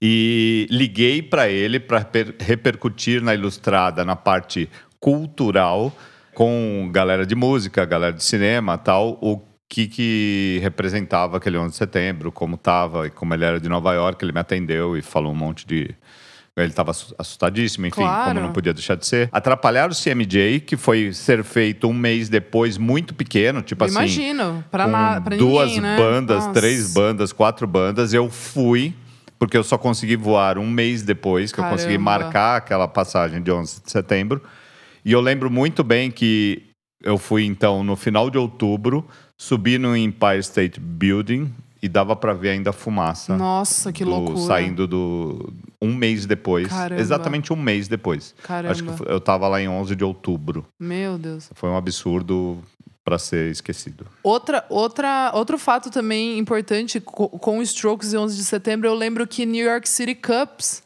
E 0.00 0.66
liguei 0.70 1.22
para 1.22 1.48
ele 1.48 1.80
para 1.80 2.06
repercutir 2.40 3.22
na 3.22 3.32
Ilustrada, 3.32 4.04
na 4.04 4.14
parte 4.14 4.68
cultural, 5.00 5.90
com 6.34 6.90
galera 6.92 7.24
de 7.24 7.34
música, 7.34 7.84
galera 7.86 8.12
de 8.12 8.22
cinema 8.22 8.76
tal, 8.76 9.18
o 9.22 9.40
que, 9.68 9.88
que 9.88 10.58
representava 10.62 11.36
aquele 11.36 11.56
11 11.56 11.70
de 11.70 11.76
setembro, 11.76 12.30
como 12.30 12.56
estava 12.56 13.06
e 13.06 13.10
como 13.10 13.34
ele 13.34 13.44
era 13.44 13.58
de 13.58 13.68
Nova 13.68 13.94
York. 13.94 14.24
Ele 14.24 14.32
me 14.32 14.40
atendeu 14.40 14.96
e 14.96 15.02
falou 15.02 15.32
um 15.32 15.36
monte 15.36 15.66
de. 15.66 15.94
Ele 16.56 16.68
estava 16.68 16.92
assustadíssimo, 17.18 17.84
enfim, 17.86 17.96
Claro. 18.02 18.28
como 18.34 18.40
não 18.46 18.52
podia 18.52 18.72
deixar 18.72 18.94
de 18.94 19.04
ser. 19.06 19.28
Atrapalhar 19.32 19.90
o 19.90 19.94
CMJ, 19.94 20.60
que 20.60 20.76
foi 20.76 21.12
ser 21.12 21.42
feito 21.42 21.88
um 21.88 21.92
mês 21.92 22.28
depois, 22.28 22.78
muito 22.78 23.12
pequeno, 23.12 23.60
tipo 23.60 23.82
Eu 23.82 23.86
assim 23.86 23.96
Imagino. 23.96 24.64
Pra, 24.70 24.84
com 24.84 24.90
na, 24.92 25.20
pra 25.20 25.36
duas 25.36 25.66
ninguém, 25.66 25.80
né? 25.82 25.96
bandas, 25.96 26.44
Nossa. 26.46 26.52
três 26.60 26.94
bandas, 26.94 27.32
quatro 27.32 27.66
bandas. 27.66 28.14
Eu 28.14 28.30
fui, 28.30 28.94
porque 29.36 29.56
eu 29.56 29.64
só 29.64 29.76
consegui 29.76 30.14
voar 30.14 30.56
um 30.56 30.70
mês 30.70 31.02
depois, 31.02 31.50
que 31.50 31.58
eu 31.58 31.64
consegui 31.64 31.94
Caramba. 31.98 32.04
marcar 32.22 32.56
aquela 32.58 32.86
passagem 32.86 33.42
de 33.42 33.50
11 33.50 33.82
de 33.84 33.90
setembro. 33.90 34.40
E 35.04 35.10
eu 35.10 35.20
lembro 35.20 35.50
muito 35.50 35.82
bem 35.82 36.08
que 36.08 36.62
eu 37.02 37.18
fui, 37.18 37.44
então, 37.44 37.82
no 37.82 37.96
final 37.96 38.30
de 38.30 38.38
outubro, 38.38 39.04
subi 39.36 39.76
no 39.76 39.96
Empire 39.96 40.38
State 40.38 40.78
Building 40.78 41.52
e 41.82 41.88
dava 41.88 42.14
para 42.14 42.32
ver 42.32 42.50
ainda 42.50 42.70
a 42.70 42.72
fumaça. 42.72 43.36
Nossa, 43.36 43.92
que 43.92 44.04
do- 44.04 44.10
loucura. 44.10 44.38
Saindo 44.38 44.86
do. 44.86 45.52
Um 45.84 45.94
mês 45.94 46.26
depois. 46.26 46.68
Caramba. 46.68 47.00
Exatamente 47.00 47.52
um 47.52 47.56
mês 47.56 47.88
depois. 47.88 48.34
Caramba. 48.42 48.72
Acho 48.72 48.82
que 48.84 49.10
eu 49.10 49.20
tava 49.20 49.46
lá 49.48 49.60
em 49.60 49.68
11 49.68 49.94
de 49.96 50.04
outubro. 50.04 50.66
Meu 50.80 51.18
Deus. 51.18 51.50
Foi 51.54 51.68
um 51.68 51.76
absurdo 51.76 52.58
para 53.04 53.18
ser 53.18 53.50
esquecido. 53.50 54.06
Outra, 54.22 54.64
outra, 54.70 55.30
outro 55.34 55.58
fato 55.58 55.90
também 55.90 56.38
importante 56.38 57.00
co- 57.00 57.28
com 57.28 57.58
o 57.58 57.62
Strokes 57.62 58.12
e 58.14 58.16
11 58.16 58.34
de 58.36 58.44
setembro, 58.44 58.88
eu 58.88 58.94
lembro 58.94 59.26
que 59.26 59.44
New 59.44 59.66
York 59.66 59.86
City 59.88 60.14
Cups 60.14 60.82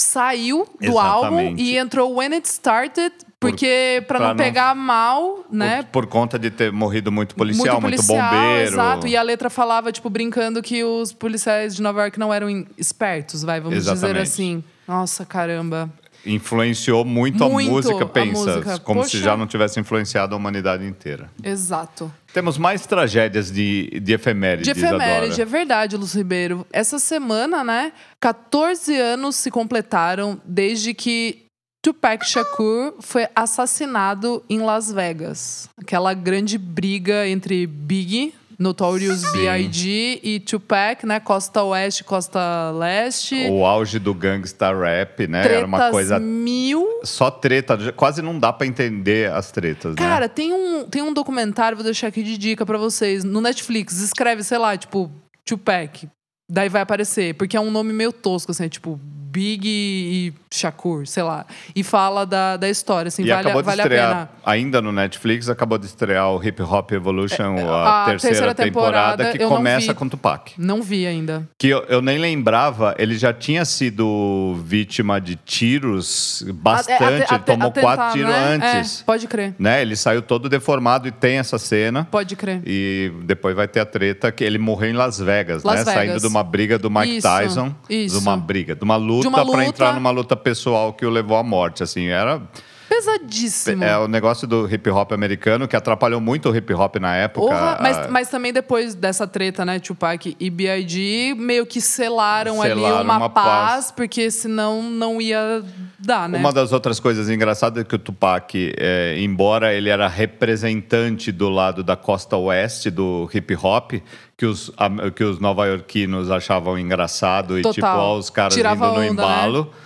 saiu 0.00 0.66
do 0.80 0.86
Exatamente. 0.86 0.98
álbum 1.46 1.54
e 1.58 1.76
entrou 1.76 2.14
When 2.16 2.34
It 2.34 2.46
Started, 2.48 3.12
porque 3.38 4.02
pra 4.08 4.18
pra 4.18 4.28
não 4.28 4.34
não- 4.34 4.44
pegar 4.44 4.74
mal, 4.74 5.44
né? 5.50 5.82
Por, 5.84 6.04
por 6.04 6.06
conta 6.06 6.38
de 6.38 6.50
ter 6.50 6.72
morrido 6.72 7.12
muito 7.12 7.34
policial, 7.34 7.80
muito, 7.80 8.02
bombeiro. 8.02 8.72
Exato. 8.72 9.06
E 9.06 9.16
a 9.16 9.22
letra 9.22 9.50
falava, 9.50 9.92
tipo, 9.92 10.08
brincando 10.08 10.62
que 10.62 10.82
os 10.82 11.12
policiais 11.12 11.74
de 11.76 11.82
Nova 11.82 12.00
York 12.02 12.18
não 12.18 12.32
eram 12.32 12.48
espertos, 12.78 13.42
vai, 13.42 13.60
vamos 13.60 13.78
dizer 13.78 13.92
Exatamente. 13.92 14.22
assim. 14.22 14.64
Nossa, 14.88 15.24
caramba. 15.26 15.90
Influenciou 16.26 17.04
muito, 17.04 17.38
Muito 17.48 17.70
a 17.70 17.72
música, 17.72 18.04
a 18.04 18.08
pensa. 18.08 18.56
música. 18.56 18.78
Como 18.80 19.00
Poxa. 19.00 19.16
se 19.16 19.22
já 19.22 19.36
não 19.36 19.46
tivesse 19.46 19.78
influenciado 19.80 20.34
a 20.34 20.38
humanidade 20.38 20.84
inteira. 20.84 21.30
Exato. 21.42 22.12
Temos 22.32 22.58
mais 22.58 22.84
tragédias 22.86 23.50
de, 23.50 24.00
de 24.02 24.12
efemérides, 24.12 24.64
De 24.74 24.78
efeméride, 24.78 25.40
é 25.40 25.44
verdade, 25.44 25.96
Lúcio 25.96 26.18
Ribeiro. 26.18 26.66
Essa 26.72 26.98
semana, 26.98 27.64
né, 27.64 27.92
14 28.20 28.94
anos 28.98 29.36
se 29.36 29.50
completaram 29.50 30.40
desde 30.44 30.92
que 30.92 31.46
Tupac 31.82 32.26
Shakur 32.26 32.94
foi 33.00 33.26
assassinado 33.34 34.42
em 34.50 34.58
Las 34.58 34.90
Vegas. 34.90 35.68
Aquela 35.80 36.12
grande 36.14 36.58
briga 36.58 37.28
entre 37.28 37.66
Biggie, 37.66 38.34
Notorious. 38.58 39.22
B.I.G. 39.32 40.20
e 40.22 40.40
Tupac, 40.40 41.04
né, 41.06 41.20
costa 41.20 41.62
oeste, 41.62 42.04
costa 42.04 42.70
leste. 42.72 43.48
O 43.50 43.64
auge 43.64 43.98
do 43.98 44.14
gangsta 44.14 44.72
rap, 44.72 45.26
né? 45.26 45.44
Era 45.44 45.66
uma 45.66 45.78
Tretas 45.78 45.92
coisa... 45.92 46.18
mil. 46.18 47.00
Só 47.04 47.30
treta. 47.30 47.92
Quase 47.92 48.22
não 48.22 48.38
dá 48.38 48.52
pra 48.52 48.66
entender 48.66 49.30
as 49.30 49.50
tretas, 49.50 49.94
né? 49.94 49.96
Cara, 49.96 50.28
tem 50.28 50.52
um, 50.52 50.84
tem 50.84 51.02
um 51.02 51.12
documentário, 51.12 51.76
vou 51.76 51.84
deixar 51.84 52.08
aqui 52.08 52.22
de 52.22 52.38
dica 52.38 52.64
pra 52.64 52.78
vocês, 52.78 53.24
no 53.24 53.40
Netflix. 53.40 54.00
Escreve, 54.00 54.42
sei 54.42 54.58
lá, 54.58 54.76
tipo, 54.76 55.10
Tupac. 55.44 56.08
Daí 56.50 56.68
vai 56.68 56.82
aparecer, 56.82 57.34
porque 57.34 57.56
é 57.56 57.60
um 57.60 57.70
nome 57.70 57.92
meio 57.92 58.12
tosco, 58.12 58.52
assim, 58.52 58.64
é 58.64 58.68
tipo 58.68 59.00
Big 59.30 59.62
e 59.66 60.32
Shakur, 60.50 61.06
sei 61.06 61.22
lá. 61.22 61.44
E 61.74 61.82
fala 61.82 62.24
da, 62.24 62.56
da 62.56 62.68
história, 62.68 63.08
assim, 63.08 63.22
E 63.24 63.28
vale, 63.28 63.40
acabou 63.40 63.62
de 63.62 63.66
vale 63.66 63.80
a 63.80 63.84
estrear, 63.84 64.08
pena. 64.10 64.28
ainda 64.44 64.80
no 64.80 64.92
Netflix, 64.92 65.48
acabou 65.48 65.76
de 65.78 65.86
estrear 65.86 66.30
o 66.32 66.42
Hip 66.42 66.62
Hop 66.62 66.92
Evolution, 66.92 67.56
a, 67.68 68.02
a 68.02 68.06
terceira, 68.06 68.18
terceira 68.36 68.54
temporada, 68.54 69.16
temporada, 69.24 69.38
que 69.38 69.44
começa 69.46 69.92
com 69.94 70.08
Tupac. 70.08 70.52
Não 70.56 70.82
vi 70.82 71.06
ainda. 71.06 71.46
Que 71.58 71.68
eu, 71.68 71.84
eu 71.88 72.00
nem 72.00 72.18
lembrava, 72.18 72.94
ele 72.98 73.16
já 73.18 73.32
tinha 73.32 73.64
sido 73.64 74.56
vítima 74.64 75.20
de 75.20 75.36
tiros 75.36 76.44
bastante, 76.54 77.02
A- 77.02 77.06
a- 77.06 77.08
a- 77.08 77.34
ele 77.34 77.38
tomou 77.44 77.68
a 77.68 77.72
quatro 77.80 78.12
tiros 78.12 78.30
né? 78.30 78.54
antes. 78.54 79.00
É, 79.00 79.04
pode 79.04 79.26
crer, 79.26 79.54
Né? 79.58 79.82
Ele 79.82 79.96
saiu 79.96 80.22
todo 80.22 80.48
deformado 80.48 81.06
e 81.08 81.10
tem 81.10 81.38
essa 81.38 81.58
cena. 81.58 82.06
pode 82.10 82.34
crer. 82.36 82.62
E 82.64 83.12
depois 83.24 83.54
vai 83.54 83.66
ter 83.68 83.80
a 83.80 83.86
treta 83.86 84.30
que 84.32 84.44
ele 84.44 84.58
morreu 84.58 84.90
em 84.90 84.94
Las 84.94 85.18
Vegas, 85.18 85.62
Las 85.62 85.80
né? 85.80 85.84
Vegas. 85.84 85.94
Saindo 85.94 86.20
de 86.20 86.26
uma 86.26 86.42
briga 86.42 86.78
do 86.78 86.90
Mike 86.90 87.16
Isso, 87.18 87.28
Tyson. 87.28 87.74
isso. 87.90 88.16
De 88.18 88.22
uma 88.22 88.36
briga, 88.36 88.74
de 88.74 88.84
uma 88.84 88.96
luta, 88.96 89.15
Pra 89.20 89.42
luta. 89.42 89.64
entrar 89.64 89.94
numa 89.94 90.10
luta 90.10 90.36
pessoal 90.36 90.92
que 90.92 91.04
o 91.04 91.10
levou 91.10 91.36
à 91.36 91.42
morte. 91.42 91.82
Assim, 91.82 92.06
era. 92.06 92.40
Pesadíssimo. 92.88 93.82
É 93.84 93.98
o 93.98 94.06
negócio 94.08 94.46
do 94.46 94.68
hip 94.72 94.88
hop 94.90 95.12
americano 95.12 95.66
que 95.68 95.74
atrapalhou 95.76 96.20
muito 96.20 96.48
o 96.50 96.56
hip 96.56 96.72
hop 96.74 96.96
na 96.96 97.14
época. 97.16 97.46
Porra, 97.48 97.78
mas, 97.80 97.96
Ah, 97.98 98.08
mas 98.10 98.28
também 98.28 98.52
depois 98.52 98.94
dessa 98.94 99.26
treta, 99.26 99.64
né, 99.64 99.78
Tupac 99.78 100.36
e 100.38 100.50
B.I.G., 100.50 101.34
meio 101.36 101.66
que 101.66 101.80
selaram, 101.80 102.60
ali 102.62 102.74
Selaram 102.74 103.02
uma, 103.04 103.16
uma 103.18 103.30
paz, 103.30 103.46
paz. 103.86 103.90
porque 103.92 104.30
senão 104.30 104.82
não 104.82 105.20
ia 105.20 105.62
dar, 105.98 106.28
né? 106.28 106.38
Uma 106.38 106.52
das 106.52 106.72
outras 106.72 107.00
coisas 107.00 107.28
engraçadas 107.28 107.82
é 107.82 107.84
que 107.84 107.94
o 107.94 107.98
Tupac, 107.98 108.54
é, 108.78 109.16
embora 109.18 109.72
ele 109.74 109.88
era 109.88 110.06
representante 110.08 111.32
do 111.32 111.48
lado 111.48 111.82
da 111.82 111.96
costa 111.96 112.36
oeste 112.36 112.90
do 112.90 113.28
hip 113.32 113.56
hop, 113.62 113.92
que 114.36 114.46
os, 114.46 114.70
que 115.14 115.24
os 115.24 115.40
nova-iorquinos 115.40 116.30
achavam 116.30 116.78
engraçado 116.78 117.58
e 117.58 117.62
Total. 117.62 117.72
tipo, 117.74 117.86
ó, 117.86 118.16
os 118.18 118.30
caras 118.30 118.54
Tirava 118.54 118.86
indo 118.88 118.94
no 118.94 119.00
onda, 119.00 119.04
né? 119.04 119.12
embalo. 119.12 119.60
Até- 119.72 119.85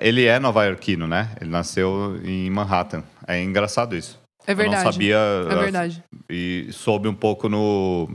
Ele 0.00 0.24
é 0.24 0.38
nova-iorquino, 0.38 1.06
né? 1.06 1.30
Ele 1.40 1.50
nasceu 1.50 2.20
em 2.24 2.48
Manhattan. 2.50 3.02
É 3.26 3.42
engraçado 3.42 3.96
isso. 3.96 4.18
É 4.46 4.54
verdade. 4.54 4.80
Eu 4.80 4.84
não 4.84 4.92
sabia. 4.92 5.16
É 5.50 5.54
verdade. 5.56 6.04
E 6.30 6.68
soube 6.70 7.08
um 7.08 7.14
pouco 7.14 7.48
no. 7.48 8.08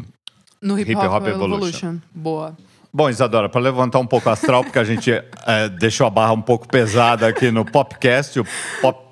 No 0.62 0.80
Hip 0.80 0.92
Hip 0.92 1.02
Hop, 1.02 1.14
Hop 1.14 1.28
Evolution. 1.28 1.56
Evolution. 1.56 1.98
Boa. 2.14 2.56
Bom, 2.94 3.10
Isadora, 3.10 3.50
para 3.50 3.62
levantar 3.62 4.00
um 4.00 4.06
pouco 4.06 4.30
o 4.30 4.32
astral, 4.32 4.64
porque 4.64 4.80
a 4.80 4.84
gente 4.84 5.12
é, 5.48 5.70
deixou 5.70 6.06
a 6.06 6.10
barra 6.10 6.34
um 6.34 6.42
pouco 6.42 6.68
pesada 6.68 7.28
aqui 7.28 7.52
no 7.52 7.66
Popcast, 7.66 8.40
o 8.40 8.46
Pop 8.82 9.12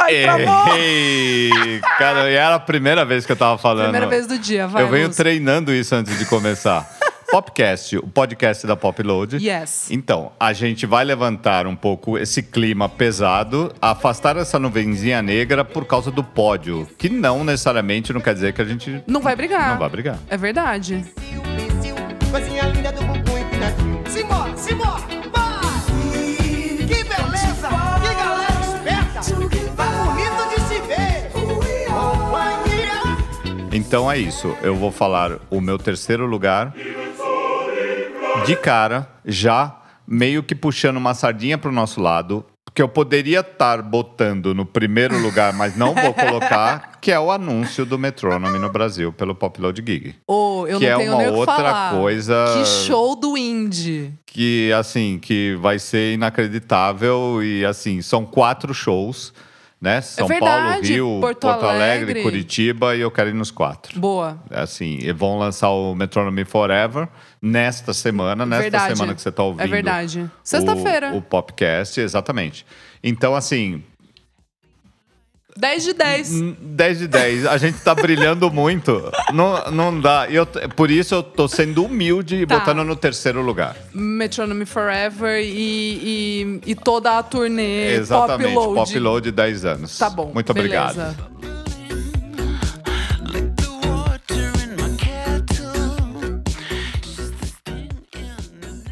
Ai, 0.00 0.22
travou! 0.22 0.76
Ei, 0.76 1.80
cara, 1.98 2.30
e 2.30 2.34
era 2.34 2.54
a 2.54 2.60
primeira 2.60 3.04
vez 3.04 3.26
que 3.26 3.32
eu 3.32 3.36
tava 3.36 3.58
falando. 3.58 3.90
Primeira 3.90 4.06
vez 4.06 4.28
do 4.28 4.38
dia, 4.38 4.68
vai, 4.68 4.84
Eu 4.84 4.88
venho 4.88 5.10
treinando 5.10 5.74
isso 5.74 5.94
antes 5.94 6.16
de 6.18 6.24
começar. 6.24 6.88
Popcast, 7.30 7.98
o 7.98 8.06
podcast 8.06 8.66
da 8.66 8.74
Popload. 8.74 9.36
Yes. 9.36 9.90
Então, 9.90 10.32
a 10.40 10.54
gente 10.54 10.86
vai 10.86 11.04
levantar 11.04 11.66
um 11.66 11.76
pouco 11.76 12.16
esse 12.16 12.42
clima 12.42 12.88
pesado, 12.88 13.70
afastar 13.82 14.38
essa 14.38 14.58
nuvenzinha 14.58 15.20
negra 15.20 15.62
por 15.62 15.84
causa 15.84 16.10
do 16.10 16.24
pódio, 16.24 16.88
que 16.96 17.10
não 17.10 17.44
necessariamente 17.44 18.14
não 18.14 18.20
quer 18.22 18.32
dizer 18.32 18.54
que 18.54 18.62
a 18.62 18.64
gente 18.64 19.02
Não 19.06 19.20
vai 19.20 19.36
brigar. 19.36 19.70
não 19.72 19.78
vai 19.78 19.90
brigar. 19.90 20.18
É 20.30 20.38
verdade. 20.38 21.04
Pincil, 21.14 21.94
coisinha 22.30 22.62
linda 22.62 22.92
do 22.92 23.02
bumbum 23.04 23.38
empinadinho. 23.38 24.02
Simbora, 24.08 24.56
simbora, 24.56 25.02
vai! 25.30 25.58
Que 26.78 27.04
beleza, 27.04 27.68
que 28.00 28.14
galera 28.14 28.60
esperta, 28.64 29.20
tá 29.76 29.84
bonito 29.84 30.48
de 30.48 30.60
se 30.66 30.80
ver. 30.86 31.30
Companhia. 31.30 33.18
Então 33.70 34.10
é 34.10 34.16
isso. 34.16 34.56
Eu 34.62 34.74
vou 34.74 34.90
falar 34.90 35.32
o 35.50 35.60
meu 35.60 35.76
terceiro 35.78 36.24
lugar. 36.24 36.72
De 38.46 38.56
cara, 38.56 39.08
já 39.24 39.76
meio 40.06 40.42
que 40.42 40.54
puxando 40.54 40.96
uma 40.96 41.12
sardinha 41.14 41.58
pro 41.58 41.70
nosso 41.70 42.00
lado, 42.00 42.44
que 42.74 42.80
eu 42.80 42.88
poderia 42.88 43.40
estar 43.40 43.82
botando 43.82 44.54
no 44.54 44.64
primeiro 44.64 45.18
lugar, 45.18 45.52
mas 45.52 45.76
não 45.76 45.94
vou 45.94 46.14
colocar, 46.14 46.92
que 47.00 47.10
é 47.12 47.18
o 47.20 47.30
anúncio 47.30 47.84
do 47.84 47.98
Metronome 47.98 48.58
no 48.58 48.70
Brasil 48.70 49.12
pelo 49.12 49.34
Popload 49.34 49.82
Gig. 49.84 50.14
Ô, 50.26 50.66
eu 50.66 50.78
Que 50.78 50.86
não 50.86 50.92
é 50.94 50.96
tenho 50.98 51.12
uma 51.12 51.22
nem 51.22 51.30
o 51.32 51.34
outra 51.36 51.56
falar. 51.56 51.90
coisa- 51.94 52.44
Que 52.56 52.64
show 52.86 53.16
do 53.16 53.36
indie. 53.36 54.12
Que, 54.24 54.72
assim, 54.72 55.18
que 55.20 55.56
vai 55.60 55.78
ser 55.78 56.14
inacreditável 56.14 57.42
e, 57.42 57.64
assim, 57.66 58.00
são 58.00 58.24
quatro 58.24 58.72
shows, 58.72 59.34
né? 59.80 60.00
São 60.00 60.26
Paulo, 60.26 60.44
É 60.44 60.48
verdade, 60.50 60.92
Rio, 60.92 61.18
Porto 61.20 61.40
Porto, 61.40 61.64
Alegre, 61.64 61.84
Alegre. 61.84 62.22
Curitiba 62.22 62.96
e 62.96 63.00
eu 63.00 63.10
quero 63.10 63.30
ir 63.30 63.34
nos 63.34 63.50
quatro. 63.50 63.98
Boa. 63.98 64.38
Assim, 64.50 64.98
e 65.00 65.12
vão 65.12 65.38
lançar 65.38 65.70
o 65.70 65.94
Metronome 65.94 66.44
Forever 66.44 67.08
nesta 67.40 67.92
semana, 67.92 68.44
nesta 68.44 68.62
verdade. 68.62 68.96
semana 68.96 69.14
que 69.14 69.22
você 69.22 69.28
está 69.28 69.42
ouvindo. 69.42 69.62
É 69.62 69.66
verdade. 69.66 70.30
Sexta-feira. 70.42 71.12
O, 71.12 71.18
o 71.18 71.22
Popcast, 71.22 72.00
exatamente. 72.00 72.66
Então, 73.02 73.34
assim, 73.36 73.82
10 75.58 75.84
de 75.84 75.92
10. 75.92 76.30
10 76.60 76.98
de 77.00 77.08
10. 77.08 77.46
A 77.46 77.58
gente 77.58 77.80
tá 77.80 77.92
brilhando 77.92 78.48
muito. 78.48 79.10
Não, 79.34 79.70
não 79.72 80.00
dá. 80.00 80.28
Eu, 80.30 80.46
por 80.46 80.88
isso 80.88 81.16
eu 81.16 81.22
tô 81.22 81.48
sendo 81.48 81.84
humilde 81.84 82.36
e 82.36 82.46
Tá. 82.46 82.60
botando 82.60 82.84
no 82.84 82.94
terceiro 82.94 83.42
lugar. 83.42 83.76
Metronome 83.92 84.64
Forever 84.64 85.42
e, 85.42 86.60
e, 86.64 86.70
e 86.70 86.74
toda 86.76 87.18
a 87.18 87.22
turnê 87.24 87.92
Exatamente. 87.94 88.54
Pop 88.54 88.66
Load. 88.66 88.74
Pop 88.92 88.98
Load 89.00 89.32
10 89.32 89.64
anos. 89.64 89.98
Tá 89.98 90.08
bom. 90.08 90.30
Muito 90.32 90.54
beleza. 90.54 91.16
obrigado. 91.16 91.38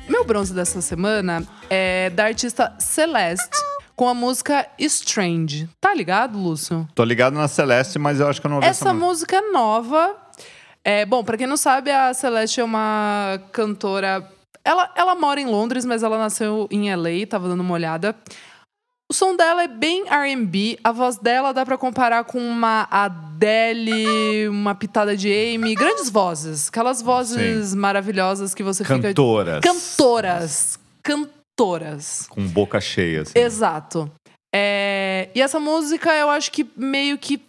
Meu 0.08 0.24
bronze 0.24 0.54
dessa 0.54 0.80
semana 0.80 1.42
é 1.68 2.10
da 2.10 2.24
artista 2.24 2.72
Celeste 2.78 3.56
com 3.96 4.06
a 4.06 4.14
música 4.14 4.68
Strange. 4.78 5.68
Tá 5.80 5.94
ligado, 5.94 6.38
Lúcio? 6.38 6.86
Tô 6.94 7.02
ligado 7.02 7.34
na 7.34 7.48
Celeste, 7.48 7.98
mas 7.98 8.20
eu 8.20 8.28
acho 8.28 8.40
que 8.40 8.46
eu 8.46 8.50
não 8.50 8.58
ouvi 8.58 8.68
Essa 8.68 8.92
música 8.92 9.36
é 9.36 9.50
nova. 9.50 10.14
É, 10.84 11.04
bom, 11.06 11.24
pra 11.24 11.36
quem 11.38 11.46
não 11.46 11.56
sabe, 11.56 11.90
a 11.90 12.12
Celeste 12.12 12.60
é 12.60 12.64
uma 12.64 13.40
cantora. 13.50 14.30
Ela, 14.62 14.92
ela 14.94 15.14
mora 15.14 15.40
em 15.40 15.46
Londres, 15.46 15.84
mas 15.84 16.02
ela 16.02 16.18
nasceu 16.18 16.68
em 16.70 16.94
LA, 16.94 17.26
tava 17.28 17.48
dando 17.48 17.60
uma 17.60 17.74
olhada. 17.74 18.14
O 19.08 19.14
som 19.14 19.36
dela 19.36 19.62
é 19.62 19.68
bem 19.68 20.04
R&B, 20.08 20.78
a 20.82 20.90
voz 20.90 21.16
dela 21.16 21.52
dá 21.52 21.64
pra 21.64 21.78
comparar 21.78 22.24
com 22.24 22.40
uma 22.40 22.88
Adele, 22.90 24.48
uma 24.48 24.74
pitada 24.74 25.16
de 25.16 25.28
Amy, 25.28 25.76
grandes 25.76 26.10
vozes, 26.10 26.68
aquelas 26.68 27.00
vozes 27.00 27.72
maravilhosas 27.72 28.52
que 28.52 28.64
você 28.64 28.82
Cantoras. 28.82 29.60
fica 29.62 29.72
cantoras, 29.72 30.78
cantoras. 31.04 31.45
Com 32.28 32.46
boca 32.46 32.80
cheia, 32.80 33.22
assim. 33.22 33.38
Exato. 33.38 34.10
É, 34.54 35.28
E 35.34 35.40
essa 35.42 35.58
música 35.58 36.12
eu 36.14 36.30
acho 36.30 36.52
que 36.52 36.66
meio 36.76 37.18
que 37.18 37.40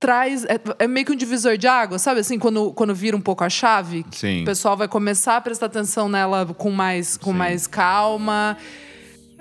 traz. 0.00 0.44
É, 0.46 0.58
é 0.78 0.88
meio 0.88 1.04
que 1.06 1.12
um 1.12 1.16
divisor 1.16 1.56
de 1.58 1.68
água, 1.68 1.98
sabe? 1.98 2.20
Assim, 2.20 2.38
quando, 2.38 2.72
quando 2.72 2.94
vira 2.94 3.16
um 3.16 3.20
pouco 3.20 3.44
a 3.44 3.50
chave, 3.50 4.04
o 4.42 4.44
pessoal 4.44 4.76
vai 4.76 4.88
começar 4.88 5.36
a 5.36 5.40
prestar 5.40 5.66
atenção 5.66 6.08
nela 6.08 6.46
com 6.46 6.70
mais, 6.70 7.16
com 7.16 7.32
Sim. 7.32 7.38
mais 7.38 7.66
calma. 7.66 8.56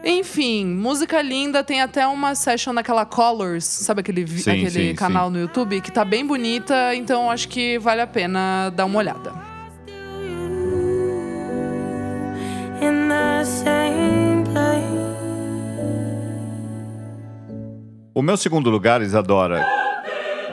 Enfim, 0.04 0.66
música 0.66 1.22
linda, 1.22 1.62
tem 1.64 1.82
até 1.82 2.08
uma 2.08 2.34
session 2.34 2.72
naquela 2.72 3.06
Colors, 3.06 3.66
sabe 3.66 4.00
aquele, 4.00 4.26
Sim, 4.28 4.52
aquele 4.52 4.90
sim, 4.90 4.96
canal 4.96 5.28
sim. 5.28 5.34
no 5.34 5.40
YouTube 5.42 5.82
que 5.82 5.92
tá 5.92 6.06
bem 6.06 6.26
bonita, 6.26 6.96
então 6.96 7.30
acho 7.30 7.50
que 7.50 7.78
vale 7.80 8.00
a 8.00 8.08
pena 8.08 8.70
dar 8.70 8.86
uma 8.86 8.98
olhada. 8.98 9.49
O 18.20 18.22
meu 18.22 18.36
segundo 18.36 18.70
lugar, 18.70 19.02
Isadora, 19.02 19.66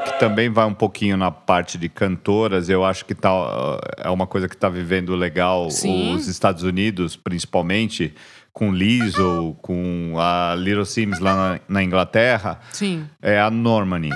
que 0.04 0.20
também 0.20 0.48
vai 0.48 0.64
um 0.66 0.72
pouquinho 0.72 1.16
na 1.16 1.32
parte 1.32 1.76
de 1.76 1.88
cantoras, 1.88 2.68
eu 2.68 2.84
acho 2.84 3.04
que 3.04 3.12
tá, 3.12 3.34
uh, 3.34 3.80
é 3.98 4.08
uma 4.08 4.24
coisa 4.24 4.48
que 4.48 4.54
está 4.54 4.68
vivendo 4.68 5.16
legal 5.16 5.68
Sim. 5.68 6.14
os 6.14 6.28
Estados 6.28 6.62
Unidos, 6.62 7.16
principalmente, 7.16 8.14
com 8.52 8.70
Lizzo, 8.70 9.56
com 9.60 10.14
a 10.16 10.54
Little 10.56 10.84
Sims 10.84 11.18
lá 11.18 11.34
na, 11.34 11.60
na 11.68 11.82
Inglaterra, 11.82 12.60
Sim. 12.72 13.04
é 13.20 13.40
a 13.40 13.50
Normani. 13.50 14.10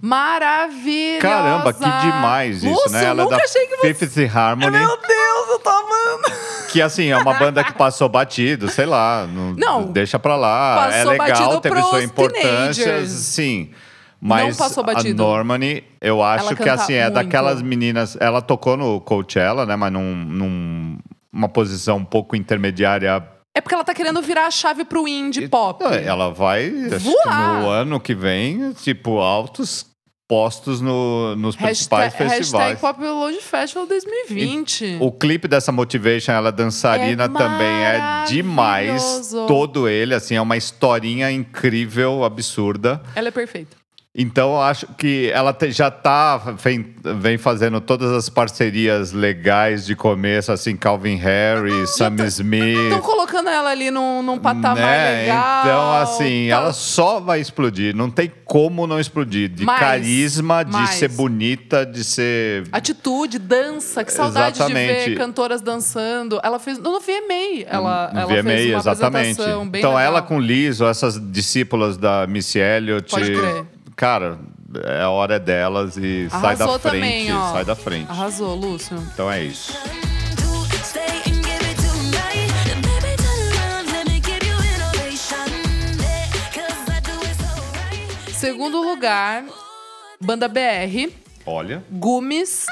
Maravilhosa! 0.00 1.20
Caramba, 1.20 1.72
que 1.72 1.78
demais 1.84 2.62
isso, 2.62 2.72
Lúcio, 2.72 2.90
né? 2.90 3.02
eu 3.04 3.06
Ela 3.08 3.20
é 3.22 3.24
nunca 3.24 3.36
da 3.36 3.44
achei 3.44 3.66
que 3.66 3.76
você... 3.76 3.94
Fifth 3.94 4.36
Harmony, 4.36 4.70
Meu 4.78 4.88
Deus, 4.88 5.48
eu 5.50 5.58
tô 5.58 5.70
amando! 5.70 6.44
que 6.70 6.82
assim, 6.82 7.06
é 7.08 7.16
uma 7.16 7.34
banda 7.34 7.62
que 7.62 7.72
passou 7.72 8.08
batido, 8.08 8.68
sei 8.68 8.84
lá, 8.86 9.26
não, 9.28 9.52
Não, 9.54 9.92
deixa 9.92 10.18
pra 10.18 10.34
lá, 10.36 10.88
é 10.92 11.04
legal, 11.04 11.60
teve 11.60 11.80
sua 11.82 12.02
importância, 12.02 12.84
teenagers. 12.84 13.10
sim. 13.10 13.70
Mas 14.20 14.58
a. 14.58 15.22
Normani, 15.22 15.84
eu 16.00 16.22
acho 16.22 16.56
que 16.56 16.66
assim, 16.68 16.94
é 16.94 17.02
muito. 17.02 17.14
daquelas 17.14 17.60
meninas. 17.60 18.16
Ela 18.18 18.40
tocou 18.40 18.74
no 18.74 18.98
Coachella, 18.98 19.66
né? 19.66 19.76
Mas 19.76 19.92
num, 19.92 20.14
num- 20.16 20.98
uma 21.30 21.46
posição 21.48 21.98
um 21.98 22.04
pouco 22.06 22.34
intermediária. 22.34 23.22
É 23.56 23.60
porque 23.60 23.74
ela 23.74 23.84
tá 23.84 23.94
querendo 23.94 24.20
virar 24.20 24.46
a 24.46 24.50
chave 24.50 24.84
pro 24.84 25.06
indie 25.06 25.48
pop. 25.48 25.84
Ela 25.84 26.30
vai, 26.30 26.70
Voar. 26.70 27.60
no 27.60 27.68
ano 27.68 28.00
que 28.00 28.14
vem, 28.14 28.72
tipo, 28.72 29.20
altos 29.20 29.86
postos 30.26 30.80
no, 30.80 31.36
nos 31.36 31.54
Hashtag, 31.54 31.66
principais 31.66 32.14
festivais. 32.14 32.68
hashtag 32.70 32.80
Pop 32.80 33.00
Load 33.00 33.38
Festival 33.40 33.86
2020. 33.86 34.96
O 35.00 35.12
clipe 35.12 35.46
dessa 35.46 35.70
Motivation, 35.70 36.32
ela 36.32 36.50
dançarina 36.50 37.24
É 37.24 37.28
também 37.28 37.84
é 37.84 38.24
demais. 38.26 39.30
Todo 39.46 39.88
ele, 39.88 40.14
assim, 40.14 40.34
é 40.34 40.40
uma 40.40 40.56
historinha 40.56 41.30
incrível, 41.30 42.24
absurda. 42.24 43.02
Ela 43.14 43.28
é 43.28 43.30
perfeita. 43.30 43.83
Então, 44.16 44.50
eu 44.52 44.60
acho 44.62 44.86
que 44.96 45.28
ela 45.34 45.52
te- 45.52 45.72
já 45.72 45.90
tá, 45.90 46.36
vem, 46.36 46.94
vem 47.18 47.36
fazendo 47.36 47.80
todas 47.80 48.12
as 48.12 48.28
parcerias 48.28 49.10
legais 49.10 49.84
de 49.84 49.96
começo, 49.96 50.52
assim, 50.52 50.76
Calvin 50.76 51.16
Harris, 51.16 51.96
Sam 51.96 52.14
Smith. 52.26 52.78
Estão 52.78 53.00
colocando 53.00 53.48
ela 53.48 53.70
ali 53.70 53.90
num, 53.90 54.22
num 54.22 54.38
patamar 54.38 54.76
né? 54.76 55.22
legal. 55.22 55.62
Então, 55.64 55.92
assim, 55.94 56.46
Tá- 56.48 56.54
ela 56.54 56.72
só 56.72 57.18
vai 57.18 57.40
explodir. 57.40 57.92
Não 57.92 58.08
tem 58.08 58.30
como 58.44 58.86
não 58.86 59.00
explodir. 59.00 59.48
De 59.48 59.64
Mais, 59.64 59.80
carisma, 59.80 60.64
de 60.64 60.70
mais. 60.70 60.90
ser 60.90 61.08
bonita, 61.08 61.84
de 61.84 62.04
ser. 62.04 62.68
Atitude, 62.70 63.40
dança, 63.40 64.04
que 64.04 64.12
saudade 64.12 64.58
de 64.58 64.62
Exatamente. 64.62 65.10
ver 65.10 65.16
cantoras 65.18 65.60
dançando. 65.60 66.38
Ela 66.44 66.60
fez. 66.60 66.78
No 66.78 67.00
VMA, 67.00 67.64
ela, 67.66 68.10
No 68.12 68.20
ela 68.20 68.28
VMA, 68.32 68.42
fez 68.44 68.70
uma 68.70 68.78
exatamente. 68.78 69.30
apresentação 69.32 69.68
bem 69.68 69.80
então, 69.80 69.90
legal. 69.94 70.06
ela 70.06 70.22
com 70.22 70.38
Liso, 70.38 70.84
essas 70.86 71.20
discípulas 71.32 71.96
da 71.96 72.28
Missy 72.28 72.60
Elliott. 72.60 73.10
Pode 73.10 73.32
crer. 73.32 73.64
Cara, 73.96 74.38
é 74.84 75.02
a 75.02 75.10
hora 75.10 75.38
delas 75.38 75.96
e 75.96 76.28
sai 76.30 76.56
da 76.56 76.64
Arrasou 76.64 76.78
frente. 76.78 76.94
também, 76.94 77.28
sai 77.28 77.64
da 77.64 77.76
frente. 77.76 78.10
Arrasou, 78.10 78.54
Lúcio. 78.54 78.96
Então 79.12 79.30
é 79.30 79.44
isso. 79.44 79.72
Segundo 88.32 88.82
lugar, 88.82 89.44
banda 90.20 90.48
BR. 90.48 91.10
Olha. 91.46 91.84
Gumes. 91.90 92.66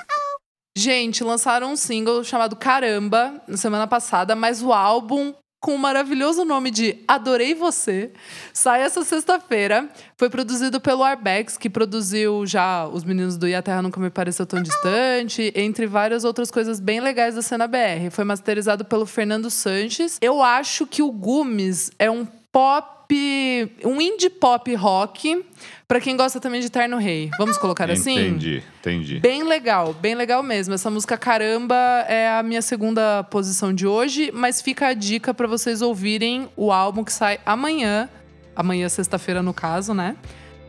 Gente, 0.76 1.22
lançaram 1.22 1.72
um 1.72 1.76
single 1.76 2.24
chamado 2.24 2.56
Caramba 2.56 3.42
na 3.46 3.56
semana 3.56 3.87
passada, 3.87 4.35
mas 4.35 4.62
o 4.62 4.72
álbum 4.72 5.32
com 5.62 5.77
o 5.77 5.79
maravilhoso 5.79 6.44
nome 6.44 6.72
de 6.72 6.98
Adorei 7.07 7.55
Você 7.55 8.11
sai 8.53 8.83
essa 8.83 9.05
sexta-feira. 9.05 9.88
Foi 10.16 10.29
produzido 10.29 10.81
pelo 10.81 11.05
Arbex, 11.05 11.57
que 11.57 11.70
produziu 11.70 12.44
já 12.44 12.85
Os 12.88 13.05
Meninos 13.05 13.37
do 13.37 13.46
E 13.46 13.62
Terra 13.62 13.81
Nunca 13.81 14.01
Me 14.01 14.11
Pareceu 14.11 14.44
Tão 14.44 14.61
Distante, 14.61 15.53
entre 15.55 15.87
várias 15.87 16.25
outras 16.25 16.51
coisas 16.51 16.81
bem 16.81 17.01
legais 17.01 17.37
da 17.37 17.42
cena 17.42 17.68
BR. 17.68 18.11
Foi 18.11 18.25
masterizado 18.25 18.85
pelo 18.85 19.07
Fernando 19.07 19.48
Sanches. 19.51 20.18
Eu 20.20 20.42
acho 20.42 20.85
que 20.85 21.01
o 21.01 21.12
Gumes 21.12 21.92
é 21.96 22.11
um 22.11 22.27
pop, 22.51 23.72
um 23.85 24.01
indie 24.01 24.31
pop 24.31 24.75
rock, 24.75 25.44
pra 25.92 26.00
quem 26.00 26.16
gosta 26.16 26.40
também 26.40 26.62
de 26.62 26.70
Terno 26.70 26.96
Rei. 26.96 27.31
Vamos 27.37 27.59
colocar 27.59 27.90
assim? 27.90 28.18
Entendi, 28.18 28.62
entendi. 28.81 29.20
Bem 29.20 29.42
legal, 29.42 29.92
bem 29.92 30.14
legal 30.14 30.42
mesmo. 30.42 30.72
Essa 30.72 30.90
música 30.90 31.18
Caramba 31.18 31.76
é 32.09 32.31
a 32.31 32.42
minha 32.42 32.62
segunda 32.62 33.22
posição 33.24 33.74
de 33.74 33.87
hoje, 33.87 34.31
mas 34.33 34.62
fica 34.62 34.87
a 34.87 34.94
dica 34.94 35.35
pra 35.35 35.46
vocês 35.46 35.83
ouvirem 35.83 36.48
o 36.57 36.72
álbum 36.72 37.05
que 37.05 37.12
sai 37.12 37.38
amanhã, 37.44 38.09
amanhã 38.57 38.88
sexta-feira 38.88 39.42
no 39.42 39.52
caso, 39.52 39.92
né? 39.92 40.16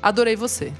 Adorei 0.01 0.35
você. 0.35 0.73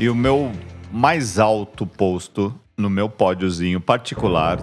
E 0.00 0.08
o 0.08 0.14
meu 0.14 0.50
mais 0.90 1.38
alto 1.38 1.86
posto 1.86 2.58
no 2.76 2.90
meu 2.90 3.08
pódiozinho 3.08 3.80
particular 3.80 4.58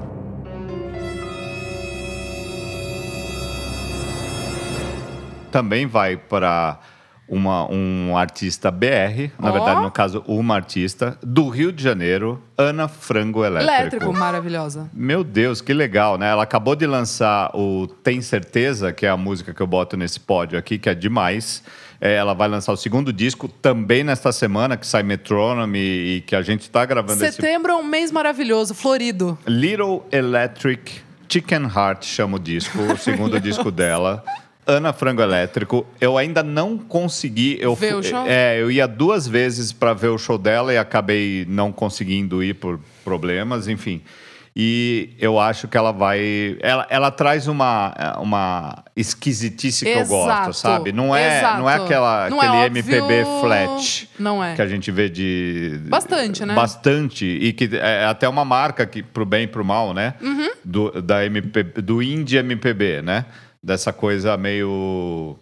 também 5.49 5.85
vai 5.85 6.15
para 6.15 6.79
uma, 7.27 7.69
um 7.71 8.17
artista 8.17 8.71
BR, 8.71 9.31
na 9.39 9.49
Ó. 9.49 9.51
verdade, 9.51 9.81
no 9.81 9.91
caso, 9.91 10.23
uma 10.27 10.55
artista, 10.55 11.17
do 11.21 11.47
Rio 11.47 11.71
de 11.71 11.83
Janeiro, 11.83 12.41
Ana 12.57 12.87
Frango 12.87 13.45
Elétrico. 13.45 13.71
Elétrico, 13.71 14.13
maravilhosa. 14.13 14.89
Meu 14.93 15.23
Deus, 15.23 15.61
que 15.61 15.73
legal, 15.73 16.17
né? 16.17 16.29
Ela 16.29 16.43
acabou 16.43 16.75
de 16.75 16.87
lançar 16.87 17.51
o 17.53 17.87
Tem 17.87 18.21
Certeza, 18.21 18.91
que 18.91 19.05
é 19.05 19.09
a 19.09 19.17
música 19.17 19.53
que 19.53 19.61
eu 19.61 19.67
boto 19.67 19.95
nesse 19.95 20.19
pódio 20.19 20.57
aqui, 20.57 20.79
que 20.79 20.89
é 20.89 20.95
demais. 20.95 21.63
É, 22.01 22.15
ela 22.15 22.33
vai 22.33 22.47
lançar 22.47 22.71
o 22.71 22.77
segundo 22.77 23.11
disco 23.11 23.47
também 23.47 24.03
nesta 24.03 24.31
semana, 24.31 24.77
que 24.77 24.87
sai 24.87 25.03
Metronome 25.03 25.79
e 25.79 26.23
que 26.25 26.35
a 26.35 26.41
gente 26.41 26.61
está 26.61 26.85
gravando 26.85 27.23
esse 27.23 27.35
Setembro 27.35 27.71
é 27.73 27.75
um 27.75 27.83
mês 27.83 28.11
maravilhoso, 28.11 28.73
florido. 28.73 29.37
Little 29.45 30.03
Electric 30.11 31.01
Chicken 31.27 31.63
Heart 31.63 32.05
chama 32.05 32.37
o 32.37 32.39
disco, 32.39 32.79
o 32.81 32.97
segundo 32.97 33.39
disco 33.41 33.69
dela. 33.69 34.23
Ana 34.65 34.93
Frango 34.93 35.21
Elétrico. 35.21 35.85
Eu 35.99 36.17
ainda 36.17 36.43
não 36.43 36.77
consegui. 36.77 37.57
Eu 37.59 37.75
Ver 37.75 37.95
o 37.95 38.03
show? 38.03 38.25
É, 38.27 38.61
eu 38.61 38.69
ia 38.69 38.87
duas 38.87 39.27
vezes 39.27 39.73
para 39.73 39.93
ver 39.93 40.09
o 40.09 40.17
show 40.17 40.37
dela 40.37 40.71
e 40.73 40.77
acabei 40.77 41.45
não 41.49 41.71
conseguindo 41.71 42.43
ir 42.43 42.53
por 42.53 42.79
problemas, 43.03 43.67
enfim. 43.67 44.01
E 44.61 45.11
eu 45.17 45.39
acho 45.39 45.69
que 45.69 45.77
ela 45.77 45.93
vai. 45.93 46.57
Ela, 46.59 46.85
ela 46.89 47.09
traz 47.11 47.47
uma, 47.47 47.93
uma 48.19 48.83
esquisitice 48.93 49.85
que 49.85 49.91
eu 49.91 50.05
gosto, 50.05 50.29
Exato, 50.29 50.53
sabe? 50.53 50.91
Não 50.91 51.15
é, 51.15 51.41
não 51.41 51.69
é 51.69 51.75
exato. 51.75 51.85
aquela, 51.85 52.29
Não 52.29 52.43
é 52.43 52.47
aquele 52.47 52.65
óbvio, 52.65 52.79
MPB 52.79 53.25
flat 53.39 54.09
não 54.19 54.43
é. 54.43 54.55
que 54.55 54.61
a 54.61 54.67
gente 54.67 54.91
vê 54.91 55.07
de. 55.07 55.79
Bastante, 55.87 56.45
né? 56.45 56.53
Bastante. 56.53 57.25
E 57.25 57.53
que 57.53 57.69
é 57.73 58.03
até 58.03 58.27
uma 58.27 58.43
marca 58.43 58.85
que, 58.85 59.01
pro 59.01 59.25
bem 59.25 59.43
e 59.43 59.47
pro 59.47 59.63
mal, 59.63 59.93
né? 59.93 60.15
Uhum. 60.19 60.49
Do, 60.65 61.01
da 61.01 61.25
MPB, 61.25 61.81
do 61.81 62.03
indie 62.03 62.35
MPB, 62.35 63.01
né? 63.01 63.27
Dessa 63.63 63.93
coisa 63.93 64.35
meio. 64.35 65.37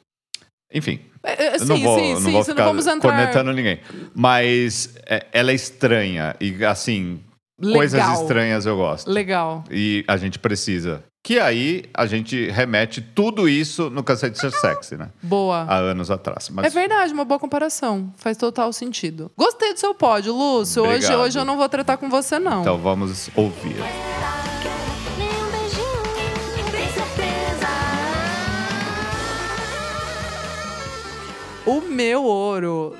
Enfim. 0.72 1.00
É, 1.24 1.56
é, 1.56 1.58
sim, 1.58 1.66
não 1.66 1.80
vou, 1.80 2.00
sim, 2.00 2.14
não 2.14 2.22
sim, 2.22 2.32
vou 2.34 2.44
ficar 2.44 2.66
não 2.66 2.70
vamos 2.70 2.86
entrar. 2.86 3.10
cornetando 3.10 3.52
ninguém. 3.52 3.80
Mas 4.14 4.96
é, 5.08 5.26
ela 5.32 5.50
é 5.50 5.56
estranha. 5.56 6.36
E, 6.40 6.64
assim, 6.64 7.20
Legal. 7.60 7.78
coisas 7.78 8.20
estranhas 8.22 8.66
eu 8.66 8.78
gosto. 8.78 9.10
Legal. 9.10 9.64
E 9.72 10.06
a 10.08 10.16
gente 10.18 10.38
precisa. 10.38 11.04
Que 11.24 11.40
aí 11.40 11.84
a 11.94 12.06
gente 12.06 12.50
remete 12.52 13.02
tudo 13.02 13.50
isso 13.50 13.90
no 13.90 14.02
Cansei 14.04 14.30
de 14.30 14.40
Ser 14.40 14.52
Sexy, 14.52 14.96
né? 14.96 15.10
Boa. 15.22 15.66
Há 15.68 15.76
anos 15.76 16.10
atrás. 16.10 16.50
Mas 16.50 16.68
É 16.68 16.70
verdade, 16.70 17.12
uma 17.12 17.26
boa 17.26 17.40
comparação. 17.40 18.14
Faz 18.16 18.38
total 18.38 18.72
sentido. 18.72 19.30
Gostei 19.36 19.74
do 19.74 19.80
seu 19.80 19.94
pódio, 19.94 20.34
Lúcio. 20.34 20.84
Hoje, 20.84 21.06
Obrigado. 21.06 21.20
hoje 21.20 21.40
eu 21.40 21.44
não 21.44 21.58
vou 21.58 21.68
tratar 21.68 21.98
com 21.98 22.10
você, 22.10 22.40
não. 22.40 22.62
Então 22.62 22.78
vamos 22.78 23.30
ouvir. 23.36 23.76
O 31.66 31.82
meu 31.82 32.24
ouro. 32.24 32.96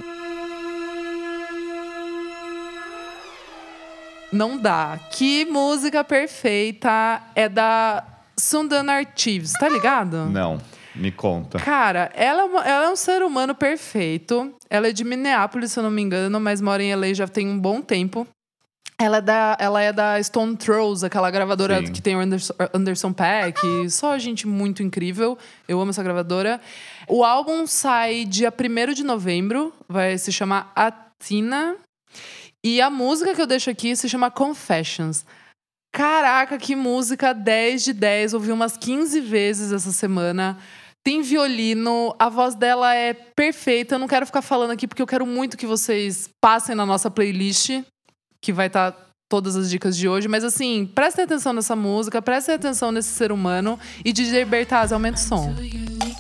Não 4.32 4.58
dá. 4.58 5.00
Que 5.12 5.46
música 5.46 6.04
perfeita 6.04 7.22
é 7.36 7.48
da 7.48 8.04
Sundan 8.38 8.92
Archives, 8.92 9.54
tá 9.54 9.68
ligado? 9.70 10.26
Não, 10.26 10.60
me 10.96 11.12
conta. 11.12 11.60
Cara, 11.60 12.12
ela, 12.14 12.42
é 12.42 12.46
uma- 12.46 12.64
ela 12.66 12.86
é 12.86 12.90
um 12.90 12.96
ser 12.96 13.24
humano 13.24 13.56
perfeito. 13.56 14.54
Ela 14.70 14.88
é 14.90 14.92
de 14.92 15.04
Minneapolis, 15.04 15.72
se 15.72 15.80
eu 15.80 15.84
não 15.84 15.92
me 15.92 16.02
engano, 16.02 16.40
mas 16.40 16.60
mora 16.62 16.84
em 16.84 16.92
LA 16.94 17.14
já 17.14 17.28
tem 17.28 17.48
um 17.48 17.58
bom 17.60 17.82
tempo. 17.82 18.28
Ela 19.00 19.18
é 19.18 19.22
da, 19.22 19.56
ela 19.60 19.80
é 19.82 19.94
da 19.94 20.22
Stone 20.24 20.58
Throws, 20.58 21.04
aquela 21.04 21.30
gravadora 21.30 21.86
Sim. 21.86 21.92
que 21.94 22.02
tem 22.02 22.16
o 22.16 22.20
Anderson, 22.20 22.54
Anderson 22.74 23.14
Paak. 23.14 23.60
Só 23.92 24.18
gente 24.18 24.48
muito 24.48 24.82
incrível. 24.82 25.38
Eu 25.68 25.80
amo 25.80 25.92
essa 25.92 26.02
gravadora. 26.02 26.60
O 27.08 27.24
álbum 27.24 27.68
sai 27.68 28.26
dia 28.26 28.52
1 28.52 28.94
de 28.94 29.04
novembro. 29.04 29.72
Vai 29.88 30.18
se 30.18 30.32
chamar 30.32 30.72
Atina. 30.76 31.76
E 32.68 32.82
a 32.82 32.90
música 32.90 33.34
que 33.34 33.42
eu 33.42 33.48
deixo 33.48 33.70
aqui 33.70 33.96
se 33.96 34.10
chama 34.10 34.30
Confessions. 34.30 35.26
Caraca, 35.96 36.58
que 36.58 36.76
música 36.76 37.32
10 37.32 37.82
de 37.82 37.94
10. 37.94 38.34
Ouvi 38.34 38.52
umas 38.52 38.76
15 38.76 39.22
vezes 39.22 39.72
essa 39.72 39.94
semana. 39.94 40.58
Tem 41.02 41.22
violino, 41.22 42.14
a 42.20 42.28
voz 42.28 42.56
dela 42.56 42.94
é 42.94 43.14
perfeita. 43.14 43.96
Eu 43.96 44.00
não 44.00 44.08
quero 44.08 44.26
ficar 44.26 44.42
falando 44.42 44.72
aqui 44.72 44.86
porque 44.86 45.02
eu 45.02 45.08
quero 45.08 45.26
muito 45.26 45.56
que 45.56 45.66
vocês 45.66 46.30
passem 46.42 46.76
na 46.76 46.86
nossa 46.86 47.10
playlist, 47.10 47.70
que 48.42 48.52
vai 48.52 48.68
estar 48.68 48.94
todas 49.30 49.56
as 49.56 49.70
dicas 49.70 49.96
de 49.96 50.10
hoje. 50.10 50.28
Mas 50.28 50.44
assim, 50.44 50.92
prestem 50.94 51.24
atenção 51.24 51.54
nessa 51.54 51.74
música, 51.74 52.22
prestem 52.22 52.56
atenção 52.56 52.92
nesse 52.92 53.12
ser 53.12 53.32
humano. 53.32 53.80
E 54.04 54.12
DJ 54.12 54.44
Bertaz, 54.44 54.92
aumenta 54.92 55.16
o 55.16 55.22
som. 55.22 55.56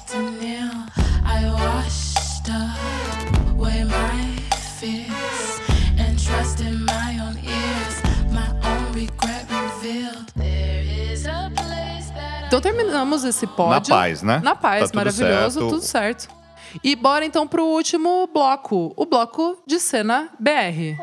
Too 0.09 0.31
Então 12.47 12.61
terminamos 12.61 13.23
esse 13.23 13.45
pódio. 13.45 13.91
Na 13.93 13.97
paz, 13.97 14.21
né? 14.23 14.39
Na 14.43 14.55
paz, 14.55 14.81
Tá 14.83 14.87
tudo 14.87 14.95
maravilhoso, 14.95 15.59
certo. 15.59 15.69
tudo 15.69 15.81
certo. 15.81 16.27
E 16.83 16.95
bora 16.95 17.25
então 17.25 17.47
pro 17.47 17.63
último 17.65 18.27
bloco, 18.33 18.93
o 18.95 19.05
bloco 19.05 19.61
de 19.65 19.79
cena 19.79 20.29
BR. 20.39 20.95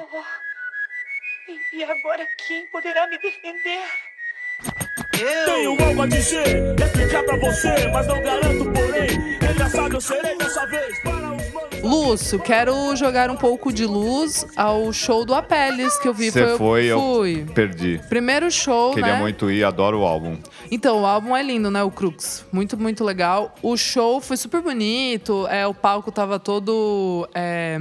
E 1.72 1.82
agora 1.84 2.24
quem 2.46 2.66
poderá 2.70 3.06
me 3.08 3.18
defender? 3.18 3.82
Tenho 5.10 5.82
algo 5.84 6.02
a 6.02 6.06
dizer, 6.06 6.74
explicar 6.80 7.22
pra 7.24 7.36
você, 7.36 7.88
mas 7.92 8.06
não 8.06 8.22
garanto, 8.22 8.64
porém. 8.72 9.36
Engraçado, 9.52 9.94
eu 9.94 10.00
serei 10.00 10.36
dessa 10.38 10.66
vez 10.66 11.02
para. 11.02 11.23
Lúcio, 11.84 12.38
quero 12.40 12.96
jogar 12.96 13.30
um 13.30 13.36
pouco 13.36 13.72
de 13.72 13.84
luz 13.84 14.46
ao 14.56 14.92
show 14.92 15.24
do 15.24 15.34
Apeles 15.34 15.98
que 15.98 16.08
eu 16.08 16.14
vi. 16.14 16.30
Você 16.30 16.56
foi, 16.56 16.84
eu 16.86 16.98
fui. 16.98 17.46
perdi. 17.54 18.00
Primeiro 18.08 18.50
show, 18.50 18.92
Queria 18.94 19.14
né? 19.14 19.20
muito 19.20 19.50
ir, 19.50 19.62
adoro 19.64 20.00
o 20.00 20.04
álbum. 20.04 20.38
Então, 20.70 21.02
o 21.02 21.06
álbum 21.06 21.36
é 21.36 21.42
lindo, 21.42 21.70
né? 21.70 21.82
O 21.82 21.90
Crux. 21.90 22.44
Muito, 22.50 22.76
muito 22.78 23.04
legal. 23.04 23.54
O 23.62 23.76
show 23.76 24.20
foi 24.20 24.36
super 24.36 24.62
bonito. 24.62 25.46
É, 25.48 25.66
o 25.66 25.74
palco 25.74 26.10
tava 26.10 26.38
todo. 26.38 27.28
é, 27.34 27.76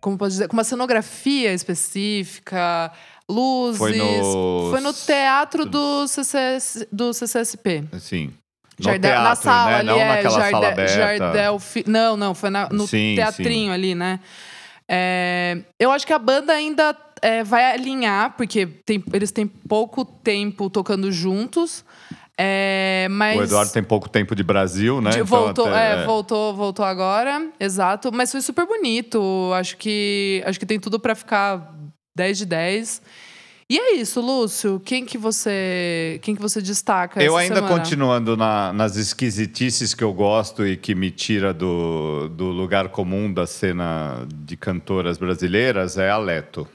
como 0.00 0.16
posso 0.16 0.30
dizer? 0.30 0.48
Com 0.48 0.56
uma 0.56 0.64
cenografia 0.64 1.52
específica, 1.52 2.90
luzes. 3.28 3.78
Foi 3.78 3.96
no- 3.96 4.70
Foi 4.70 4.80
no 4.80 4.92
teatro 4.94 5.66
do, 5.66 6.06
CCS, 6.08 6.86
do 6.90 7.12
CCSP. 7.12 7.84
Assim. 7.92 8.32
Jardel- 8.78 9.10
teatro, 9.10 9.28
na 9.28 9.34
sala 9.34 9.70
né? 9.70 9.76
ali, 9.78 9.86
não 9.88 9.96
é, 10.00 10.08
naquela 10.08 10.34
Jarde- 10.38 10.50
sala 10.50 10.68
aberta. 10.68 10.94
Jardel 10.94 11.58
Não, 11.86 12.16
não, 12.16 12.34
foi 12.34 12.50
na- 12.50 12.68
no 12.70 12.86
Sim, 12.86 13.14
teatrinho 13.16 13.72
ali, 13.72 13.94
né? 13.94 14.20
É, 14.88 15.58
eu 15.78 15.90
acho 15.90 16.06
que 16.06 16.12
a 16.12 16.18
banda 16.18 16.52
ainda 16.52 16.96
é, 17.20 17.42
vai 17.42 17.72
alinhar, 17.72 18.34
porque 18.36 18.64
tem- 18.64 19.02
eles 19.12 19.32
têm 19.32 19.46
pouco 19.46 20.04
tempo 20.04 20.70
tocando 20.70 21.10
juntos. 21.10 21.84
É, 22.40 23.08
mas 23.10 23.36
O 23.36 23.42
Eduardo 23.42 23.72
tem 23.72 23.82
pouco 23.82 24.08
tempo 24.08 24.36
de 24.36 24.44
Brasil, 24.44 25.00
né? 25.00 25.10
de- 25.10 25.16
Então, 25.16 25.26
voltou, 25.26 25.66
até- 25.66 26.02
é, 26.02 26.04
voltou, 26.04 26.54
voltou 26.54 26.84
agora, 26.84 27.48
exato. 27.58 28.12
Mas 28.12 28.30
foi 28.30 28.40
super 28.40 28.64
bonito. 28.64 29.50
Acho 29.56 29.76
que 29.76 30.40
acho 30.46 30.58
que 30.60 30.64
tem 30.64 30.78
tudo 30.78 31.00
pra 31.00 31.16
ficar 31.16 31.74
10 32.16 32.38
de 32.38 32.46
10. 32.46 33.02
E 33.70 33.78
é 33.78 33.94
isso, 33.96 34.20
Lúcio. 34.22 34.80
Quem 34.82 35.04
que 35.04 35.18
você, 35.18 36.18
quem 36.22 36.34
que 36.34 36.40
você 36.40 36.62
destaca 36.62 37.22
Eu 37.22 37.36
ainda 37.36 37.56
semana? 37.56 37.76
continuando 37.76 38.34
na- 38.34 38.72
nas 38.72 38.96
esquisitices 38.96 39.92
que 39.92 40.02
eu 40.02 40.12
gosto 40.14 40.66
e 40.66 40.74
que 40.74 40.94
me 40.94 41.10
tira 41.10 41.52
do, 41.52 42.28
do 42.30 42.46
lugar 42.46 42.88
comum 42.88 43.30
da 43.30 43.46
cena 43.46 44.26
de 44.34 44.56
cantoras 44.56 45.18
brasileiras 45.18 45.98
é 45.98 46.08
a 46.08 46.16
Leto. 46.16 46.66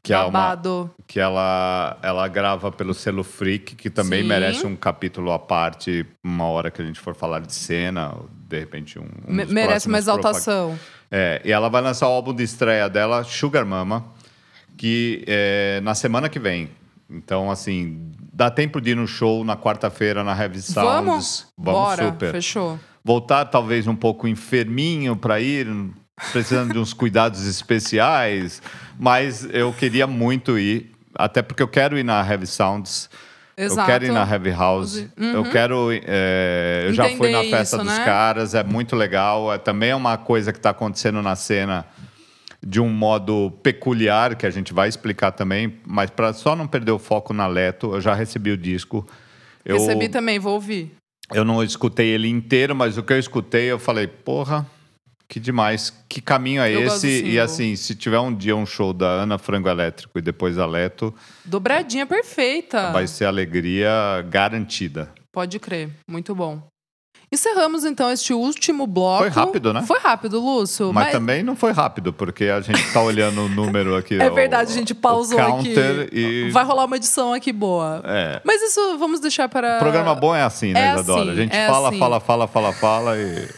Que 0.00 0.12
é 0.12 0.18
uma, 0.18 0.30
Babado. 0.30 0.90
que 1.08 1.18
ela, 1.20 1.96
ela 2.02 2.26
grava 2.28 2.70
pelo 2.72 2.92
selo 2.94 3.22
Freak, 3.24 3.74
que 3.76 3.88
também 3.90 4.22
Sim. 4.22 4.28
merece 4.28 4.66
um 4.66 4.74
capítulo 4.76 5.30
à 5.32 5.38
parte, 5.40 6.04
uma 6.24 6.46
hora 6.46 6.70
que 6.72 6.82
a 6.82 6.84
gente 6.84 6.98
for 7.00 7.14
falar 7.14 7.40
de 7.40 7.52
cena, 7.54 8.14
de 8.48 8.58
repente 8.60 8.98
um. 8.98 9.02
um 9.28 9.32
merece 9.48 9.86
uma 9.88 9.98
exaltação. 9.98 10.76
É, 11.10 11.40
e 11.44 11.52
ela 11.52 11.68
vai 11.68 11.82
lançar 11.82 12.08
o 12.08 12.12
álbum 12.12 12.34
de 12.34 12.42
estreia 12.42 12.88
dela, 12.88 13.22
Sugar 13.22 13.64
Mama, 13.64 14.04
que 14.76 15.24
é 15.26 15.80
na 15.82 15.94
semana 15.94 16.28
que 16.28 16.38
vem. 16.38 16.70
Então, 17.10 17.50
assim, 17.50 18.10
dá 18.32 18.50
tempo 18.50 18.80
de 18.80 18.90
ir 18.90 18.94
no 18.94 19.06
show 19.06 19.44
na 19.44 19.56
quarta-feira 19.56 20.24
na 20.24 20.36
Heavy 20.36 20.62
Sounds. 20.62 20.90
Vamos? 20.90 21.46
Bora, 21.56 22.06
super. 22.06 22.32
fechou. 22.32 22.80
Voltar 23.04 23.44
talvez 23.46 23.86
um 23.86 23.96
pouco 23.96 24.26
enferminho 24.26 25.16
para 25.16 25.40
ir, 25.40 25.66
precisando 26.32 26.72
de 26.72 26.78
uns 26.78 26.94
cuidados 26.94 27.46
especiais, 27.46 28.62
mas 28.98 29.46
eu 29.52 29.72
queria 29.72 30.06
muito 30.06 30.58
ir, 30.58 30.92
até 31.14 31.42
porque 31.42 31.62
eu 31.62 31.68
quero 31.68 31.98
ir 31.98 32.04
na 32.04 32.26
Heavy 32.26 32.46
Sounds. 32.46 33.10
Exato. 33.56 33.80
Eu 33.80 33.86
quero 33.86 34.04
ir 34.06 34.12
na 34.12 34.26
Heavy 34.28 34.50
House. 34.50 35.06
Eu 35.16 35.44
quero. 35.50 35.88
é, 35.92 36.84
eu 36.86 36.94
já 36.94 37.08
fui 37.10 37.30
na 37.30 37.42
festa 37.42 37.76
isso, 37.76 37.78
dos 37.78 37.98
né? 37.98 38.04
caras, 38.04 38.54
é 38.54 38.64
muito 38.64 38.96
legal. 38.96 39.52
É, 39.52 39.58
também 39.58 39.90
é 39.90 39.96
uma 39.96 40.16
coisa 40.16 40.52
que 40.52 40.58
está 40.58 40.70
acontecendo 40.70 41.20
na 41.20 41.36
cena 41.36 41.84
de 42.64 42.80
um 42.80 42.88
modo 42.88 43.50
peculiar, 43.62 44.36
que 44.36 44.46
a 44.46 44.50
gente 44.50 44.72
vai 44.72 44.88
explicar 44.88 45.32
também. 45.32 45.78
Mas 45.86 46.10
para 46.10 46.32
só 46.32 46.54
não 46.54 46.66
perder 46.66 46.92
o 46.92 46.98
foco 46.98 47.32
na 47.32 47.46
Leto, 47.46 47.94
eu 47.94 48.00
já 48.00 48.14
recebi 48.14 48.50
o 48.50 48.56
disco. 48.56 49.06
Eu, 49.64 49.76
Recebi 49.78 50.08
também, 50.08 50.38
vou 50.38 50.54
ouvir. 50.54 50.90
eu 51.32 51.44
não 51.44 51.62
escutei 51.62 52.08
ele 52.08 52.28
inteiro, 52.28 52.74
mas 52.74 52.98
o 52.98 53.02
que 53.02 53.12
eu 53.12 53.18
escutei, 53.18 53.70
eu 53.70 53.78
falei, 53.78 54.06
porra, 54.06 54.66
Que 55.28 55.40
demais. 55.40 55.92
Que 56.08 56.20
caminho 56.20 56.60
é 56.60 56.70
Eu 56.70 56.82
esse? 56.82 57.24
E 57.24 57.40
assim, 57.40 57.74
se 57.74 57.94
tiver 57.94 58.18
um 58.18 58.34
dia 58.34 58.54
um 58.54 58.66
show 58.66 58.92
da 58.92 59.06
Ana 59.06 59.38
Frango 59.38 59.68
Elétrico 59.68 60.18
e 60.18 60.22
depois 60.22 60.58
a 60.58 60.66
Leto, 60.66 61.14
Dobradinha 61.44 62.04
perfeita. 62.06 62.90
vai 62.92 63.06
ser 63.06 63.24
alegria 63.24 63.90
garantida. 64.28 65.10
Pode 65.32 65.58
crer. 65.58 65.88
Muito 66.06 66.34
bom. 66.34 66.62
Encerramos 67.32 67.84
então 67.86 68.10
este 68.12 68.34
último 68.34 68.86
bloco. 68.86 69.22
Foi 69.22 69.28
rápido, 69.30 69.72
né? 69.72 69.82
Foi 69.86 69.98
rápido, 69.98 70.38
Lúcio. 70.38 70.92
Mas, 70.92 71.12
também 71.12 71.42
não 71.42 71.56
foi 71.56 71.72
rápido, 71.72 72.12
porque 72.12 72.44
a 72.44 72.60
gente 72.60 72.92
tá 72.92 73.00
olhando 73.00 73.46
o 73.46 73.48
número 73.48 73.96
aqui. 73.96 74.20
É 74.20 74.30
o- 74.30 74.34
verdade, 74.34 74.70
a 74.70 74.74
gente 74.74 74.94
pausou 74.94 75.40
o 75.40 75.42
counter 75.46 76.02
aqui. 76.02 76.14
E... 76.18 76.50
Vai 76.50 76.62
rolar 76.62 76.84
uma 76.84 76.96
edição 76.96 77.32
aqui 77.32 77.50
boa. 77.50 78.02
É. 78.04 78.42
Mas 78.44 78.60
isso 78.60 78.98
vamos 78.98 79.18
deixar 79.18 79.48
para. 79.48 79.78
Programa 79.78 80.14
bom 80.14 80.34
é 80.36 80.42
assim, 80.42 80.74
né, 80.74 80.88
É 80.90 80.92
Isadora? 80.94 81.22
assim, 81.22 81.30
a 81.30 81.34
gente 81.34 81.56
é 81.56 81.66
fala, 81.66 81.88
assim. 81.88 81.98
fala, 81.98 82.20
fala, 82.20 82.46
fala, 82.46 82.72
fala 82.74 83.16
e. 83.16 83.48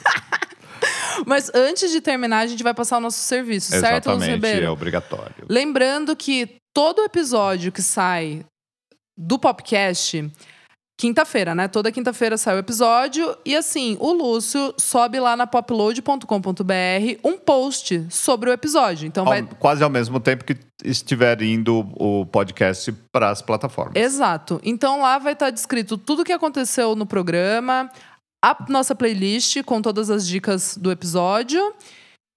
Mas 1.27 1.51
antes 1.55 1.91
de 1.91 2.01
terminar, 2.01 2.41
a 2.41 2.47
gente 2.47 2.63
vai 2.63 2.75
passar 2.75 2.99
o 2.99 3.01
nosso 3.01 3.19
serviço, 3.19 3.71
certo, 3.71 3.83
Lúcio 3.85 3.97
Exatamente, 3.97 4.31
Ribeiro? 4.31 4.67
é 4.67 4.71
obrigatório. 4.71 5.35
Lembrando 5.49 6.15
que 6.15 6.57
todo 6.73 7.03
episódio 7.03 7.73
que 7.73 7.83
sai 7.83 8.45
do 9.17 9.39
Popcast, 9.39 10.31
quinta-feira, 10.99 11.55
né? 11.55 11.69
Toda 11.69 11.91
quinta-feira 11.93 12.37
sai 12.37 12.57
o 12.57 12.59
episódio. 12.59 13.37
E 13.45 13.55
assim, 13.57 13.97
o 14.01 14.13
Lúcio 14.13 14.73
sobe 14.79 15.19
lá 15.21 15.37
na 15.37 15.47
popload.com.br 15.47 17.19
um 17.25 17.37
post 17.39 18.07
sobre 18.11 18.51
o 18.51 18.53
episódio. 18.53 19.07
Então 19.07 19.25
vai. 19.25 19.41
Ao- 19.41 19.47
quase 19.59 19.83
ao 19.83 19.91
mesmo 19.91 20.21
tempo 20.21 20.45
que 20.45 20.57
estiver 20.85 21.41
indo 21.43 21.81
o 21.97 22.27
podcast 22.27 22.93
para 23.13 23.31
as 23.31 23.43
plataformas. 23.43 23.95
Exato. 23.97 24.61
Então 24.65 25.01
lá 25.01 25.19
vai 25.19 25.33
estar 25.33 25.51
descrito 25.51 25.97
tudo 25.99 26.23
o 26.23 26.25
que 26.25 26.33
aconteceu 26.33 26.95
no 26.95 27.07
programa, 27.07 27.91
a 28.45 28.57
nossa 28.69 28.95
playlist 28.95 29.63
com 29.65 29.81
todas 29.83 30.11
as 30.11 30.27
dicas 30.27 30.77
do 30.77 30.91
episódio 30.93 31.75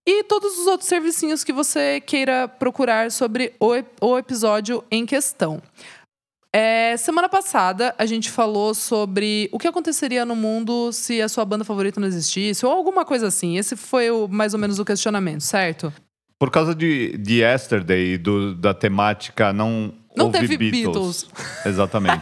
e 0.08 0.24
todos 0.24 0.58
os 0.58 0.68
outros 0.68 0.88
servicinhos 0.88 1.44
que 1.44 1.52
você 1.52 2.00
queira 2.00 2.48
procurar 2.48 3.12
sobre 3.12 3.54
o, 3.60 3.72
o 4.02 4.18
episódio 4.18 4.82
em 4.90 5.06
questão. 5.06 5.62
É, 6.54 6.96
semana 6.98 7.28
passada 7.30 7.94
a 7.98 8.06
gente 8.06 8.32
falou 8.32 8.74
sobre 8.74 9.50
o 9.52 9.60
que 9.60 9.68
aconteceria 9.68 10.26
no 10.26 10.36
mundo 10.36 10.92
se 10.92 11.22
a 11.22 11.30
sua 11.30 11.46
banda 11.46 11.64
favorita 11.64 12.00
não 12.00 12.08
existisse, 12.08 12.66
ou 12.66 12.72
alguma 12.72 13.06
coisa 13.06 13.28
assim. 13.28 13.58
Esse 13.58 13.76
foi 13.76 14.10
o- 14.10 14.28
mais 14.28 14.54
ou 14.54 14.60
menos 14.60 14.80
o 14.80 14.86
questionamento, 14.86 15.42
certo? 15.42 15.92
Por 16.40 16.50
causa 16.52 16.74
de, 16.76 17.18
de 17.18 17.42
Yesterday 17.42 18.14
e 18.14 18.18
da 18.56 18.74
temática 18.74 19.52
não. 19.52 19.94
Não 20.18 20.32
teve 20.32 20.58
Beatles. 20.58 21.28
Exatamente. 21.66 22.22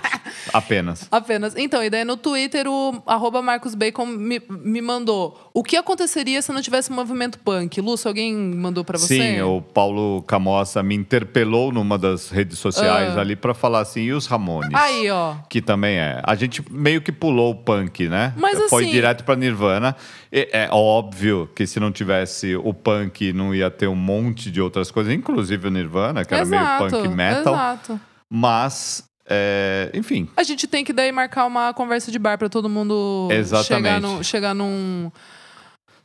Apenas. 0.53 1.07
Apenas. 1.11 1.55
Então, 1.55 1.83
e 1.83 1.89
daí 1.89 2.03
no 2.03 2.17
Twitter 2.17 2.67
o 2.67 3.01
arroba 3.05 3.41
Marcos 3.41 3.73
Bacon 3.75 4.05
me, 4.05 4.41
me 4.49 4.81
mandou. 4.81 5.49
O 5.53 5.63
que 5.63 5.75
aconteceria 5.77 6.41
se 6.41 6.51
não 6.51 6.61
tivesse 6.61 6.91
movimento 6.91 7.39
punk? 7.39 7.79
Lúcio, 7.81 8.07
alguém 8.07 8.35
mandou 8.35 8.83
pra 8.83 8.97
você? 8.97 9.17
Sim, 9.17 9.41
o 9.41 9.61
Paulo 9.61 10.21
Camossa 10.23 10.83
me 10.83 10.95
interpelou 10.95 11.71
numa 11.71 11.97
das 11.97 12.29
redes 12.29 12.59
sociais 12.59 13.17
Ah. 13.17 13.21
ali 13.21 13.35
para 13.35 13.53
falar 13.53 13.79
assim, 13.79 14.01
e 14.03 14.13
os 14.13 14.27
Ramones? 14.27 14.69
Aí, 14.73 15.09
ó. 15.09 15.35
Que 15.49 15.61
também 15.61 15.97
é. 15.97 16.21
A 16.23 16.35
gente 16.35 16.63
meio 16.71 17.01
que 17.01 17.11
pulou 17.11 17.51
o 17.51 17.55
punk, 17.55 18.07
né? 18.07 18.33
Mas 18.37 18.59
Foi 18.69 18.83
assim- 18.83 18.91
direto 18.91 19.23
pra 19.23 19.35
Nirvana. 19.35 19.95
E 20.31 20.49
é 20.51 20.67
óbvio 20.71 21.49
que 21.55 21.65
se 21.65 21.79
não 21.79 21.91
tivesse 21.91 22.55
o 22.57 22.73
punk, 22.73 23.31
não 23.31 23.55
ia 23.55 23.71
ter 23.71 23.87
um 23.87 23.95
monte 23.95 24.51
de 24.51 24.59
outras 24.59 24.91
coisas, 24.91 25.13
inclusive 25.13 25.67
o 25.67 25.71
Nirvana, 25.71 26.25
que 26.25 26.33
era 26.33 26.45
meio 26.45 26.61
punk 26.77 27.07
metal. 27.07 27.53
Exato. 27.53 27.84
Mas, 28.29 29.03
é, 29.27 29.91
enfim, 29.93 30.27
A 30.37 30.43
gente 30.43 30.67
tem 30.67 30.83
que 30.83 30.93
daí 30.93 31.11
marcar 31.11 31.45
uma 31.45 31.73
conversa 31.73 32.11
de 32.11 32.19
bar 32.19 32.37
pra 32.37 32.49
todo 32.49 32.69
mundo 32.69 33.27
Exatamente. 33.31 33.67
chegar, 33.67 34.01
no, 34.01 34.23
chegar 34.23 34.53
num. 34.53 35.11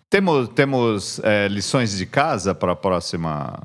temos, 0.09 0.49
temos 0.51 1.21
é, 1.23 1.49
lições 1.49 1.97
de 1.97 2.07
casa 2.07 2.55
para 2.55 2.73
a 2.73 2.77
próxima. 2.77 3.63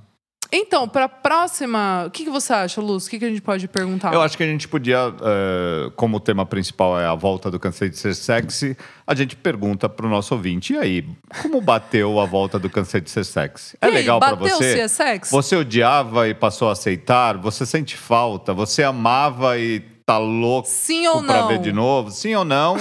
Então, 0.58 0.88
pra 0.88 1.10
próxima, 1.10 2.06
o 2.08 2.10
que, 2.10 2.24
que 2.24 2.30
você 2.30 2.54
acha, 2.54 2.80
Lúcio? 2.80 3.08
O 3.08 3.12
que, 3.12 3.20
que 3.20 3.26
a 3.26 3.30
gente 3.30 3.42
pode 3.42 3.68
perguntar? 3.68 4.14
Eu 4.14 4.22
acho 4.22 4.38
que 4.38 4.44
a 4.44 4.48
gente 4.48 4.70
podia, 4.70 4.98
é, 4.98 5.92
como 5.98 6.16
o 6.16 6.20
tema 6.20 6.46
principal 6.46 6.98
é 6.98 7.06
a 7.06 7.14
volta 7.14 7.52
do 7.52 7.60
Cansei 7.60 7.90
de 7.90 7.98
Ser 7.98 8.16
Sexy, 8.16 8.78
a 9.06 9.14
gente 9.14 9.36
pergunta 9.36 9.90
pro 9.90 10.08
nosso 10.08 10.34
ouvinte, 10.34 10.74
e 10.74 10.78
aí, 10.78 11.06
como 11.42 11.60
bateu 11.60 12.22
a 12.22 12.26
volta 12.26 12.58
do 12.58 12.70
Cansei 12.70 13.02
de 13.02 13.10
Ser 13.10 13.26
Sexy? 13.26 13.78
É 13.82 13.88
aí, 13.88 13.94
legal 13.94 14.18
para 14.18 14.38
bateu 14.38 14.56
você? 14.56 14.74
se 14.74 14.80
é 14.80 14.88
sexy? 14.88 15.32
Você 15.32 15.58
odiava 15.58 16.30
e 16.30 16.34
passou 16.34 16.70
a 16.70 16.72
aceitar? 16.72 17.38
Você 17.38 17.66
sente 17.66 17.98
falta? 17.98 18.54
Você 18.54 18.82
amava 18.82 19.60
e 19.60 19.82
tá 20.06 20.18
louco 20.18 20.70
Sim 20.70 21.06
ou 21.08 21.22
pra 21.22 21.42
não? 21.42 21.48
ver 21.50 21.60
de 21.60 21.74
novo? 21.74 22.12
Sim 22.12 22.34
ou 22.36 22.46
não? 22.46 22.78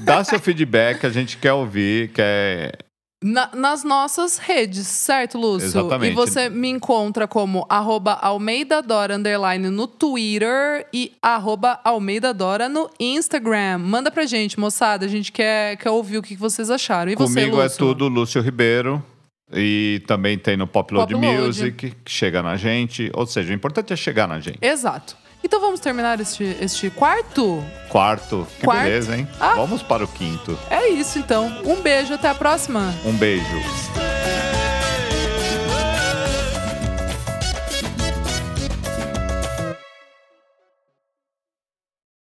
Dá 0.00 0.22
seu 0.22 0.38
feedback, 0.38 1.06
a 1.06 1.10
gente 1.10 1.38
quer 1.38 1.54
ouvir, 1.54 2.12
quer 2.12 2.89
Na- 3.22 3.50
nas 3.54 3.84
nossas 3.84 4.38
redes, 4.38 4.86
certo, 4.86 5.36
Lúcio? 5.36 5.66
Exatamente. 5.66 6.12
E 6.12 6.14
você 6.14 6.48
me 6.48 6.68
encontra 6.70 7.28
como 7.28 7.66
arroba 7.68 8.14
Almeida 8.14 8.80
Dora 8.80 9.16
underline 9.16 9.68
no 9.68 9.86
Twitter 9.86 10.86
e 10.92 11.12
arroba 11.20 11.78
Almeida 11.84 12.32
Dora 12.32 12.66
no 12.68 12.88
Instagram. 12.98 13.76
Manda 13.78 14.10
pra 14.10 14.24
gente, 14.24 14.58
moçada. 14.58 15.04
A 15.04 15.08
gente 15.08 15.30
quer, 15.32 15.76
quer 15.76 15.90
ouvir 15.90 16.16
o 16.16 16.22
que 16.22 16.34
vocês 16.34 16.70
acharam. 16.70 17.12
E 17.12 17.14
você, 17.14 17.40
Comigo 17.42 17.60
é 17.60 17.64
Lúcio? 17.64 17.78
tudo 17.78 18.08
Lúcio 18.08 18.40
Ribeiro. 18.40 19.04
E 19.52 20.00
também 20.06 20.38
tem 20.38 20.56
no 20.56 20.66
Popload 20.66 21.12
Popload. 21.12 21.40
Music, 21.42 21.90
que 21.90 22.10
chega 22.10 22.42
na 22.42 22.56
gente. 22.56 23.10
Ou 23.12 23.26
seja, 23.26 23.50
o 23.50 23.54
importante 23.54 23.92
é 23.92 23.96
chegar 23.96 24.26
na 24.28 24.38
gente. 24.40 24.58
Exato. 24.62 25.16
Então 25.42 25.60
vamos 25.60 25.80
terminar 25.80 26.20
este, 26.20 26.44
este 26.60 26.90
quarto? 26.90 27.64
Quarto, 27.88 28.46
que 28.58 28.64
Quarto. 28.64 28.82
beleza, 28.84 29.16
hein? 29.16 29.28
Ah. 29.40 29.54
Vamos 29.56 29.82
para 29.82 30.04
o 30.04 30.08
quinto. 30.08 30.58
É 30.68 30.88
isso, 30.88 31.18
então. 31.18 31.46
Um 31.64 31.76
beijo, 31.80 32.12
até 32.14 32.28
a 32.28 32.34
próxima. 32.34 32.94
Um 33.04 33.12
beijo. 33.12 33.44